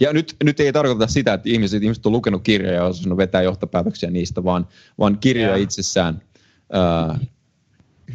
Ja 0.00 0.12
nyt, 0.12 0.36
nyt 0.44 0.60
ei 0.60 0.72
tarkoita 0.72 1.06
sitä, 1.06 1.34
että 1.34 1.48
ihmiset, 1.48 1.82
ihmiset 1.82 2.06
on 2.06 2.12
lukenut 2.12 2.42
kirjoja 2.42 2.74
ja 2.74 2.84
osannut 2.84 3.16
vetää 3.16 3.42
johtopäätöksiä 3.42 4.10
niistä, 4.10 4.44
vaan, 4.44 4.68
vaan 4.98 5.18
kirjoja 5.18 5.56
itsessään 5.56 6.22
ää, 6.72 7.18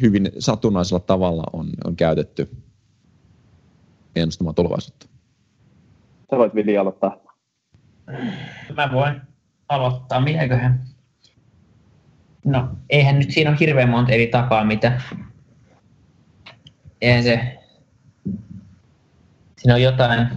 hyvin 0.00 0.32
satunnaisella 0.38 1.00
tavalla 1.00 1.44
on, 1.52 1.70
on 1.84 1.96
käytetty 1.96 2.48
ennustamaan 4.22 4.54
tulevaisuutta. 4.54 5.06
Sä 6.30 6.36
voit 6.36 6.54
Vili 6.54 6.78
aloittaa. 6.78 7.16
Mä 8.76 8.92
voin 8.92 9.20
aloittaa. 9.68 10.20
Mitäköhän? 10.20 10.84
No, 12.44 12.68
eihän 12.90 13.18
nyt 13.18 13.30
siinä 13.30 13.50
ole 13.50 13.60
hirveän 13.60 13.88
monta 13.88 14.12
eri 14.12 14.26
tapaa, 14.26 14.64
mitä... 14.64 15.00
Eihän 17.00 17.22
se... 17.22 17.58
Siinä 19.58 19.74
on 19.74 19.82
jotain... 19.82 20.28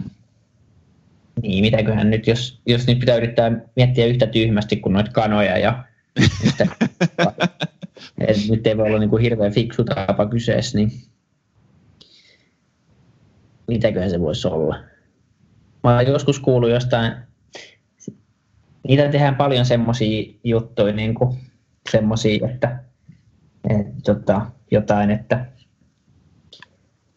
Niin, 1.41 1.61
mitäköhän 1.61 2.09
nyt, 2.09 2.27
jos, 2.27 2.61
jos 2.65 2.87
nyt 2.87 2.99
pitää 2.99 3.15
yrittää 3.15 3.51
miettiä 3.75 4.05
yhtä 4.05 4.27
tyhmästi 4.27 4.75
kuin 4.75 4.93
noita 4.93 5.11
kanoja 5.11 5.57
ja... 5.57 5.83
että, 6.47 6.67
nyt 8.49 8.67
ei 8.67 8.77
voi 8.77 8.87
olla 8.87 8.99
niin 8.99 9.09
kuin 9.09 9.21
hirveän 9.21 9.53
fiksu 9.53 9.83
tapa 9.83 10.25
kyseessä, 10.25 10.77
niin 10.77 10.91
mitäköhän 13.69 14.09
se 14.09 14.19
voisi 14.19 14.47
olla? 14.47 14.79
Mä 15.83 15.95
olen 15.95 16.07
joskus 16.07 16.39
kuullut 16.39 16.69
jostain, 16.69 17.13
niitä 18.87 19.09
tehdään 19.09 19.35
paljon 19.35 19.65
semmoisia 19.65 20.33
juttuja, 20.43 20.93
niin 20.93 21.13
kuin 21.13 21.37
semmoisia, 21.91 22.47
että, 22.51 22.79
että 23.69 24.01
tota, 24.05 24.41
jotain, 24.71 25.11
että 25.11 25.45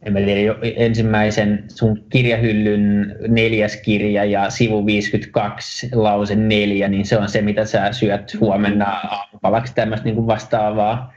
en 0.03 0.12
mä 0.12 0.18
tiedä, 0.18 0.55
ensimmäisen 0.76 1.64
sun 1.68 2.05
kirjahyllyn 2.11 3.16
neljäs 3.28 3.76
kirja 3.76 4.24
ja 4.24 4.50
sivu 4.50 4.86
52 4.86 5.88
lause 5.94 6.34
neljä, 6.34 6.88
niin 6.88 7.07
se 7.07 7.18
on 7.18 7.28
se, 7.28 7.42
mitä 7.42 7.64
sä 7.64 7.92
syöt 7.92 8.40
huomenna 8.40 8.90
aamupalaksi 8.90 9.74
tämmöistä 9.74 10.05
niin 10.05 10.14
kuin 10.14 10.26
vastaavaa 10.26 11.12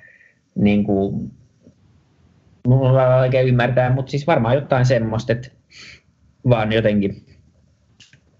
niin 0.56 0.84
kuin 0.84 1.32
mulla 2.68 2.90
on 2.90 2.96
vähän 2.96 3.20
vaikea 3.20 3.42
ymmärtää, 3.42 3.94
mutta 3.94 4.10
siis 4.10 4.28
varmaan 4.28 4.56
jotain 4.56 4.86
semmoista, 4.86 5.34
että 5.34 5.50
vaan 6.50 6.72
jotenkin 6.72 7.26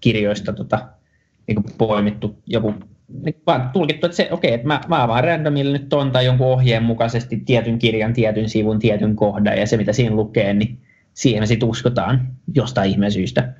kirjoista 0.00 0.52
tota, 0.52 0.88
niin 1.46 1.64
poimittu 1.78 2.42
joku, 2.46 2.74
niin 3.24 3.42
vaan 3.46 3.70
tulkittu, 3.72 4.06
että 4.06 4.16
se, 4.16 4.28
okei, 4.30 4.48
okay, 4.48 4.54
että 4.54 4.66
mä, 4.66 4.80
mä 4.88 5.02
avaan 5.02 5.24
randomille 5.24 5.78
nyt 5.78 5.88
ton 5.88 6.10
tai 6.10 6.24
jonkun 6.24 6.46
ohjeen 6.46 6.82
mukaisesti 6.82 7.36
tietyn 7.36 7.78
kirjan, 7.78 8.12
tietyn 8.12 8.48
sivun, 8.48 8.78
tietyn 8.78 9.16
kohdan 9.16 9.58
ja 9.58 9.66
se 9.66 9.76
mitä 9.76 9.92
siinä 9.92 10.16
lukee, 10.16 10.54
niin 10.54 10.78
siihen 11.14 11.42
me 11.42 11.46
sitten 11.46 11.68
uskotaan 11.68 12.28
jostain 12.54 12.90
ihmeen 12.90 13.12
syystä. 13.12 13.52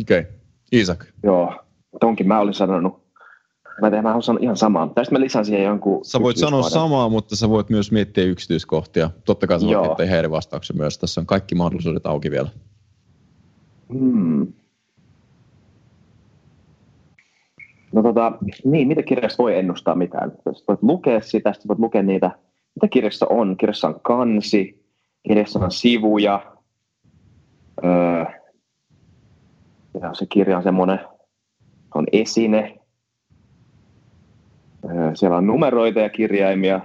Okei. 0.00 0.20
Okay. 0.20 0.32
Isak. 0.72 1.06
Joo, 1.22 1.64
tonkin 2.00 2.28
mä 2.28 2.40
olin 2.40 2.54
sanonut 2.54 2.99
Mä 3.80 3.90
teen, 3.90 4.02
mä 4.02 4.20
sanon 4.20 4.42
ihan 4.42 4.56
samaa. 4.56 4.92
Tästä 4.94 5.14
mä 5.14 5.20
lisään 5.20 5.44
siihen 5.44 5.64
jonkun... 5.64 6.04
Sä 6.04 6.20
voit 6.20 6.36
sanoa 6.36 6.62
samaa, 6.62 7.08
mutta 7.08 7.36
sä 7.36 7.48
voit 7.48 7.70
myös 7.70 7.92
miettiä 7.92 8.24
yksityiskohtia. 8.24 9.10
Totta 9.24 9.46
kai 9.46 9.60
sä 9.60 9.66
voit 9.66 9.80
miettiä 9.80 10.06
heidän 10.06 10.30
vastauksen 10.30 10.76
myös. 10.76 10.98
Tässä 10.98 11.20
on 11.20 11.26
kaikki 11.26 11.54
mahdollisuudet 11.54 12.06
auki 12.06 12.30
vielä. 12.30 12.48
Hmm. 13.92 14.46
No 17.92 18.02
tota, 18.02 18.32
niin, 18.64 18.88
mitä 18.88 19.02
kirjasta 19.02 19.42
voi 19.42 19.58
ennustaa 19.58 19.94
mitään? 19.94 20.32
Sä 20.52 20.64
voit 20.68 20.82
lukea 20.82 21.20
sitä, 21.20 21.52
sitten 21.52 21.68
voit 21.68 21.78
lukea 21.78 22.02
niitä, 22.02 22.30
mitä 22.74 22.88
kirjassa 22.88 23.26
on. 23.30 23.56
Kirjassa 23.56 23.88
on 23.88 24.00
kansi, 24.02 24.84
kirjassa 25.28 25.58
on 25.58 25.70
sivuja. 25.70 26.52
Öö, 27.84 28.24
ja 30.00 30.14
se 30.14 30.26
kirja 30.26 30.56
on 30.56 30.62
semmoinen, 30.62 31.00
on 31.94 32.06
esine, 32.12 32.79
siellä 35.14 35.36
on 35.36 35.46
numeroita 35.46 36.00
ja 36.00 36.08
kirjaimia. 36.08 36.80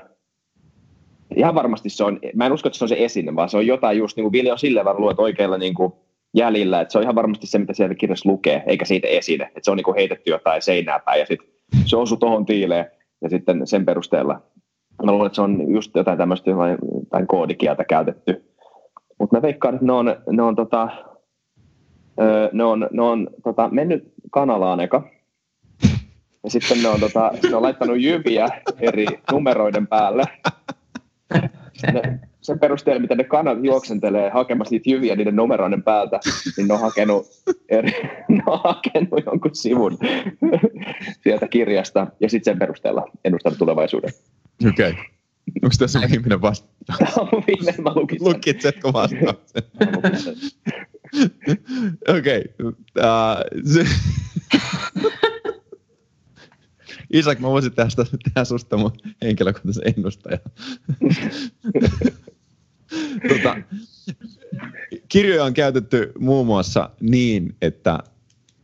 Ihan 1.36 1.56
varmasti 1.56 1.90
se 1.90 2.04
on, 2.04 2.20
mä 2.36 2.46
en 2.46 2.54
usko, 2.54 2.68
että 2.68 2.80
se 2.80 2.86
on 2.86 2.90
se 2.90 2.96
esine, 3.00 3.36
vaan 3.36 3.50
se 3.50 3.58
on 3.58 3.68
jotain 3.68 3.98
just 3.98 4.18
niin 4.18 4.24
kuin 4.24 4.32
Viljo 4.32 4.58
sille 4.58 4.86
vaan 4.86 5.02
luet 5.02 5.20
oikealla 5.20 5.58
niin 5.58 5.74
kuin 5.74 5.94
jäljillä, 6.34 6.82
että 6.82 6.92
se 6.92 6.98
on 6.98 7.04
ihan 7.04 7.16
varmasti 7.16 7.48
se, 7.48 7.58
mitä 7.58 7.74
sieltä 7.74 7.96
kirjassa 7.96 8.30
lukee, 8.30 8.64
eikä 8.68 8.86
siitä 8.86 9.08
esine. 9.08 9.44
Että 9.44 9.60
se 9.64 9.72
on 9.72 9.78
niin 9.78 9.86
kuin 9.86 9.96
heitetty 9.96 10.32
jotain 10.32 10.62
seinää 10.62 11.00
päin 11.00 11.20
ja 11.20 11.26
sitten 11.26 11.48
se 11.86 11.98
osuu 11.98 12.18
tuohon 12.18 12.46
tiileen 12.46 12.86
ja 13.22 13.30
sitten 13.30 13.68
sen 13.68 13.86
perusteella. 13.86 14.42
Mä 15.04 15.12
luulen, 15.12 15.26
että 15.26 15.36
se 15.36 15.42
on 15.42 15.72
just 15.72 15.96
jotain 15.96 16.18
tämmöistä 16.18 16.50
jotain 16.50 17.28
koodikieltä 17.28 17.84
käytetty. 17.84 18.46
Mutta 19.20 19.36
mä 19.36 19.42
veikkaan, 19.42 19.74
että 19.74 19.86
ne 19.86 19.94
on, 19.94 20.16
ne 20.32 20.44
on, 20.44 20.56
tota, 20.56 20.88
ne 22.52 22.64
on, 22.64 22.88
ne 22.92 23.02
on 23.02 23.28
tota, 23.44 23.70
mennyt 23.70 24.14
kanalaan 24.32 24.80
eka, 24.80 25.04
ja 26.46 26.52
sitten 26.52 26.84
ne 26.84 26.90
on, 26.90 27.00
tota, 27.00 27.32
ne 27.50 27.56
on 27.56 27.62
laittanut 27.62 28.02
jyviä 28.02 28.48
eri 28.80 29.06
numeroiden 29.32 29.88
päälle. 29.88 30.24
Ne, 31.94 32.20
sen 32.42 32.60
perusteella, 32.60 33.02
mitä 33.02 33.16
ne 33.16 33.24
kanat 33.24 33.58
juoksentelee 33.64 34.30
hakemassa 34.30 34.72
niitä 34.72 34.90
jyviä 34.90 35.16
niiden 35.16 35.36
numeroiden 35.36 35.84
päältä, 35.84 36.20
niin 36.58 36.68
ne 36.68 36.74
on 36.74 36.80
hakenut, 36.80 37.26
eri, 37.70 37.92
ne 38.30 38.44
on 38.46 38.60
hakenut 38.64 39.26
jonkun 39.26 39.56
sivun 39.56 39.98
sieltä 41.24 41.48
kirjasta 41.48 42.08
ja 42.20 42.30
sitten 42.30 42.52
sen 42.52 42.60
perusteella 42.60 43.08
ennustanut 43.26 43.60
tulevaisuuden. 43.60 44.12
Okei. 44.70 44.90
Okay. 44.90 45.04
Onko 45.64 45.76
tässä 45.80 46.00
viimeinen 46.12 46.42
vastaus? 46.42 46.72
Tämä 46.98 47.12
on 47.32 47.44
viimeinen, 47.48 47.84
mä 47.84 47.92
lukin 47.96 48.20
sen. 48.20 48.28
Lukitsetko 48.28 48.94
vastauksen? 48.94 49.64
Mä 49.80 49.92
lukin 49.96 50.20
sen. 50.20 50.36
Okei. 52.18 52.44
Isak, 57.14 57.40
mä 57.40 57.48
voisin 57.48 57.72
tästä 57.72 58.06
tehdä 58.24 58.46
susta 58.46 58.78
mun 58.78 58.92
henkilökohtaisen 59.22 59.94
ennustajan. 59.98 60.40
tota, 63.30 63.56
kirjoja 65.10 65.44
on 65.44 65.54
käytetty 65.54 66.12
muun 66.20 66.46
muassa 66.46 66.90
niin, 67.02 67.56
että, 67.62 68.00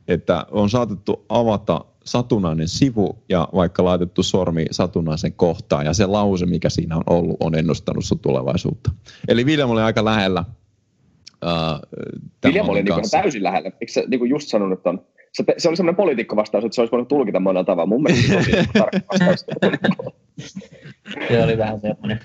että 0.07 0.45
on 0.51 0.69
saatettu 0.69 1.25
avata 1.29 1.85
satunnainen 2.05 2.67
sivu 2.67 3.23
ja 3.29 3.47
vaikka 3.53 3.83
laitettu 3.83 4.23
sormi 4.23 4.65
satunnaisen 4.71 5.33
kohtaan 5.33 5.85
ja 5.85 5.93
se 5.93 6.05
lause, 6.05 6.45
mikä 6.45 6.69
siinä 6.69 6.95
on 6.95 7.03
ollut, 7.07 7.37
on 7.39 7.55
ennustanut 7.55 8.05
sun 8.05 8.19
tulevaisuutta. 8.19 8.91
Eli 9.27 9.45
William 9.45 9.69
oli 9.69 9.81
aika 9.81 10.05
lähellä. 10.05 10.45
Uh, 11.45 12.01
William 12.45 12.69
oli 12.69 12.83
niin 12.83 13.11
täysin 13.11 13.43
lähellä. 13.43 13.71
Eikö 13.81 13.91
sä 13.91 14.03
niin 14.07 14.29
just 14.29 14.47
sanonut, 14.47 14.79
että 14.79 14.89
on 14.89 15.05
se, 15.33 15.43
se 15.57 15.67
oli 15.67 15.77
semmoinen 15.77 15.95
poliitikko 15.95 16.35
vastaus, 16.35 16.65
että 16.65 16.75
se 16.75 16.81
olisi 16.81 16.91
voinut 16.91 17.07
tulkita 17.07 17.39
monella 17.39 17.63
tavalla. 17.63 17.85
Mun 17.85 18.03
mielestä 18.03 18.27
se 18.27 18.37
oli 18.37 18.65
tarkka 18.79 18.99
vastaus. 19.07 19.45
se 21.27 21.43
oli 21.43 21.57
vähän 21.57 21.79
semmoinen. 21.81 22.19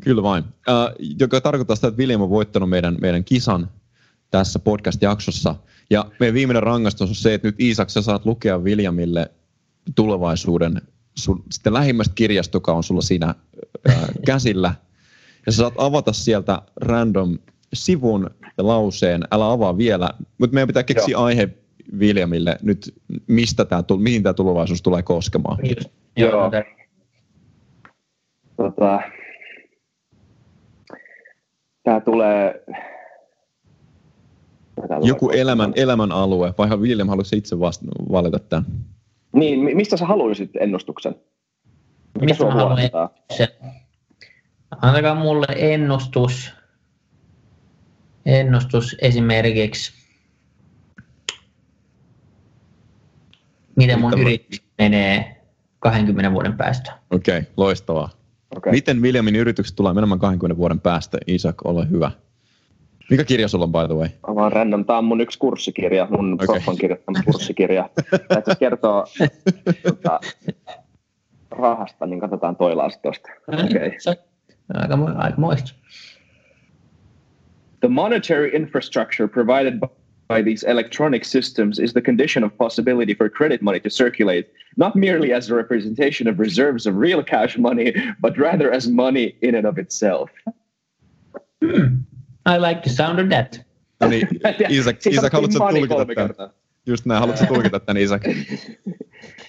Kyllä 0.00 0.22
vain. 0.22 0.44
Uh, 0.44 1.06
joka 1.20 1.40
tarkoittaa 1.40 1.76
sitä, 1.76 1.88
että 1.88 1.98
William 1.98 2.20
on 2.20 2.30
voittanut 2.30 2.68
meidän, 2.68 2.96
meidän 3.00 3.24
kisan 3.24 3.70
tässä 4.30 4.58
podcast-jaksossa. 4.58 5.54
Ja 5.90 6.04
meidän 6.20 6.34
viimeinen 6.34 6.62
rangaistus 6.62 7.08
on 7.08 7.14
se, 7.14 7.34
että 7.34 7.48
nyt 7.48 7.60
Iisak, 7.60 7.90
sä 7.90 8.02
saat 8.02 8.26
lukea 8.26 8.58
Williamille 8.58 9.30
tulevaisuuden 9.94 10.82
sun, 11.14 11.44
sitten 11.50 11.74
lähimmästä 11.74 12.14
kirjasta, 12.14 12.56
joka 12.56 12.72
on 12.72 12.84
sulla 12.84 13.00
siinä 13.00 13.34
uh, 13.88 13.94
käsillä. 14.26 14.74
Ja 15.46 15.52
sä 15.52 15.58
saat 15.58 15.74
avata 15.78 16.12
sieltä 16.12 16.62
random 16.76 17.38
sivun 17.74 18.30
ja 18.58 18.66
lauseen, 18.66 19.22
älä 19.30 19.50
avaa 19.50 19.76
vielä, 19.76 20.10
mutta 20.38 20.54
meidän 20.54 20.66
pitää 20.66 20.82
keksiä 20.82 21.12
Joo. 21.12 21.22
aihe 21.22 21.48
Williamille 21.98 22.56
nyt, 22.62 22.94
mistä 23.26 23.64
tää, 23.64 23.84
mihin 23.98 24.22
tämä 24.22 24.34
tulevaisuus 24.34 24.82
tulee 24.82 25.02
koskemaan. 25.02 25.58
Joo. 26.16 26.50
Tota, 28.56 29.00
tämä 31.82 32.00
tulee... 32.00 32.64
Tää 34.88 34.98
Joku 35.02 35.30
elämän, 35.30 35.72
elämän 35.76 36.12
alue, 36.12 36.54
vai 36.58 36.68
William 36.68 37.08
haluaisi 37.08 37.36
itse 37.36 37.60
vasta 37.60 37.86
valita 38.12 38.38
tämän? 38.38 38.64
Niin, 39.32 39.76
mistä 39.76 39.96
sä 39.96 40.06
haluaisit 40.06 40.50
ennustuksen? 40.60 41.14
Mikä 42.14 42.26
mistä 42.26 42.44
mä 42.44 42.50
haluan 42.50 42.78
ennustuksen? 42.78 43.48
Antakaa 44.82 45.14
mulle 45.14 45.46
ennustus 45.56 46.52
ennustus 48.26 48.96
esimerkiksi, 49.02 49.92
miten 53.76 54.00
mun 54.00 54.20
yritys 54.20 54.62
menee 54.78 55.42
20 55.78 56.32
vuoden 56.32 56.56
päästä. 56.56 56.98
Okei, 57.10 57.38
okay, 57.38 57.52
loistavaa. 57.56 58.10
Okay. 58.56 58.72
Miten 58.72 59.02
Williamin 59.02 59.36
yritykset 59.36 59.76
tulee 59.76 59.94
menemään 59.94 60.20
20 60.20 60.56
vuoden 60.56 60.80
päästä? 60.80 61.18
Isak, 61.26 61.66
ole 61.66 61.90
hyvä. 61.90 62.10
Mikä 63.10 63.24
kirja 63.24 63.48
sulla 63.48 63.64
on, 63.64 63.72
by 63.72 63.86
the 63.86 63.94
way? 63.94 64.08
Vaan 64.34 64.52
random. 64.52 64.84
Tämä 64.84 64.98
on 64.98 65.04
mun 65.04 65.20
yksi 65.20 65.38
kurssikirja, 65.38 66.06
mun 66.10 66.34
okay. 66.34 66.46
profan 66.46 66.76
kirjoittama 66.76 67.22
kurssikirja. 67.24 67.90
Että 68.38 68.56
kertoo 68.58 69.04
tota, 69.82 70.20
rahasta, 71.50 72.06
niin 72.06 72.20
katsotaan 72.20 72.56
toilaa 72.56 72.90
sitten 72.90 73.12
tuosta. 73.12 73.28
Okay. 73.48 74.14
Aika, 74.72 74.94
aika 75.18 75.36
moista. 75.36 75.72
The 77.80 77.88
monetary 77.88 78.54
infrastructure 78.54 79.28
provided 79.28 79.80
by 80.28 80.42
these 80.42 80.62
electronic 80.62 81.24
systems 81.24 81.78
is 81.78 81.92
the 81.92 82.00
condition 82.00 82.44
of 82.44 82.56
possibility 82.56 83.14
for 83.14 83.28
credit 83.28 83.60
money 83.62 83.80
to 83.80 83.90
circulate, 83.90 84.46
not 84.76 84.96
merely 84.96 85.32
as 85.32 85.50
a 85.50 85.54
representation 85.54 86.26
of 86.26 86.38
reserves 86.38 86.86
of 86.86 86.96
real 86.96 87.22
cash 87.22 87.58
money, 87.58 87.94
but 88.20 88.38
rather 88.38 88.72
as 88.72 88.88
money 88.88 89.36
in 89.42 89.54
and 89.54 89.66
of 89.66 89.78
itself. 89.78 90.30
Hmm. 91.62 92.00
I 92.46 92.56
like 92.56 92.82
the 92.82 92.90
sound 92.90 93.18
of 93.18 93.28
that. 93.30 93.64
No 94.00 94.08
niin, 94.08 94.28
Isak, 94.68 95.02
siis 95.02 95.16
Isak 95.16 95.32
haluatko 95.32 95.72
tulkita 95.72 96.34
tämän? 96.34 96.50
Just 96.86 97.06
näin, 97.06 97.20
haluatko 97.20 97.46
tulkita 97.46 97.80
tämän, 97.80 98.02
Isak? 98.02 98.22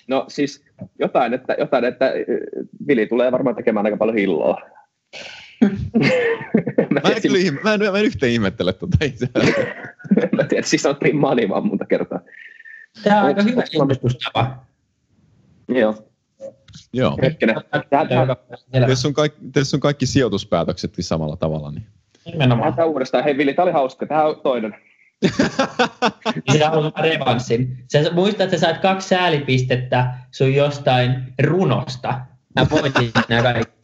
No 0.07 0.25
siis 0.27 0.65
jotain, 0.99 1.33
että, 1.33 1.55
jotain, 1.59 1.85
että 1.85 2.13
Vili 2.87 3.07
tulee 3.07 3.31
varmaan 3.31 3.55
tekemään 3.55 3.85
aika 3.85 3.97
paljon 3.97 4.17
hilloa. 4.17 4.61
Mä, 6.91 6.99
en 7.15 7.21
kyllä, 7.21 7.37
ihme, 7.37 7.59
mä, 7.63 7.73
en, 7.73 7.79
mä 7.79 7.99
en 7.99 8.05
yhtään 8.05 8.31
ihmettele 8.31 8.73
tuota 8.73 8.97
itse 9.05 9.29
Mä 10.35 10.43
tiedän, 10.43 10.63
siis 10.63 10.85
on 10.85 10.95
money 11.13 11.49
vaan 11.49 11.67
monta 11.67 11.85
kertaa. 11.85 12.19
Tämä 13.03 13.19
on 13.19 13.25
aika 13.25 13.41
hyvä 13.41 13.63
ennustustapa. 13.81 14.65
Joo. 15.67 15.95
Joo. 16.93 17.17
Tässä 18.87 19.07
on, 19.07 19.13
kaikki, 19.13 19.41
tässä 19.51 19.77
on 19.77 19.81
kaikki 19.81 20.05
sijoituspäätöksetkin 20.05 21.03
samalla 21.03 21.37
tavalla. 21.37 21.71
Niin. 21.71 21.85
Nimenomaan. 22.25 22.73
Tämä 22.73 22.85
uudestaan. 22.85 23.23
Hei 23.23 23.37
Vili, 23.37 23.53
tämä 23.53 23.63
oli 23.63 23.71
hauska. 23.71 24.05
Tämä 24.05 24.23
on 24.23 24.41
toinen. 24.41 24.75
Sinä 26.51 26.69
haluat 26.69 26.99
revanssin. 26.99 27.77
Sä 27.91 28.11
muistat, 28.13 28.41
että 28.41 28.57
sä 28.57 28.61
sait 28.61 28.81
kaksi 28.81 29.07
säälipistettä 29.07 30.13
sun 30.31 30.53
jostain 30.53 31.33
runosta. 31.43 32.19
Mä 32.55 32.67
voitin 32.71 33.11
nämä 33.29 33.43
kaikki. 33.43 33.74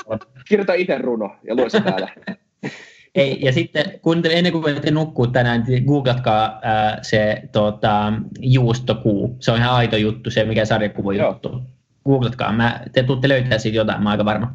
Kirjoita 0.51 0.73
itse 0.73 0.97
runo 0.97 1.35
ja 1.43 1.55
lue 1.55 1.69
se 1.69 1.81
täällä. 1.81 2.09
Ei, 3.15 3.41
ja 3.41 3.51
sitten 3.53 3.99
kun 4.01 4.21
te, 4.21 4.29
ennen 4.33 4.51
kuin 4.51 4.81
te 4.81 4.91
nukkuu 4.91 5.27
tänään, 5.27 5.63
niin 5.67 5.83
googlatkaa 5.83 6.59
ää, 6.61 6.99
se 7.01 7.41
tota, 7.51 8.13
juustokuu. 8.39 9.37
Se 9.39 9.51
on 9.51 9.57
ihan 9.57 9.73
aito 9.73 9.97
juttu, 9.97 10.31
se 10.31 10.45
mikä 10.45 10.65
sarjakuva 10.65 11.13
juttu. 11.13 11.61
Googlatkaa. 12.05 12.51
Mä, 12.53 12.81
te 12.91 13.03
tuutte 13.03 13.29
löytää 13.29 13.57
siitä 13.57 13.77
jotain, 13.77 14.03
mä 14.03 14.09
oon 14.09 14.11
aika 14.11 14.25
varma. 14.25 14.53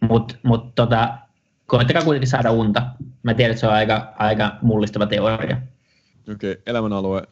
Mutta 0.00 0.34
mut, 0.42 0.74
tota, 0.74 1.18
koittakaa 1.66 2.02
kuitenkin 2.02 2.30
saada 2.30 2.50
unta. 2.50 2.82
Mä 3.22 3.34
tiedän, 3.34 3.50
että 3.50 3.60
se 3.60 3.66
on 3.66 3.72
aika, 3.72 4.14
aika 4.18 4.56
mullistava 4.62 5.06
teoria. 5.06 5.56
Okei, 6.32 6.52
okay, 6.52 6.62
elämänalue. 6.66 7.22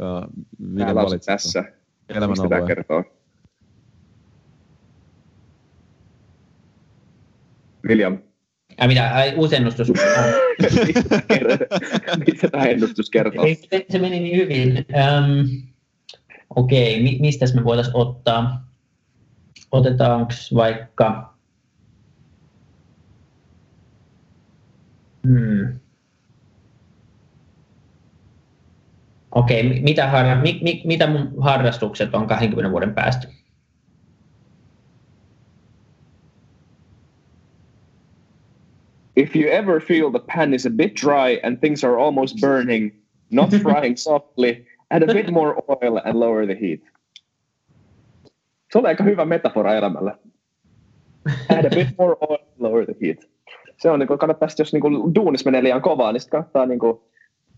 Uh, 0.00 1.20
tässä. 1.26 1.64
Elämänalue. 2.08 2.56
Mistä 2.56 2.66
kertoo? 2.66 3.04
William. 7.88 8.18
Ja 8.80 8.88
mitä, 8.88 9.14
ai, 9.14 9.34
uusi 9.36 9.56
ennustus. 9.56 9.88
Mitä 12.26 12.48
tämä 12.50 12.64
ennustus 12.64 13.10
kertoo? 13.10 13.44
Se, 13.70 13.86
se 13.90 13.98
meni 13.98 14.20
niin 14.20 14.36
hyvin. 14.36 14.78
Um, 14.78 15.48
Okei, 16.56 17.00
okay, 17.00 17.18
mistä 17.20 17.46
me 17.54 17.64
voitaisiin 17.64 17.96
ottaa? 17.96 18.68
Otetaanko 19.72 20.32
vaikka... 20.54 21.34
Hmm. 25.26 25.80
Okei, 29.30 29.66
okay, 29.66 29.80
mitä, 29.80 30.10
har, 30.10 30.42
mi, 30.42 30.60
mi, 30.62 30.82
mitä 30.84 31.06
mun 31.06 31.34
harrastukset 31.38 32.14
on 32.14 32.26
20 32.26 32.70
vuoden 32.70 32.94
päästä? 32.94 33.28
If 39.16 39.36
you 39.36 39.48
ever 39.50 39.80
feel 39.80 40.10
the 40.10 40.24
pan 40.26 40.54
is 40.54 40.66
a 40.66 40.70
bit 40.70 40.96
dry 40.96 41.40
and 41.42 41.60
things 41.60 41.84
are 41.84 41.98
almost 41.98 42.40
burning, 42.40 42.92
not 43.30 43.50
frying 43.62 43.96
softly, 43.96 44.66
add 44.90 45.02
a 45.02 45.12
bit 45.12 45.30
more 45.30 45.62
oil 45.68 46.00
and 46.04 46.20
lower 46.20 46.46
the 46.46 46.56
heat. 46.60 46.80
Se 48.72 48.78
on 48.78 48.86
aika 48.86 49.04
hyvä 49.04 49.24
metafora 49.24 49.74
elämällä. 49.74 50.18
Add 51.48 51.66
a 51.66 51.70
bit 51.70 51.88
more 51.98 52.16
oil 52.20 52.38
and 52.38 52.58
lower 52.58 52.84
the 52.84 52.94
heat. 53.02 53.18
Se 53.76 53.90
on, 53.90 53.98
niin 53.98 54.06
kuin, 54.06 54.18
kannattaa 54.18 54.48
jos 54.58 54.72
niin 54.72 54.80
kuin, 54.80 55.14
duunis 55.14 55.44
menee 55.44 55.62
liian 55.62 55.82
kovaa, 55.82 56.12
niin 56.12 56.20
sitten 56.20 56.38
kannattaa 56.38 56.66
niin 56.66 56.78
kuin, 56.78 57.00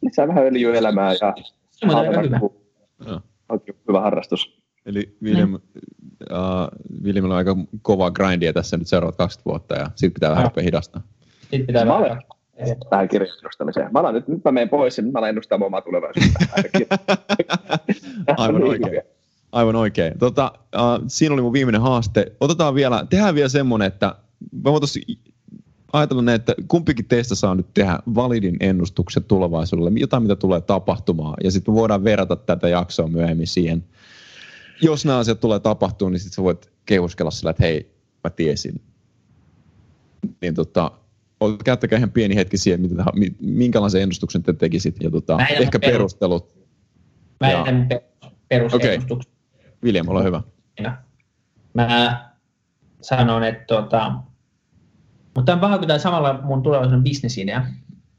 lisää 0.03 0.29
vähän 0.29 0.47
öljyä 0.47 0.75
elämää 0.75 1.13
ja 1.13 1.35
se 1.71 1.87
on 1.87 1.95
aika 1.95 2.23
hyvä. 2.23 2.41
On 3.49 3.61
hyvä 3.89 4.01
harrastus. 4.01 4.63
Eli 4.87 5.17
William, 5.23 5.55
uh, 5.55 5.61
Williamilla 7.03 7.35
on 7.35 7.39
aika 7.39 7.57
kova 7.83 8.11
grindia 8.11 8.53
tässä 8.53 8.77
nyt 8.77 8.89
seuraavat 8.89 9.17
20 9.17 9.51
vuotta 9.51 9.75
ja 9.75 9.87
sitten 9.95 10.13
pitää 10.13 10.31
vähän 10.31 10.51
hidastaa. 10.65 11.03
Sitten 11.51 11.67
pitää 11.67 11.85
mä 11.85 11.97
olen 11.97 12.23
tähän 12.91 13.09
kirjastustamiseen. 13.09 13.93
Mä 13.93 13.99
alan 13.99 14.15
nyt, 14.15 14.29
nyt 14.29 14.45
mä 14.45 14.53
menen 14.53 14.69
pois 14.69 14.99
ja 14.99 15.05
mä 15.05 15.19
alan 15.19 15.29
ennustaa 15.29 15.59
omaa 15.63 15.81
tulevaisuutta. 15.81 16.39
Aivan 18.37 18.63
oikein. 18.63 19.03
Aivan 19.53 19.77
oikein. 19.77 20.19
Tota, 20.19 20.53
uh, 20.75 21.05
siinä 21.07 21.35
oli 21.35 21.43
mun 21.43 21.53
viimeinen 21.53 21.81
haaste. 21.81 22.33
Otetaan 22.41 22.75
vielä, 22.75 23.07
tehdään 23.11 23.35
vielä 23.35 23.49
semmonen, 23.49 23.87
että 23.87 24.17
me 24.65 24.73
voitaisiin 24.73 25.19
ajatellaan, 25.93 26.29
että 26.29 26.55
kumpikin 26.69 27.05
teistä 27.05 27.35
saa 27.35 27.55
nyt 27.55 27.67
tehdä 27.75 27.99
validin 28.15 28.57
ennustuksen 28.61 29.25
tulevaisuudelle, 29.25 29.91
jotain 30.01 30.23
mitä 30.23 30.37
tulee 30.37 30.61
tapahtumaan, 30.61 31.35
ja 31.45 31.51
sitten 31.51 31.75
voidaan 31.75 32.05
verrata 32.05 32.37
tätä 32.37 32.69
jaksoa 32.69 33.09
myöhemmin 33.09 33.47
siihen. 33.47 33.85
Jos 34.83 35.05
nämä 35.05 35.19
asiat 35.19 35.41
tulee 35.41 35.61
tapahtumaan, 35.61 36.13
niin 36.13 36.21
sitten 36.21 36.37
sä 36.37 36.43
voit 36.43 36.71
kehuskella 36.87 37.31
sillä, 37.31 37.51
että 37.51 37.63
hei, 37.63 37.91
mä 38.25 38.31
tiesin. 38.31 38.81
Niin 40.41 40.55
tota, 40.55 40.91
käyttäkää 41.65 41.97
ihan 41.97 42.11
pieni 42.11 42.37
hetki 42.37 42.59
siihen, 42.59 42.81
mitä, 42.81 43.05
minkälaisen 43.41 44.03
ennustuksen 44.03 44.43
te 44.43 44.53
tekisit, 44.53 44.97
ja 45.03 45.11
tota, 45.11 45.39
ehkä 45.61 45.79
perustelut. 45.79 46.53
Mä 47.41 47.51
en 47.51 47.89
perusennustuksen. 48.49 49.33
Okay. 49.33 49.73
William, 49.85 50.09
ole 50.09 50.25
hyvä. 50.25 50.43
Mä 51.75 52.31
sanon, 53.01 53.45
että 53.45 53.65
tota, 53.65 54.13
mutta 55.35 55.43
tämä 55.47 55.55
on 55.55 55.61
paha, 55.61 55.79
kun 55.79 55.87
tämä 55.87 55.99
samalla 55.99 56.41
mun 56.43 56.63
tulevaisuuden 56.63 57.03
bisnesidea. 57.03 57.67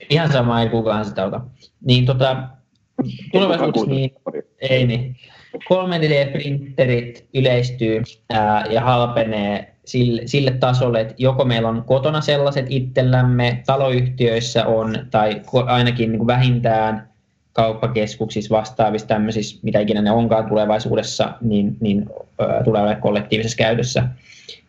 Ihan 0.09 0.31
sama, 0.31 0.61
ei 0.61 0.69
kukaan 0.69 1.05
sitä 1.05 1.25
ota. 1.25 1.41
Niin 1.85 2.05
tota, 2.05 2.47
tulevaisuudessa 3.31 3.85
niin, 3.85 4.11
ei 4.61 4.87
niin. 4.87 5.15
3D-printerit 5.55 7.25
yleistyy 7.33 8.03
ää, 8.29 8.65
ja 8.65 8.81
halpenee 8.81 9.73
sille, 9.85 10.21
sille 10.25 10.51
tasolle, 10.51 11.01
että 11.01 11.13
joko 11.17 11.45
meillä 11.45 11.69
on 11.69 11.83
kotona 11.87 12.21
sellaiset 12.21 12.65
itsellämme, 12.69 13.63
taloyhtiöissä 13.65 14.65
on, 14.65 14.95
tai 15.11 15.41
ainakin 15.65 16.11
niin 16.11 16.19
kuin 16.19 16.27
vähintään 16.27 17.07
kauppakeskuksissa 17.53 18.55
vastaavissa 18.55 19.07
tämmöisissä, 19.07 19.59
mitä 19.61 19.79
ikinä 19.79 20.01
ne 20.01 20.11
onkaan 20.11 20.45
tulevaisuudessa, 20.45 21.33
niin, 21.41 21.77
niin 21.79 22.05
ää, 22.39 22.63
tulee 22.63 22.81
olemaan 22.81 23.01
kollektiivisessa 23.01 23.57
käytössä. 23.57 24.03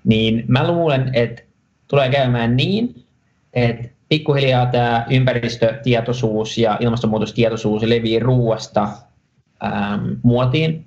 Niin 0.05 0.45
mä 0.49 0.69
luulen, 0.69 1.11
että 1.13 1.43
tulee 1.89 2.09
käymään 2.09 2.57
niin, 2.57 3.05
että 3.53 3.89
pikkuhiljaa 4.09 4.67
tämä 4.67 5.07
ympäristötietoisuus 5.11 6.59
ja 6.59 6.77
ilmastonmuutostietoisuus 6.81 7.83
levii 7.83 8.19
ruuasta 8.19 8.89
ähm, 9.65 10.05
muotiin. 10.23 10.85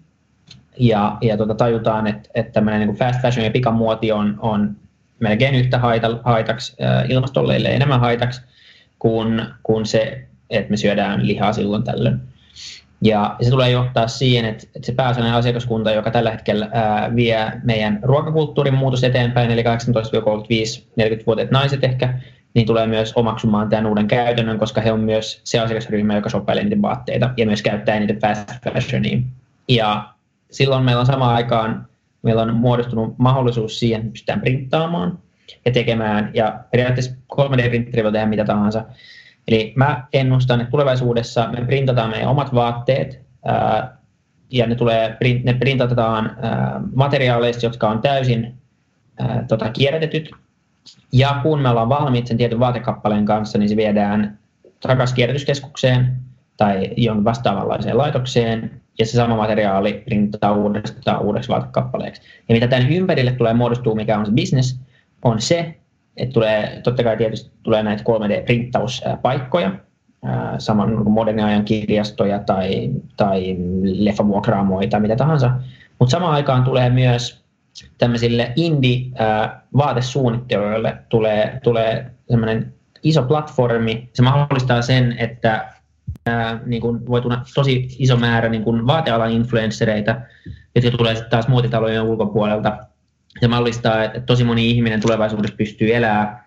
Ja, 0.78 1.18
ja 1.22 1.38
tota, 1.38 1.56
tajutaan, 1.56 2.08
että, 2.08 2.30
että 2.36 2.52
tämmöinen 2.52 2.88
niin 2.88 2.98
fast 2.98 3.22
fashion 3.22 3.46
ja 3.46 3.52
pikamuoti 3.52 4.12
on, 4.12 4.36
on 4.40 4.76
melkein 5.20 5.56
yhtä 5.56 5.80
haita, 5.80 6.20
haitaksi 6.24 6.76
äh, 6.84 7.10
ilmastolle, 7.10 7.56
enemmän 7.56 8.00
haitaksi 8.00 8.42
kuin, 9.00 9.46
kuin 9.64 9.86
se, 9.86 10.28
että 10.50 10.72
me 10.72 10.78
syödään 10.78 11.28
lihaa 11.28 11.54
silloin 11.54 11.84
tällöin. 11.84 12.20
Ja 13.02 13.36
se 13.42 13.50
tulee 13.50 13.70
johtaa 13.70 14.08
siihen, 14.08 14.46
että, 14.46 14.68
että 14.76 14.86
se 14.86 14.92
pääasiallinen 14.92 15.38
asiakaskunta, 15.38 15.92
joka 15.92 16.12
tällä 16.12 16.32
hetkellä 16.32 16.70
ää, 16.72 17.16
vie 17.16 17.52
meidän 17.64 18.00
ruokakulttuurin 18.04 18.74
muutos 18.74 19.04
eteenpäin, 19.04 19.52
eli 19.52 19.64
18-35-40-vuotiaat 19.64 21.52
naiset 21.52 21.84
ehkä, 21.84 22.14
niin 22.54 22.68
tulee 22.68 22.88
myös 22.88 23.14
omaksumaan 23.16 23.70
tämän 23.70 23.86
uuden 23.86 24.08
käytännön, 24.08 24.60
koska 24.60 24.82
he 24.82 24.92
on 24.92 25.00
myös 25.00 25.42
se 25.44 25.60
asiakasryhmä, 25.60 26.16
joka 26.16 26.30
sopailee 26.30 26.64
niiden 26.64 26.82
vaatteita 26.82 27.34
ja 27.38 27.46
myös 27.46 27.62
käyttää 27.62 28.00
niitä 28.00 28.28
fast 28.28 28.52
fashionia. 28.74 29.18
Ja 29.68 30.10
silloin 30.52 30.84
meillä 30.84 31.00
on 31.00 31.06
samaan 31.06 31.36
aikaan, 31.36 31.88
meillä 32.22 32.42
on 32.42 32.56
muodostunut 32.56 33.16
mahdollisuus 33.18 33.80
siihen, 33.80 34.02
että 34.02 34.12
pystytään 34.12 34.42
printtaamaan 34.42 35.20
ja 35.66 35.72
tekemään, 35.72 36.32
ja 36.34 36.60
periaatteessa 36.72 37.16
3D-printteri 37.36 38.04
voi 38.04 38.12
tehdä 38.12 38.26
mitä 38.26 38.46
tahansa, 38.46 38.86
Eli 39.48 39.74
mä 39.76 40.08
ennustan, 40.14 40.62
että 40.62 40.72
tulevaisuudessa 40.72 41.48
me 41.48 41.66
printataan 41.66 42.10
meidän 42.10 42.30
omat 42.30 42.54
vaatteet 42.54 43.22
ja 44.50 44.68
ne, 44.68 44.76
tulee, 44.76 45.18
ne 45.44 45.54
printataan 45.54 46.38
materiaaleista, 46.96 47.66
jotka 47.66 47.90
on 47.90 48.02
täysin 48.02 48.56
tota, 49.48 49.70
kierrätetyt. 49.70 50.32
Ja 51.14 51.40
kun 51.44 51.62
me 51.62 51.70
ollaan 51.70 51.90
valmiit 51.90 52.28
sen 52.28 52.38
tietyn 52.38 52.60
vaatekappaleen 52.60 53.26
kanssa, 53.26 53.58
niin 53.58 53.70
se 53.70 53.76
viedään 53.76 54.40
takaisin 54.80 55.16
kierrätyskeskukseen 55.16 56.16
tai 56.58 56.90
jon 56.98 57.24
vastaavanlaiseen 57.24 57.98
laitokseen, 57.98 58.82
ja 59.00 59.06
se 59.06 59.12
sama 59.12 59.36
materiaali 59.36 60.02
printataan 60.06 60.58
uudestaan 60.58 61.22
uudeksi 61.22 61.50
vaatekappaleeksi. 61.50 62.22
Ja 62.50 62.54
mitä 62.56 62.68
tämän 62.68 62.92
ympärille 62.92 63.32
tulee 63.32 63.54
muodostuu, 63.54 63.96
mikä 63.96 64.20
on 64.20 64.26
se 64.26 64.32
business, 64.32 64.80
on 65.24 65.42
se, 65.42 65.76
että 66.18 66.34
tulee, 66.34 66.82
totta 66.84 67.04
kai 67.04 67.18
tietysti 67.18 67.52
tulee 67.64 67.84
näitä 67.84 68.04
3D-printtauspaikkoja, 68.04 69.72
saman 70.58 71.12
modernin 71.12 71.46
ajan 71.46 71.66
kirjastoja 71.66 72.40
tai, 72.40 72.90
tai 73.18 73.56
leffavuokraamoja 73.84 74.90
tai 74.90 75.00
mitä 75.00 75.16
tahansa, 75.16 75.52
mutta 76.00 76.12
samaan 76.12 76.34
aikaan 76.34 76.64
tulee 76.64 76.90
myös 76.90 77.41
tämmöisille 77.98 78.54
indie-vaatesuunnittelijoille 78.56 80.98
tulee, 81.10 81.60
tulee 81.64 82.12
semmoinen 82.30 82.74
iso 83.04 83.24
platformi. 83.24 84.10
Se 84.14 84.22
mahdollistaa 84.22 84.82
sen, 84.82 85.16
että 85.18 85.74
ää, 86.26 86.60
niin 86.66 86.82
kuin 86.82 87.08
voi 87.08 87.22
tulla 87.22 87.42
tosi 87.56 87.88
iso 88.00 88.18
määrä 88.18 88.50
niin 88.50 88.64
kuin 88.64 88.88
vaatealan 88.88 89.32
influenssereita, 89.32 90.16
jotka 90.76 90.98
tulee 90.98 91.16
taas 91.30 91.48
muotitalojen 91.48 92.04
ulkopuolelta 92.04 92.78
se 93.40 93.48
mahdollistaa, 93.48 94.04
että 94.04 94.22
tosi 94.22 94.44
moni 94.44 94.70
ihminen 94.70 95.02
tulevaisuudessa 95.02 95.58
pystyy 95.58 95.96
elämään 95.96 96.41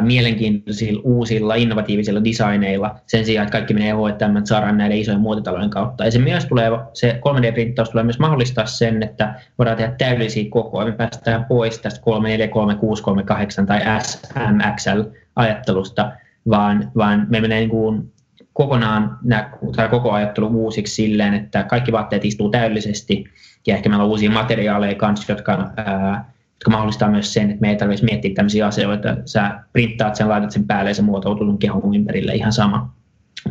mielenkiintoisilla, 0.00 1.00
uusilla, 1.04 1.54
innovatiivisilla 1.54 2.24
designeilla 2.24 2.96
sen 3.06 3.24
sijaan, 3.24 3.46
että 3.46 3.52
kaikki 3.52 3.74
menee 3.74 3.92
H&M, 3.92 4.44
saadaan 4.44 4.78
näiden 4.78 4.98
isojen 4.98 5.20
muotitalojen 5.20 5.70
kautta. 5.70 6.04
Ja 6.04 6.10
se 6.10 6.18
myös 6.18 6.46
tulee, 6.46 6.70
se 6.92 7.20
3D-printtaus 7.28 7.90
tulee 7.90 8.04
myös 8.04 8.18
mahdollistaa 8.18 8.66
sen, 8.66 9.02
että 9.02 9.34
voidaan 9.58 9.76
tehdä 9.76 9.94
täydellisiä 9.98 10.50
kokoja. 10.50 10.86
Me 10.86 10.92
päästään 10.92 11.44
pois 11.44 11.78
tästä 11.78 12.00
3, 12.00 12.28
4, 12.28 12.48
3, 12.48 12.74
6, 12.74 13.02
3, 13.02 13.22
8 13.22 13.66
tai 13.66 13.80
SMXL-ajattelusta, 14.02 16.12
vaan, 16.50 16.90
vaan 16.96 17.26
me 17.30 17.40
menee 17.40 17.58
niin 17.58 17.70
kuin 17.70 18.12
kokonaan 18.52 19.18
nämä, 19.22 19.50
tai 19.76 19.88
koko 19.88 20.12
ajattelu 20.12 20.46
uusiksi 20.46 20.94
silleen, 20.94 21.34
että 21.34 21.62
kaikki 21.62 21.92
vaatteet 21.92 22.24
istuu 22.24 22.50
täydellisesti 22.50 23.24
ja 23.66 23.74
ehkä 23.74 23.88
meillä 23.88 24.04
on 24.04 24.10
uusia 24.10 24.30
materiaaleja 24.30 24.94
kanssa, 24.94 25.32
jotka, 25.32 25.70
ää, 25.76 26.32
jotka 26.60 26.70
mahdollistaa 26.70 27.10
myös 27.10 27.32
sen, 27.32 27.50
että 27.50 27.60
me 27.60 27.70
ei 27.70 27.76
tarvitse 27.76 28.04
miettiä 28.04 28.34
tämmöisiä 28.34 28.66
asioita. 28.66 29.16
Sä 29.24 29.60
printtaat 29.72 30.16
sen, 30.16 30.28
laitat 30.28 30.50
sen 30.50 30.66
päälle 30.66 30.90
ja 30.90 30.94
se 30.94 31.02
muotoutuu 31.02 31.46
sun 31.46 31.58
kehon 31.58 31.94
ympärille 31.94 32.34
ihan 32.34 32.52
sama. 32.52 32.92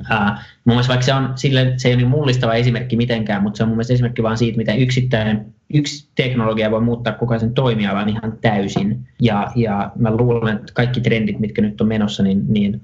Ää, 0.09 0.43
mun 0.65 0.73
mielestä 0.75 0.89
vaikka 0.89 1.05
se, 1.05 1.13
on, 1.13 1.31
sille, 1.35 1.73
se 1.77 1.87
ei 1.87 1.93
ole 1.93 2.01
niin 2.01 2.09
mullistava 2.09 2.53
esimerkki 2.53 2.95
mitenkään, 2.95 3.43
mutta 3.43 3.57
se 3.57 3.63
on 3.63 3.69
mun 3.69 3.75
mielestä 3.75 3.93
esimerkki 3.93 4.23
vaan 4.23 4.37
siitä, 4.37 4.57
miten 4.57 4.79
yksittäinen 4.79 5.53
yksi 5.73 6.07
teknologia 6.15 6.71
voi 6.71 6.81
muuttaa 6.81 7.13
koko 7.13 7.39
sen 7.39 7.53
toimialan 7.53 8.09
ihan 8.09 8.37
täysin. 8.41 9.07
Ja, 9.21 9.51
ja 9.55 9.91
mä 9.95 10.15
luulen, 10.15 10.55
että 10.55 10.73
kaikki 10.73 11.01
trendit, 11.01 11.39
mitkä 11.39 11.61
nyt 11.61 11.81
on 11.81 11.87
menossa, 11.87 12.23
niin, 12.23 12.45
niin 12.47 12.81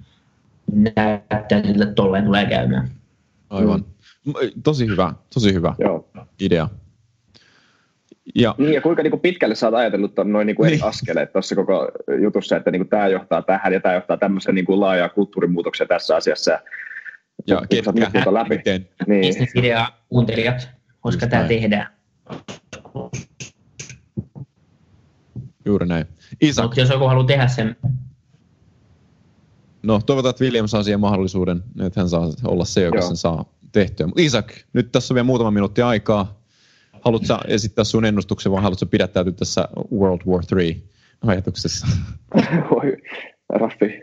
näyttää 0.96 1.64
sille, 1.66 1.84
että 1.84 1.96
tolleen 1.96 2.26
tulee 2.26 2.46
käymään. 2.46 2.90
Aivan. 3.50 3.86
Tosi 4.64 4.88
hyvä, 4.88 5.14
tosi 5.34 5.54
hyvä 5.54 5.76
Joo. 5.80 6.10
idea. 6.40 6.70
Ja, 8.36 8.56
niin, 8.58 8.74
ja 8.74 8.82
kuinka 8.82 9.04
niin 9.04 9.12
kuin 9.12 9.22
pitkälle 9.22 9.56
sä 9.56 9.68
oot 9.68 9.76
ajatellut 9.76 10.16
tuon 10.16 10.32
noin 10.32 10.48
niin 10.48 10.56
kuin 10.56 10.72
niin. 10.72 10.84
askeleet 10.84 11.34
tuossa 11.34 11.56
koko 11.56 11.92
jutussa, 12.22 12.58
että 12.58 12.72
niin 12.72 12.80
kuin 12.80 12.90
tämä 12.90 13.08
johtaa 13.08 13.42
tähän 13.42 13.74
ja 13.74 13.80
tämä 13.80 13.96
johtaa 13.96 14.18
tämmöiseen 14.18 14.56
niin 14.56 14.66
kuin 14.66 14.80
laajaa 14.80 15.10
kulttuurimuutokseen 15.10 15.88
tässä 15.88 16.16
asiassa. 16.16 16.52
Ja, 16.52 16.60
ja 17.48 17.62
ketkä 17.94 18.34
läpi. 18.34 18.58
Miten. 18.58 18.90
Niin. 19.08 19.48
idea 19.56 19.88
kuuntelijat, 20.10 20.70
koska 21.00 21.28
tämä 21.28 21.44
tehdään. 21.44 21.88
Juuri 25.66 25.88
näin. 25.88 26.06
Isak. 26.42 26.66
Mutta 26.66 26.80
jos 26.80 26.90
joku 26.90 27.08
haluaa 27.08 27.28
tehdä 27.28 27.48
sen. 27.48 27.76
No, 29.84 30.02
toivotaan, 30.06 30.30
että 30.30 30.44
William 30.44 30.68
saa 30.68 30.84
siihen 30.84 31.00
mahdollisuuden, 31.00 31.64
että 31.86 32.00
hän 32.00 32.10
saa 32.10 32.30
olla 32.44 32.66
se, 32.66 32.82
joka 32.82 32.98
Joo. 32.98 33.08
sen 33.08 33.18
saa 33.18 33.46
tehtyä. 33.72 34.08
Isak, 34.18 34.54
nyt 34.74 34.92
tässä 34.92 35.14
on 35.14 35.16
vielä 35.16 35.24
muutama 35.24 35.52
minuutti 35.52 35.82
aikaa 35.82 36.45
haluatko 37.06 37.38
esittää 37.48 37.84
sun 37.84 38.06
ennustuksen 38.06 38.52
vai 38.52 38.62
haluatko 38.62 38.86
pidättäytyä 38.86 39.34
tässä 39.34 39.68
World 39.94 40.22
War 40.28 40.44
3 40.50 40.76
ajatuksessa? 41.28 41.88
Voi, 42.72 42.98
Raffi. 43.50 44.02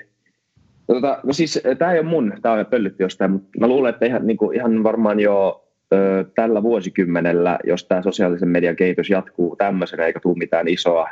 Tota, 0.86 1.20
no 1.22 1.32
siis 1.32 1.60
tämä 1.78 1.92
ei 1.92 1.98
ole 1.98 2.08
mun, 2.08 2.32
tämä 2.42 2.54
on 2.54 2.66
pöllytti 2.66 3.02
jostain, 3.02 3.30
mutta 3.30 3.48
mä 3.60 3.66
luulen, 3.68 3.90
että 3.90 4.06
ihan, 4.06 4.26
niin 4.26 4.36
kuin, 4.36 4.56
ihan 4.56 4.82
varmaan 4.84 5.20
jo 5.20 5.68
ö, 5.92 6.24
tällä 6.34 6.62
vuosikymmenellä, 6.62 7.58
jos 7.64 7.84
tämä 7.84 8.02
sosiaalisen 8.02 8.48
median 8.48 8.76
kehitys 8.76 9.10
jatkuu 9.10 9.56
tämmöisenä 9.56 10.06
eikä 10.06 10.20
tule 10.20 10.38
mitään 10.38 10.68
isoa 10.68 11.08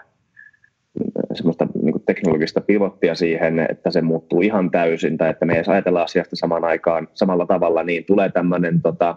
semmoista 1.33 1.67
niin 1.83 1.93
kuin 1.93 2.05
teknologista 2.07 2.61
pivottia 2.61 3.15
siihen, 3.15 3.59
että 3.59 3.91
se 3.91 4.03
muuttuu 4.03 4.41
ihan 4.41 4.71
täysin 4.71 5.19
tai 5.19 5.31
että 5.31 5.47
me 5.47 5.57
ei 5.57 5.63
ajatella 5.67 6.03
asiasta 6.03 6.37
samaan 6.37 6.65
aikaan 6.65 7.09
samalla 7.15 7.47
tavalla, 7.47 7.83
niin 7.83 8.05
tulee 8.05 8.29
tämmöinen 8.29 8.83
tota, 8.83 9.17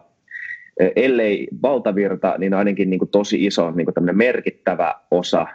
ellei 0.95 1.47
valtavirta, 1.61 2.35
niin 2.37 2.53
ainakin 2.53 2.89
niin 2.89 2.99
kuin 2.99 3.09
tosi 3.09 3.45
iso 3.45 3.71
niin 3.71 3.85
kuin 3.85 4.17
merkittävä 4.17 4.95
osa 5.11 5.47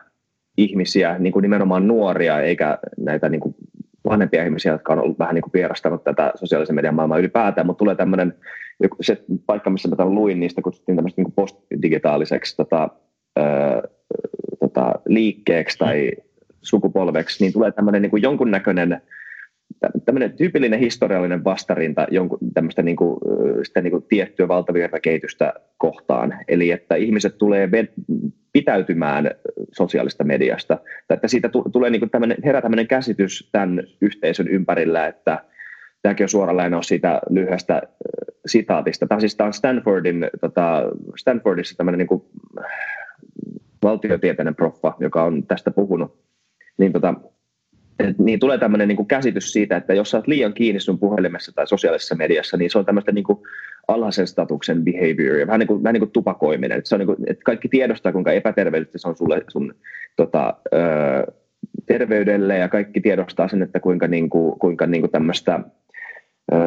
ihmisiä, 0.57 1.19
niin 1.19 1.33
kuin 1.33 1.43
nimenomaan 1.43 1.89
nuoria, 1.89 2.41
eikä 2.41 2.79
näitä 2.99 3.29
niin 3.29 3.41
kuin 3.41 3.55
vanhempia 4.05 4.45
ihmisiä, 4.45 4.73
jotka 4.73 4.93
on 4.93 4.99
ollut 4.99 5.19
vähän 5.19 5.35
niin 5.35 5.43
kuin 5.43 5.53
vierastanut 5.53 6.05
tätä 6.05 6.33
sosiaalisen 6.35 6.75
median 6.75 6.95
maailmaa 6.95 7.19
ylipäätään, 7.19 7.67
mutta 7.67 7.79
tulee 7.79 7.95
tämmöinen, 7.95 8.35
se 9.01 9.25
paikka, 9.47 9.71
missä 9.71 9.89
mä 9.89 9.97
tämän 9.97 10.15
luin, 10.15 10.41
niistä 10.41 10.63
kutsuttiin 10.63 10.97
tämmöistä 10.97 11.23
niin 11.23 11.33
postdigitaaliseksi 11.33 12.57
tota, 12.57 12.89
ö, 13.39 13.43
tota, 14.61 14.95
liikkeeksi 15.07 15.79
tai 15.79 16.13
sukupolveksi, 16.63 17.45
niin 17.45 17.53
tulee 17.53 17.73
tämmöinen 17.73 18.03
niin 18.03 18.11
kuin 18.11 18.23
jonkunnäköinen 18.23 19.03
tämmöinen 20.05 20.33
tyypillinen 20.33 20.81
historiallinen 20.81 21.45
vastarinta 21.45 22.07
jonkun 22.11 22.39
tämmöistä 22.55 22.83
niin 22.83 22.97
kuin, 22.97 23.19
sitä 23.63 23.81
niin 23.81 23.91
kuin 23.91 24.05
tiettyä 24.09 24.49
valtavirtakehitystä 24.49 25.53
kohtaan. 25.77 26.35
Eli 26.49 26.71
että 26.71 26.95
ihmiset 26.95 27.39
tulee 27.39 27.69
pitäytymään 28.53 29.31
sosiaalista 29.73 30.25
mediasta. 30.25 30.79
Tai 31.09 31.15
että 31.15 31.29
siitä 31.29 31.51
tulee 31.73 31.91
niin 31.91 32.01
kuin 32.01 32.11
tämmöinen, 32.11 32.37
herää 32.45 32.63
tämmöinen 32.63 32.87
käsitys 32.87 33.49
tämän 33.53 33.83
yhteisön 34.01 34.49
ympärillä, 34.49 35.07
että 35.07 35.45
tämäkin 36.03 36.25
on 36.25 36.29
suora 36.29 36.57
lainaus 36.57 36.89
siitä 36.89 37.21
lyhyestä 37.31 37.83
sitaatista. 38.47 39.07
Tämä, 39.07 39.21
siis, 39.21 39.37
tämä 39.37 39.47
on 39.47 39.53
Stanfordin, 39.53 40.31
tota, 40.41 40.83
Stanfordissa 41.17 41.77
tämmöinen 41.77 41.99
niin 41.99 42.07
kuin, 42.07 42.23
valtiotieteinen 43.83 44.55
proffa, 44.55 44.95
joka 45.01 45.25
on 45.25 45.47
tästä 45.47 45.71
puhunut. 45.71 46.19
Niin 46.79 46.93
tota, 46.93 47.15
niin 48.19 48.41
tulee 48.41 48.59
tämmöinen 48.59 48.89
niin 48.89 49.07
käsitys 49.07 49.53
siitä, 49.53 49.77
että 49.77 49.95
jos 49.95 50.11
sä 50.11 50.17
oot 50.17 50.27
liian 50.27 50.55
kiinni 50.55 50.81
sun 50.81 50.99
puhelimessa 50.99 51.53
tai 51.55 51.67
sosiaalisessa 51.67 52.15
mediassa, 52.15 52.57
niin 52.57 52.71
se 52.71 52.79
on 52.79 52.85
tämmöistä 52.85 53.13
niin 53.13 53.25
kuin 53.25 53.39
alhaisen 53.89 54.27
statuksen 54.27 54.85
behavior, 54.85 55.47
vähän 55.47 55.61
niin 55.61 55.67
kuin, 55.67 55.83
vähän 55.83 55.95
niin 55.95 56.01
kuin 56.01 56.11
tupakoiminen. 56.11 56.79
Et 56.79 56.87
se 56.87 56.95
on 56.95 56.99
niin 56.99 57.07
kuin, 57.07 57.19
että 57.27 57.45
kaikki 57.45 57.69
tiedostaa, 57.69 58.13
kuinka 58.13 58.33
epäterveellistä 58.33 58.99
se 58.99 59.09
on 59.09 59.17
sulle 59.17 59.45
sun 59.49 59.75
tota, 60.17 60.55
ö, 60.75 61.33
terveydelle, 61.87 62.59
ja 62.59 62.69
kaikki 62.69 63.01
tiedostaa 63.01 63.49
sen, 63.49 63.63
että 63.63 63.81
kuinka, 63.81 64.07
niin 64.07 64.31
kuin, 64.31 64.59
kuinka 64.59 64.87
niin 64.87 65.03
kuin 65.03 65.11
tämmöistä, 65.11 65.61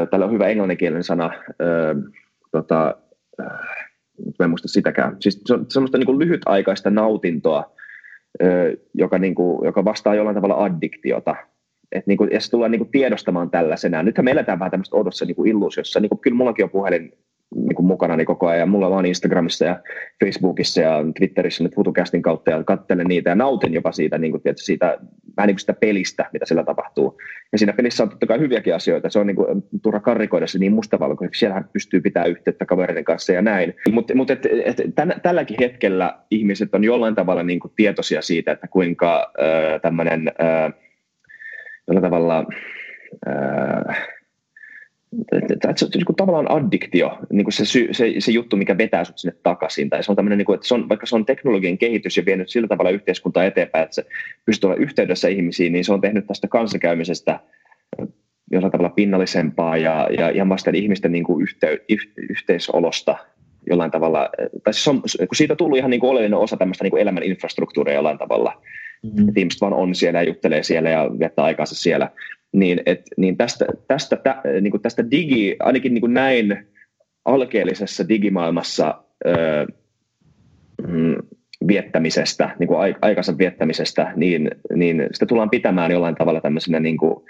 täällä 0.09 0.25
on 0.25 0.31
hyvä 0.31 0.47
englanninkielinen 0.47 1.03
sana, 1.03 1.31
ö, 1.61 1.95
tota, 2.51 2.95
ö, 3.39 3.43
en 4.43 4.49
muista 4.49 4.67
sitäkään. 4.67 5.17
Siis 5.19 5.41
se 5.45 5.53
on 5.53 5.65
semmoista 5.69 5.97
niin 5.97 6.05
kuin 6.05 6.19
lyhytaikaista 6.19 6.89
nautintoa, 6.89 7.75
joka, 8.93 9.17
niin 9.17 9.35
kuin, 9.35 9.65
joka 9.65 9.85
vastaa 9.85 10.15
jollain 10.15 10.35
tavalla 10.35 10.63
addiktiota. 10.63 11.35
Et 11.91 12.07
niin 12.07 12.17
kuin, 12.17 12.29
ja 12.31 12.39
se 12.39 12.51
tullaan 12.51 12.71
niin 12.71 12.79
kuin 12.79 12.91
tiedostamaan 12.91 13.49
tällaisena. 13.49 14.03
Nythän 14.03 14.25
me 14.25 14.31
eletään 14.31 14.59
vähän 14.59 14.71
tämmöistä 14.71 14.97
odossa 14.97 15.25
niin 15.25 15.47
illuusiossa. 15.47 15.99
Niin 15.99 16.09
kuin, 16.09 16.19
kyllä 16.19 16.37
mullakin 16.37 16.65
on 16.65 16.71
puhelin 16.71 17.13
niin 17.55 17.75
kuin 17.75 17.85
mukana 17.85 18.15
niin 18.15 18.25
koko 18.25 18.47
ajan. 18.47 18.69
Mulla 18.69 18.87
on 18.87 19.05
Instagramissa 19.05 19.65
ja 19.65 19.79
Facebookissa 20.25 20.81
ja 20.81 21.03
Twitterissä 21.17 21.63
nyt 21.63 21.75
FutuCastin 21.75 22.21
kautta 22.21 22.51
ja 22.51 22.63
katselen 22.63 23.07
niitä 23.07 23.29
ja 23.29 23.35
nautin 23.35 23.73
jopa 23.73 23.91
siitä, 23.91 24.17
niin 24.17 24.31
kuin, 24.31 24.43
tietysti, 24.43 24.65
siitä 24.65 24.97
vähän 25.37 25.47
niin 25.47 25.55
kuin 25.55 25.59
sitä 25.59 25.73
pelistä, 25.73 26.29
mitä 26.33 26.45
siellä 26.45 26.63
tapahtuu. 26.63 27.17
Ja 27.51 27.57
siinä 27.57 27.73
pelissä 27.73 28.03
on 28.03 28.09
totta 28.09 28.27
kai 28.27 28.39
hyviäkin 28.39 28.75
asioita. 28.75 29.09
Se 29.09 29.19
on 29.19 29.27
niin 29.27 29.35
kuin, 29.35 29.63
turha 29.81 29.99
karrikoida 29.99 30.47
se 30.47 30.59
niin 30.59 30.73
mustavalkoiseksi. 30.73 31.39
Siellähän 31.39 31.69
pystyy 31.73 32.01
pitämään 32.01 32.31
yhteyttä 32.31 32.65
kavereiden 32.65 33.03
kanssa 33.03 33.33
ja 33.33 33.41
näin. 33.41 33.73
Mutta 33.91 34.15
mut 34.15 34.31
et, 34.31 34.45
et, 34.65 34.77
tälläkin 35.23 35.57
hetkellä 35.59 36.19
ihmiset 36.31 36.75
on 36.75 36.83
jollain 36.83 37.15
tavalla 37.15 37.43
niin 37.43 37.59
kuin 37.59 37.73
tietoisia 37.75 38.21
siitä, 38.21 38.51
että 38.51 38.67
kuinka 38.67 39.33
äh, 39.39 39.81
tämmöinen 39.81 40.27
äh, 40.27 40.73
jollain 41.87 42.03
tavalla 42.03 42.45
äh, 43.27 44.20
se 45.75 45.85
on 45.85 45.91
niin 45.93 46.15
tavallaan 46.17 46.51
addiktio, 46.51 47.17
niin 47.31 47.45
kuin 47.45 47.53
se, 47.53 47.65
se, 47.65 48.13
se, 48.19 48.31
juttu, 48.31 48.57
mikä 48.57 48.77
vetää 48.77 49.03
sinut 49.03 49.17
sinne 49.17 49.37
takaisin. 49.43 49.89
Tai 49.89 50.03
se 50.03 50.11
on 50.11 50.15
tämmöinen, 50.15 50.37
niin 50.37 50.45
kuin, 50.45 50.55
että 50.55 50.67
se 50.67 50.73
on, 50.73 50.89
vaikka 50.89 51.05
se 51.05 51.15
on 51.15 51.25
teknologian 51.25 51.77
kehitys 51.77 52.17
ja 52.17 52.25
vienyt 52.25 52.49
sillä 52.49 52.67
tavalla 52.67 52.89
yhteiskuntaa 52.89 53.45
eteenpäin, 53.45 53.83
että 53.83 53.95
se 53.95 54.05
pystyy 54.45 54.67
olla 54.67 54.77
yhteydessä 54.77 55.27
ihmisiin, 55.27 55.73
niin 55.73 55.85
se 55.85 55.93
on 55.93 56.01
tehnyt 56.01 56.27
tästä 56.27 56.47
kanssakäymisestä 56.47 57.39
jollain 58.51 58.71
tavalla 58.71 58.89
pinnallisempaa 58.89 59.77
ja, 59.77 60.09
ja 60.17 60.29
ihan 60.29 60.49
vasta 60.49 60.71
ihmisten 60.73 61.11
niin 61.11 61.23
kuin 61.23 61.41
yhtey, 61.41 61.77
yhteisolosta 62.29 63.17
jollain 63.69 63.91
tavalla. 63.91 64.29
Tai 64.63 64.73
siis 64.73 64.87
on, 64.87 65.01
kun 65.01 65.35
siitä 65.35 65.53
on 65.53 65.57
tullut 65.57 65.77
ihan 65.77 65.91
niin 65.91 65.99
kuin 65.99 66.09
oleellinen 66.09 66.39
osa 66.39 66.57
tämmöistä 66.57 66.83
niin 66.83 66.91
kuin 66.91 67.01
elämän 67.01 67.23
infrastruktuuria 67.23 67.95
jollain 67.95 68.17
tavalla. 68.17 68.61
Mm. 69.03 69.27
Että 69.27 69.39
ihmiset 69.39 69.61
vaan 69.61 69.73
on 69.73 69.95
siellä 69.95 70.19
ja 70.19 70.27
juttelee 70.27 70.63
siellä 70.63 70.89
ja 70.89 71.09
viettää 71.19 71.45
aikaansa 71.45 71.75
siellä 71.75 72.09
niin, 72.53 72.81
et, 72.85 73.01
niin 73.17 73.37
tästä, 73.37 73.65
tästä, 73.87 74.15
tä, 74.15 74.41
niin 74.61 74.71
kuin 74.71 74.81
tästä 74.81 75.11
digi, 75.11 75.55
ainakin 75.59 75.93
niin 75.93 76.01
kuin 76.01 76.13
näin 76.13 76.67
alkeellisessa 77.25 78.09
digimaailmassa 78.09 79.03
öö, 79.27 79.65
mm, 80.87 81.15
viettämisestä, 81.67 82.55
niin 82.59 82.67
kuin 82.67 82.95
aikansa 83.01 83.37
viettämisestä, 83.37 84.13
niin, 84.15 84.51
niin 84.75 85.07
sitä 85.13 85.25
tullaan 85.25 85.49
pitämään 85.49 85.91
jollain 85.91 86.15
tavalla 86.15 86.41
tämmöisenä, 86.41 86.79
niin 86.79 86.97
kuin, 86.97 87.25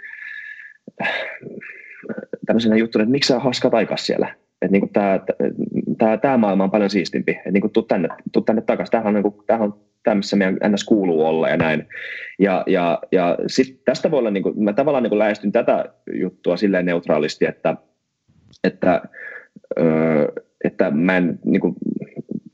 tämmöisenä 2.46 2.76
juttuna, 2.76 3.04
että 3.04 3.12
miksi 3.12 3.28
sä 3.28 3.40
haskat 3.40 3.74
aikaa 3.74 3.98
siellä? 3.98 4.36
Että 4.62 4.72
niin 4.72 4.94
tämä, 4.94 5.20
tämä, 5.98 6.18
tämä 6.18 6.38
maailma 6.38 6.64
on 6.64 6.72
paljon 6.72 6.90
siistimpi, 6.90 7.32
että 7.32 7.52
niin 7.52 7.62
kuin, 7.62 7.74
tuu 7.74 7.84
tänne, 7.84 8.10
tuu 8.32 8.42
tänne 8.42 8.62
takaisin. 8.62 8.92
Tämähän 8.92 9.08
on, 9.08 9.14
niin 9.14 9.34
kuin, 9.34 9.46
tämähän 9.48 9.68
on 9.68 9.80
tämä, 10.04 10.16
missä 10.16 10.36
meidän 10.36 10.58
NS 10.68 10.84
kuuluu 10.84 11.26
olla 11.26 11.50
ja 11.50 11.58
näin. 11.58 11.88
Ja, 12.40 12.64
ja, 12.68 13.00
ja 13.12 13.38
sit 13.48 13.86
tästä 13.86 14.12
voi 14.12 14.20
olla, 14.20 14.32
niin 14.32 14.44
kuin, 14.44 14.64
mä 14.64 14.74
tavallaan 14.74 15.04
niin 15.04 15.10
kuin 15.10 15.20
lähestyn 15.20 15.52
tätä 15.52 15.86
juttua 16.14 16.58
silleen 16.58 16.86
neutraalisti, 16.86 17.46
että, 17.46 17.76
että, 18.64 19.02
öö, 19.80 20.28
että 20.64 20.92
mä 20.92 21.18
en, 21.18 21.40
niin 21.46 21.62
kuin, 21.62 21.76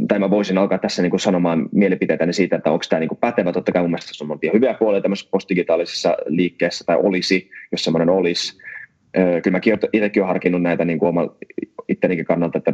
tai 0.08 0.20
mä 0.20 0.30
voisin 0.30 0.58
alkaa 0.58 0.78
tässä 0.78 1.02
niin 1.02 1.10
kuin 1.10 1.20
sanomaan 1.20 1.70
mielipiteitäni 1.72 2.34
siitä, 2.34 2.56
että 2.56 2.72
onko 2.72 2.86
tämä 2.90 3.00
niin 3.00 3.10
kuin 3.10 3.20
pätevä. 3.20 3.52
Totta 3.52 3.72
kai 3.72 3.82
mun 3.82 3.92
mielestä 3.92 4.12
se 4.14 4.24
on 4.24 4.28
montia 4.28 4.52
hyviä 4.54 4.74
puolia 4.74 5.02
tämmöisessä 5.02 5.32
postdigitaalisessa 5.32 6.18
liikkeessä, 6.26 6.84
tai 6.86 6.98
olisi, 7.04 7.50
jos 7.72 7.84
semmoinen 7.84 8.10
olisi. 8.10 8.62
Öö, 9.18 9.42
kyllä 9.42 9.56
mäkin 9.56 9.78
itsekin 9.94 10.24
olen 10.24 10.28
harkinnut 10.28 10.62
näitä 10.62 10.86
niin 10.86 11.00
kuin 11.00 11.10
oma, 11.10 11.36
ittenikin 11.88 12.26
kannalta, 12.26 12.58
että 12.58 12.74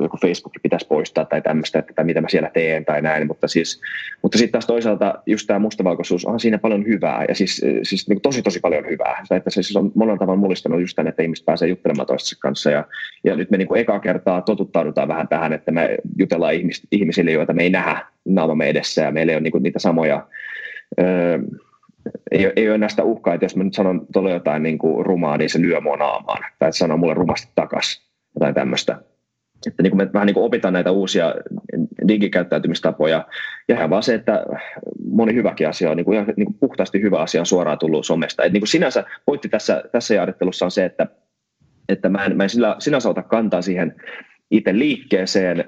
joku 0.00 0.16
Facebook 0.16 0.52
pitäisi 0.62 0.86
poistaa 0.86 1.24
tai 1.24 1.42
tämmöistä, 1.42 1.78
että 1.78 2.04
mitä 2.04 2.20
mä 2.20 2.28
siellä 2.28 2.50
teen 2.54 2.84
tai 2.84 3.02
näin, 3.02 3.26
mutta 3.26 3.48
siis 3.48 3.80
mutta 4.22 4.38
sitten 4.38 4.52
taas 4.52 4.66
toisaalta 4.66 5.14
just 5.26 5.46
tämä 5.46 5.58
mustavalkoisuus 5.58 6.24
on 6.24 6.40
siinä 6.40 6.58
paljon 6.58 6.86
hyvää 6.86 7.24
ja 7.28 7.34
siis, 7.34 7.62
siis 7.82 8.08
niin 8.08 8.20
tosi 8.20 8.42
tosi 8.42 8.60
paljon 8.60 8.86
hyvää, 8.86 9.24
että 9.30 9.50
se 9.50 9.62
siis 9.62 9.76
on 9.76 9.92
monella 9.94 10.18
tavalla 10.18 10.40
mullistanut 10.40 10.80
just 10.80 10.96
tämän, 10.96 11.08
että 11.08 11.22
ihmiset 11.22 11.46
pääsee 11.46 11.68
juttelemaan 11.68 12.06
toistensa 12.06 12.40
kanssa 12.40 12.70
ja, 12.70 12.84
ja 13.24 13.36
nyt 13.36 13.50
me 13.50 13.56
niin 13.56 13.68
kuin 13.68 13.80
eka 13.80 14.00
kertaa 14.00 14.42
totuttaudutaan 14.42 15.08
vähän 15.08 15.28
tähän, 15.28 15.52
että 15.52 15.72
me 15.72 15.98
jutellaan 16.18 16.54
ihmis, 16.54 16.82
ihmisille, 16.92 17.32
joita 17.32 17.52
me 17.52 17.62
ei 17.62 17.70
nähdä 17.70 18.06
naamamme 18.24 18.68
edessä 18.68 19.02
ja 19.02 19.10
meillä 19.10 19.32
ei 19.32 19.36
ole 19.36 19.42
niin 19.42 19.52
kuin 19.52 19.62
niitä 19.62 19.78
samoja 19.78 20.26
öö, 21.00 21.38
ei, 22.30 22.52
ei 22.56 22.68
ole 22.68 22.78
näistä 22.78 23.04
uhkaa, 23.04 23.34
että 23.34 23.44
jos 23.44 23.56
mä 23.56 23.64
nyt 23.64 23.74
sanon 23.74 24.06
tuolla 24.12 24.30
jotain 24.30 24.62
niin 24.62 24.78
kuin 24.78 25.06
rumaa, 25.06 25.36
niin 25.36 25.50
se 25.50 25.60
lyö 25.60 25.80
mua 25.80 25.96
naamaan. 25.96 26.44
Tai 26.58 26.68
että 26.68 26.78
sanoo 26.78 26.96
mulle 26.96 27.14
rumasti 27.14 27.48
takas, 27.54 28.06
jotain 28.34 28.54
tämmöistä. 28.54 28.98
Että 29.66 29.82
niin 29.82 29.90
kuin 29.90 29.98
me 29.98 30.12
vähän 30.12 30.26
niin 30.26 30.34
kuin 30.34 30.44
opitaan 30.44 30.74
näitä 30.74 30.90
uusia 30.90 31.34
digikäyttäytymistapoja. 32.08 33.26
Ja 33.68 33.74
ihan 33.74 33.90
vaan 33.90 34.02
se, 34.02 34.14
että 34.14 34.44
moni 35.10 35.34
hyväkin 35.34 35.68
asia 35.68 35.90
on 35.90 35.96
niin 35.96 36.04
kuin, 36.04 36.24
niin 36.36 36.46
kuin 36.46 36.56
puhtaasti 36.60 37.02
hyvä 37.02 37.18
asia 37.18 37.40
on 37.40 37.46
suoraan 37.46 37.78
tullut 37.78 38.06
somesta. 38.06 38.44
Et 38.44 38.52
niin 38.52 38.60
kuin 38.60 38.68
sinänsä 38.68 39.04
pointti 39.26 39.48
tässä, 39.48 39.82
tässä 39.92 40.14
jaarittelussa 40.14 40.64
on 40.64 40.70
se, 40.70 40.84
että, 40.84 41.06
että 41.88 42.08
mä 42.08 42.24
en, 42.24 42.36
mä 42.36 42.42
en 42.42 42.50
sillä, 42.50 42.76
sinänsä 42.78 43.08
ota 43.08 43.22
kantaa 43.22 43.62
siihen 43.62 43.94
itse 44.50 44.78
liikkeeseen, 44.78 45.64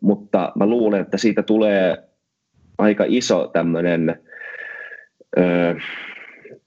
mutta 0.00 0.52
mä 0.56 0.66
luulen, 0.66 1.00
että 1.00 1.16
siitä 1.16 1.42
tulee 1.42 1.96
aika 2.78 3.04
iso 3.08 3.50
tämmöinen 3.52 4.20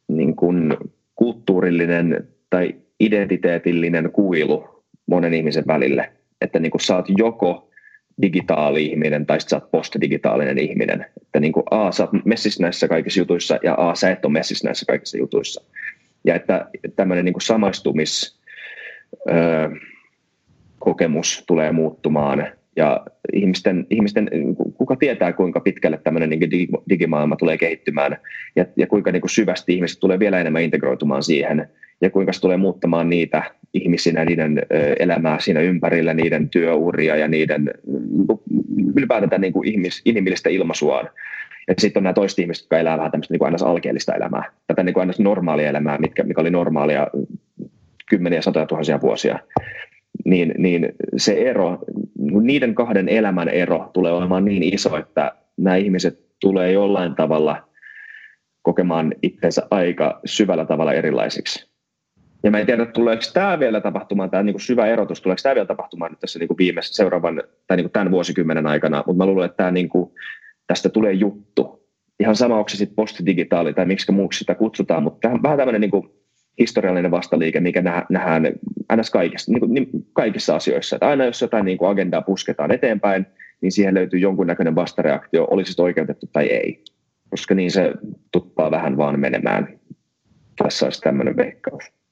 niin 0.08 0.36
kuin 0.36 0.78
kulttuurillinen 1.16 2.28
tai 2.50 2.76
identiteetillinen 3.00 4.12
kuilu 4.12 4.84
monen 5.08 5.34
ihmisen 5.34 5.64
välille. 5.68 6.12
Että 6.42 6.60
niin 6.60 6.72
kuin 6.72 6.82
sä 6.82 6.96
oot 6.96 7.06
joko 7.18 7.70
digitaali-ihminen 8.22 9.26
tai 9.26 9.42
sä 9.42 9.56
oot 9.56 9.72
postdigitaalinen 9.72 10.58
ihminen. 10.58 11.06
Että 11.22 11.40
niin 11.40 11.54
kuin 11.54 11.64
A, 11.72 11.92
sä 11.92 12.04
oot 12.04 12.26
messissä 12.26 12.64
näissä 12.64 12.88
kaikissa 12.88 13.20
jutuissa 13.20 13.60
ja 13.64 13.76
A, 13.78 13.96
sä 13.96 14.12
et 14.12 14.26
ole 14.26 14.34
messissä 14.34 14.68
näissä 14.68 14.86
kaikissa 14.86 15.18
jutuissa. 15.18 15.64
Ja 16.24 16.36
että 16.36 16.66
tämmöinen 16.96 17.26
niin 17.26 17.34
kuin 17.34 17.42
samaistumis 17.42 18.40
ö, 19.30 19.70
kokemus 20.80 21.44
tulee 21.48 21.72
muuttumaan 21.72 22.48
ja 22.76 23.06
ihmisten, 23.34 23.88
ihmisten, 23.90 24.30
kuka 24.78 24.96
tietää 24.96 25.34
kuinka 25.34 25.60
pitkälle 25.60 26.00
tämmöinen 26.04 26.30
niin 26.30 26.70
digimaailma 26.90 27.36
tulee 27.36 27.58
kehittymään 27.58 28.18
ja, 28.56 28.66
ja 28.78 28.88
kuinka 28.88 29.12
niin 29.12 29.22
kuin 29.22 29.30
syvästi 29.30 29.74
ihmiset 29.74 30.00
tulee 30.00 30.20
vielä 30.20 30.40
enemmän 30.40 30.62
integroitumaan 30.62 31.24
siihen 31.24 31.70
ja 32.02 32.10
kuinka 32.10 32.34
se 32.34 32.42
tulee 32.42 32.58
muuttamaan 32.58 33.10
niitä 33.10 33.44
ihmisinä, 33.76 34.26
niiden 34.26 34.62
elämää 35.00 35.40
siinä 35.40 35.60
ympärillä, 35.60 36.14
niiden 36.14 36.50
työuria 36.50 37.16
ja 37.16 37.28
niiden 37.28 37.72
ylipäätään 38.96 39.42
niin 39.42 39.54
kuin 39.54 39.68
ihmis, 39.68 40.02
inhimillistä 40.06 40.50
ilmaisuaan. 40.50 41.10
Ja 41.68 41.74
sitten 41.78 42.00
on 42.00 42.04
nämä 42.04 42.14
toiset 42.14 42.40
ihmiset, 42.40 42.64
jotka 42.64 42.80
elää 42.80 42.98
vähän 42.98 43.12
tämmöistä 43.12 43.34
niin 43.34 43.40
kuin 43.40 43.56
alkeellista 43.66 44.16
elämää, 44.16 44.44
tätä 44.68 44.84
niin 44.84 44.94
kuin 44.94 45.14
normaalia 45.20 45.70
elämää, 45.70 45.98
mitkä, 45.98 46.24
mikä 46.24 46.42
oli 46.42 46.52
normaalia 46.52 47.08
kymmeniä, 48.10 48.42
satoja 48.42 48.66
tuhansia 48.66 49.02
vuosia. 49.02 49.40
Niin, 50.26 50.54
niin 50.58 50.90
se 51.18 51.34
ero, 51.34 51.80
niiden 52.42 52.76
kahden 52.76 53.10
elämän 53.10 53.50
ero 53.50 53.90
tulee 53.94 54.12
olemaan 54.12 54.46
niin 54.46 54.74
iso, 54.74 54.98
että 54.98 55.32
nämä 55.58 55.76
ihmiset 55.76 56.20
tulee 56.42 56.72
jollain 56.72 57.16
tavalla 57.16 57.70
kokemaan 58.62 59.14
itsensä 59.24 59.68
aika 59.72 60.20
syvällä 60.26 60.66
tavalla 60.66 60.94
erilaisiksi. 60.94 61.75
Ja 62.46 62.52
mä 62.52 62.60
en 62.60 62.66
tiedä, 62.66 62.86
tuleeko 62.86 63.24
tämä 63.34 63.60
vielä 63.60 63.82
tapahtumaan, 63.82 64.30
tämä 64.30 64.44
niin 64.44 64.60
syvä 64.60 64.88
erotus, 64.88 65.22
tuleeko 65.22 65.40
tämä 65.44 65.56
vielä 65.56 65.68
tapahtumaan 65.68 66.12
nyt 66.12 66.20
tässä 66.20 66.40
kuin 66.48 66.76
seuraavan 66.82 67.44
tai 67.68 67.78
niin 67.78 67.84
kuin 67.84 67.92
tämän 67.92 68.12
vuosikymmenen 68.12 68.68
aikana, 68.68 69.04
mutta 69.08 69.18
mä 69.18 69.26
luulen, 69.26 69.46
että 69.46 69.58
tämä 69.58 69.72
niin 69.72 69.90
kuin, 69.90 70.12
tästä 70.68 70.90
tulee 70.90 71.14
juttu. 71.14 71.88
ihan 72.20 72.36
sama, 72.36 72.58
onko 72.58 72.70
se 72.70 72.78
sitten 72.78 72.96
postidigitaali 72.96 73.74
tai 73.74 73.86
miksi 73.86 74.12
muuksi 74.12 74.40
sitä 74.40 74.56
kutsutaan, 74.56 75.04
mutta 75.04 75.20
tähän, 75.22 75.44
vähän 75.44 75.58
tämmöinen 75.58 75.82
niin 75.82 75.92
kuin 75.92 76.10
historiallinen 76.60 77.12
vastaliike, 77.12 77.60
mikä 77.60 77.82
nähdään 78.10 78.44
ns. 78.96 79.10
Kaikissa, 79.12 79.52
niin 79.52 79.74
niin, 79.74 79.90
kaikissa 80.14 80.56
asioissa. 80.56 80.96
Että 80.96 81.08
aina 81.08 81.26
jos 81.26 81.42
jotain 81.42 81.66
niin 81.66 81.78
kuin 81.78 81.90
agendaa 81.90 82.22
pusketaan 82.22 82.72
eteenpäin, 82.72 83.26
niin 83.62 83.72
siihen 83.72 83.94
löytyy 83.94 84.20
jonkunnäköinen 84.20 84.76
vastareaktio, 84.76 85.48
olisi 85.52 85.74
se 85.74 85.82
oikeutettu 85.82 86.30
tai 86.34 86.46
ei. 86.46 86.84
Koska 87.30 87.56
niin 87.56 87.72
se 87.72 87.94
tuppaa 88.32 88.72
vähän 88.72 88.98
vaan 88.98 89.20
menemään. 89.20 89.80
Tässä 90.64 90.86
olisi 90.86 91.02
tämmöinen 91.02 91.38
veikkaus. 91.38 92.05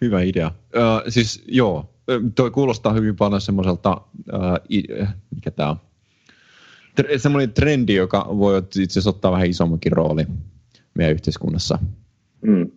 Hyvä 0.00 0.22
idea. 0.22 0.46
Uh, 0.46 1.02
siis 1.08 1.44
joo, 1.48 1.94
toi 2.34 2.50
kuulostaa 2.50 2.92
hyvin 2.92 3.16
paljon 3.16 3.40
semmoiselta, 3.40 4.00
uh, 4.32 4.78
mikä 5.34 5.50
tämä 5.50 5.70
on, 5.70 5.76
semmoinen 7.16 7.52
trendi, 7.52 7.94
joka 7.94 8.26
voi 8.38 8.58
itse 8.58 8.82
asiassa 8.92 9.10
ottaa 9.10 9.32
vähän 9.32 9.46
isommankin 9.46 9.92
rooli 9.92 10.26
meidän 10.94 11.14
yhteiskunnassa. 11.14 11.78
Mm. 12.40 12.70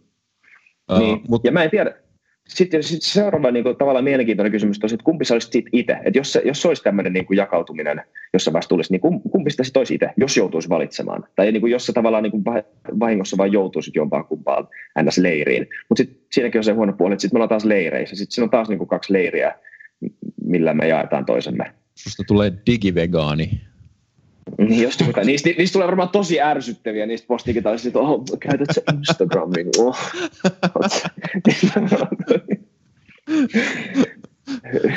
Uh, 0.91 0.99
niin. 0.99 1.21
Mut, 1.27 1.43
ja 1.43 1.51
mä 1.51 1.63
en 1.63 1.69
tiedä, 1.69 1.93
sitten 2.47 2.83
sit 2.83 3.01
seuraava 3.01 3.51
niin 3.51 3.63
kuin, 3.63 3.75
tavallaan 3.75 4.03
mielenkiintoinen 4.03 4.51
kysymys 4.51 4.79
on, 4.83 4.89
että 4.93 5.03
kumpi 5.03 5.25
sä 5.25 5.33
olisit 5.33 5.65
itse? 5.71 5.97
Että 6.03 6.19
jos, 6.19 6.37
jos 6.45 6.65
olisi 6.65 6.83
tämmöinen 6.83 7.13
niin 7.13 7.25
kuin 7.25 7.37
jakautuminen, 7.37 8.01
jossa 8.33 8.53
vasta 8.53 8.69
tulisi, 8.69 8.91
niin 8.93 9.01
kumpi 9.31 9.51
sitä 9.51 9.63
sitten 9.63 9.79
olisi 9.79 9.95
itse, 9.95 10.09
jos 10.17 10.37
joutuisi 10.37 10.69
valitsemaan? 10.69 11.23
Tai 11.35 11.51
niin 11.51 11.61
kuin, 11.61 11.71
jos 11.71 11.85
sä 11.85 11.93
tavallaan 11.93 12.23
niin 12.23 12.31
kuin 12.31 12.43
vahingossa 12.99 13.37
vaan 13.37 13.51
joutuisit 13.51 13.95
jompaan 13.95 14.25
kumpaan 14.25 14.67
NS-leiriin. 14.99 15.67
Mutta 15.89 16.03
sitten 16.03 16.17
siinäkin 16.31 16.59
on 16.59 16.63
se 16.63 16.71
huono 16.71 16.93
puoli, 16.93 17.13
että 17.13 17.21
sitten 17.21 17.35
me 17.35 17.37
ollaan 17.37 17.49
taas 17.49 17.65
leireissä. 17.65 18.15
Sitten 18.15 18.33
siinä 18.33 18.43
on 18.43 18.49
taas 18.49 18.69
niin 18.69 18.77
kuin 18.77 18.87
kaksi 18.87 19.13
leiriä, 19.13 19.55
millä 20.43 20.73
me 20.73 20.87
jaetaan 20.87 21.25
toisemme. 21.25 21.71
Susta 21.95 22.23
tulee 22.27 22.53
digivegaani. 22.65 23.61
Niin, 24.57 24.83
jos 24.83 24.97
tuota, 24.97 25.21
niistä, 25.21 25.49
niistä 25.57 25.73
tulee 25.73 25.87
varmaan 25.87 26.09
tosi 26.09 26.41
ärsyttäviä 26.41 27.05
niistä 27.05 27.27
postigitaalisista, 27.27 27.87
että 27.87 27.99
oh, 27.99 28.23
käytät 28.39 28.67
sä 28.75 28.81
Instagramin. 28.97 29.67
Oh. 29.77 29.97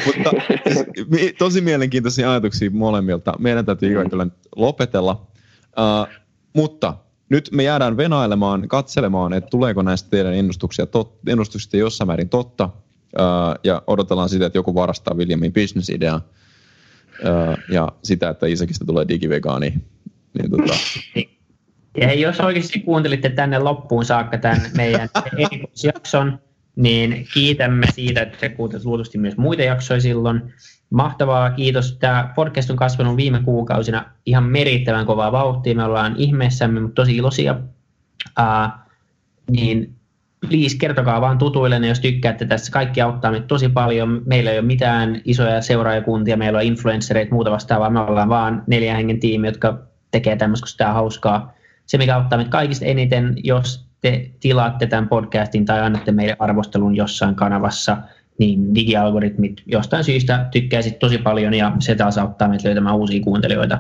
Mutta 0.07 0.31
tosi 1.39 1.61
mielenkiintoisia 1.61 2.31
ajatuksia 2.31 2.71
molemmilta. 2.71 3.35
Meidän 3.39 3.67
täytyy 3.67 4.05
mm. 4.05 4.11
kyllä 4.11 4.27
lopetella. 4.57 5.27
Uh, 5.63 6.09
mutta 6.55 6.95
nyt 7.29 7.49
me 7.53 7.63
jäädään 7.63 7.97
venailemaan, 7.97 8.69
katselemaan, 8.69 9.33
että 9.33 9.51
tuleeko 9.51 9.83
näistä 9.83 10.11
teidän 10.11 10.35
ennustuksia 10.35 10.87
tot, 10.87 11.19
ennustuksista 11.27 11.77
jossain 11.77 12.07
määrin 12.07 12.29
totta. 12.29 12.65
Uh, 12.65 13.61
ja 13.65 13.83
odotellaan 13.87 14.29
sitä, 14.29 14.47
että 14.47 14.59
joku 14.59 14.75
varastaa 14.75 15.15
Williamin 15.15 15.53
business-idea 15.53 16.21
ja 17.69 17.89
sitä, 18.03 18.29
että 18.29 18.47
Isakista 18.47 18.85
tulee 18.85 19.09
digivegaani. 19.09 19.75
Niin 20.35 20.51
tota. 20.51 20.75
Ja 21.97 22.07
hei, 22.07 22.21
jos 22.21 22.41
oikeasti 22.41 22.81
kuuntelitte 22.81 23.29
tänne 23.29 23.59
loppuun 23.59 24.05
saakka 24.05 24.39
tämän 24.39 24.61
meidän 24.77 25.09
erikoisjakson, 25.39 26.39
niin 26.77 27.27
kiitämme 27.35 27.87
siitä, 27.95 28.23
että 28.23 28.39
te 28.39 28.49
kuuntelit 28.49 28.85
luultavasti 28.85 29.19
myös 29.19 29.37
muita 29.37 29.63
jaksoja 29.63 30.01
silloin. 30.01 30.55
Mahtavaa, 30.91 31.51
kiitos. 31.51 31.97
Tämä 32.01 32.33
podcast 32.37 32.71
on 32.71 32.77
kasvanut 32.77 33.17
viime 33.17 33.43
kuukausina 33.45 34.05
ihan 34.27 34.45
merittävän 34.45 35.07
kovaa 35.07 35.33
vauhtia. 35.33 35.75
Me 35.75 35.85
ollaan 35.85 36.15
ihmeessämme, 36.17 36.81
mutta 36.81 36.95
tosi 36.95 37.17
iloisia. 37.17 37.61
Uh, 38.39 38.73
niin 39.51 39.98
please 40.41 40.77
kertokaa 40.79 41.21
vaan 41.21 41.39
tutuille, 41.39 41.87
jos 41.87 42.01
tykkäätte 42.01 42.47
tässä. 42.47 42.73
Kaikki 42.73 43.01
auttaa 43.01 43.31
meitä 43.31 43.47
tosi 43.47 43.69
paljon. 43.69 44.23
Meillä 44.27 44.51
ei 44.51 44.59
ole 44.59 44.67
mitään 44.67 45.21
isoja 45.25 45.61
seuraajakuntia, 45.63 46.37
meillä 46.37 46.57
on 46.57 46.65
influenssereita 46.65 47.35
muuta 47.35 47.51
vastaavaa. 47.51 47.91
Me 47.91 48.01
ollaan 48.01 48.29
vaan 48.29 48.63
neljän 48.67 48.97
hengen 48.97 49.21
tiimi, 49.21 49.47
jotka 49.47 49.79
tekee 50.11 50.37
tämmöistä, 50.37 50.65
kun 50.65 50.69
sitä 50.69 50.89
on 50.89 50.95
hauskaa. 50.95 51.55
Se, 51.87 51.99
mikä 51.99 52.17
auttaa 52.17 52.37
meitä 52.37 52.51
kaikista 52.51 52.85
eniten, 52.85 53.35
jos 53.45 53.89
te 54.01 54.31
tilaatte 54.41 54.87
tämän 54.87 55.09
podcastin 55.09 55.65
tai 55.65 55.81
annatte 55.81 56.13
meille 56.13 56.37
arvostelun 56.39 56.97
jossain 56.97 57.35
kanavassa, 57.35 57.97
niin 58.39 58.75
digialgoritmit 58.75 59.63
jostain 59.67 60.05
syystä 60.05 60.47
tykkää 60.51 60.81
tosi 61.01 61.19
paljon 61.19 61.55
ja 61.55 61.73
se 61.79 61.95
taas 61.95 62.19
auttaa 62.19 62.49
meitä 62.49 62.69
löytämään 62.69 62.97
uusia 62.97 63.23
kuuntelijoita. 63.23 63.79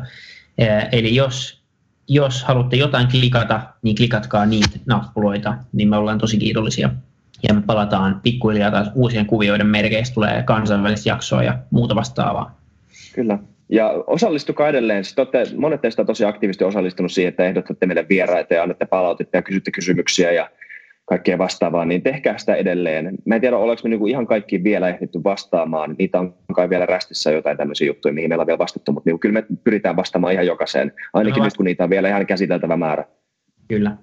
Eli 0.92 1.14
jos 1.14 1.57
jos 2.08 2.44
haluatte 2.44 2.76
jotain 2.76 3.08
klikata, 3.08 3.60
niin 3.82 3.96
klikatkaa 3.96 4.46
niitä 4.46 4.78
nappuloita, 4.86 5.54
niin 5.72 5.88
me 5.88 5.96
ollaan 5.96 6.18
tosi 6.18 6.38
kiitollisia. 6.38 6.90
Ja 7.48 7.54
me 7.54 7.62
palataan 7.66 8.20
pikkuhiljaa 8.22 8.70
taas 8.70 8.90
uusien 8.94 9.26
kuvioiden 9.26 9.66
merkeistä, 9.66 10.14
tulee 10.14 10.42
kansainvälistä 10.42 11.08
jaksoa 11.08 11.42
ja 11.42 11.58
muuta 11.70 11.94
vastaavaa. 11.94 12.58
Kyllä. 13.14 13.38
Ja 13.68 13.90
osallistukaa 14.06 14.68
edelleen. 14.68 15.04
Sitten 15.04 15.22
olette, 15.22 15.56
monet 15.56 15.80
teistä 15.80 16.02
on 16.02 16.06
tosi 16.06 16.24
aktiivisesti 16.24 16.64
osallistunut 16.64 17.12
siihen, 17.12 17.28
että 17.28 17.44
ehdotatte 17.44 17.86
meille 17.86 18.06
vieraita 18.08 18.54
ja 18.54 18.62
annatte 18.62 18.86
palautetta 18.86 19.36
ja 19.36 19.42
kysytte 19.42 19.70
kysymyksiä 19.70 20.32
ja 20.32 20.50
kaikkea 21.08 21.38
vastaavaa, 21.38 21.84
niin 21.84 22.02
tehkää 22.02 22.38
sitä 22.38 22.54
edelleen. 22.54 23.14
Mä 23.24 23.34
en 23.34 23.40
tiedä, 23.40 23.56
ollaanko 23.56 23.80
me 23.84 23.90
niinku 23.90 24.06
ihan 24.06 24.26
kaikki 24.26 24.64
vielä 24.64 24.88
ehditty 24.88 25.20
vastaamaan. 25.24 25.96
Niitä 25.98 26.18
on 26.18 26.34
kai 26.54 26.70
vielä 26.70 26.86
rästissä 26.86 27.30
jotain 27.30 27.56
tämmöisiä 27.56 27.86
juttuja, 27.86 28.14
mihin 28.14 28.30
meillä 28.30 28.42
on 28.42 28.46
vielä 28.46 28.58
vastattu, 28.58 28.92
mutta 28.92 29.08
niinku 29.08 29.18
kyllä 29.18 29.32
me 29.32 29.46
pyritään 29.64 29.96
vastaamaan 29.96 30.32
ihan 30.32 30.46
jokaiseen, 30.46 30.92
ainakin 31.12 31.40
no, 31.40 31.44
nyt 31.44 31.56
kun 31.56 31.64
niitä 31.64 31.84
on 31.84 31.90
vielä 31.90 32.08
ihan 32.08 32.26
käsiteltävä 32.26 32.76
määrä. 32.76 33.04
Kyllä, 33.68 33.96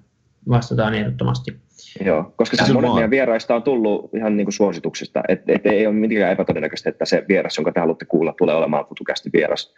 vastataan 0.48 0.94
ehdottomasti. 0.94 1.56
Joo, 2.04 2.32
koska 2.36 2.56
siis 2.56 2.72
monet 2.72 2.94
meidän 2.94 3.10
vieraista 3.10 3.54
on 3.54 3.62
tullut 3.62 4.14
ihan 4.14 4.36
niin 4.36 4.44
kuin 4.44 4.52
suosituksista, 4.52 5.22
että 5.28 5.52
et 5.52 5.66
ei 5.66 5.86
ole 5.86 5.94
mitenkään 5.94 6.32
epätodennäköistä, 6.32 6.90
että 6.90 7.04
se 7.04 7.24
vieras, 7.28 7.56
jonka 7.56 7.72
te 7.72 7.80
haluatte 7.80 8.04
kuulla, 8.04 8.34
tulee 8.38 8.54
olemaan 8.54 8.86
futukästi 8.86 9.30
vieras, 9.32 9.74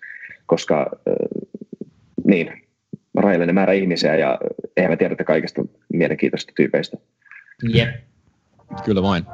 koska 0.47 0.91
äh, 1.09 1.15
niin, 2.25 2.53
rajallinen 3.17 3.55
määrä 3.55 3.73
ihmisiä 3.73 4.17
ja 4.17 4.39
eihän 4.77 4.93
me 4.93 4.97
tiedetä 4.97 5.25
kaikista 5.25 5.63
mielenkiintoisista 5.93 6.53
tyypeistä. 6.57 6.97
Jep. 7.63 7.89
Kyllä 8.85 9.03
vain. 9.03 9.25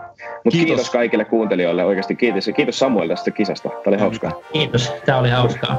Mut 0.45 0.53
kiitos. 0.53 0.66
kiitos 0.66 0.91
kaikille 0.91 1.25
kuuntelijoille 1.25 1.85
oikeasti. 1.85 2.16
Kiitos, 2.16 2.51
kiitos 2.57 2.79
Samuel 2.79 3.09
tästä 3.09 3.31
kisasta. 3.31 3.68
Tämä 3.68 3.83
oli 3.87 3.99
hauskaa. 3.99 4.33
Kiitos. 4.53 4.93
Tämä 5.07 5.18
oli 5.18 5.31
hauskaa. 5.31 5.79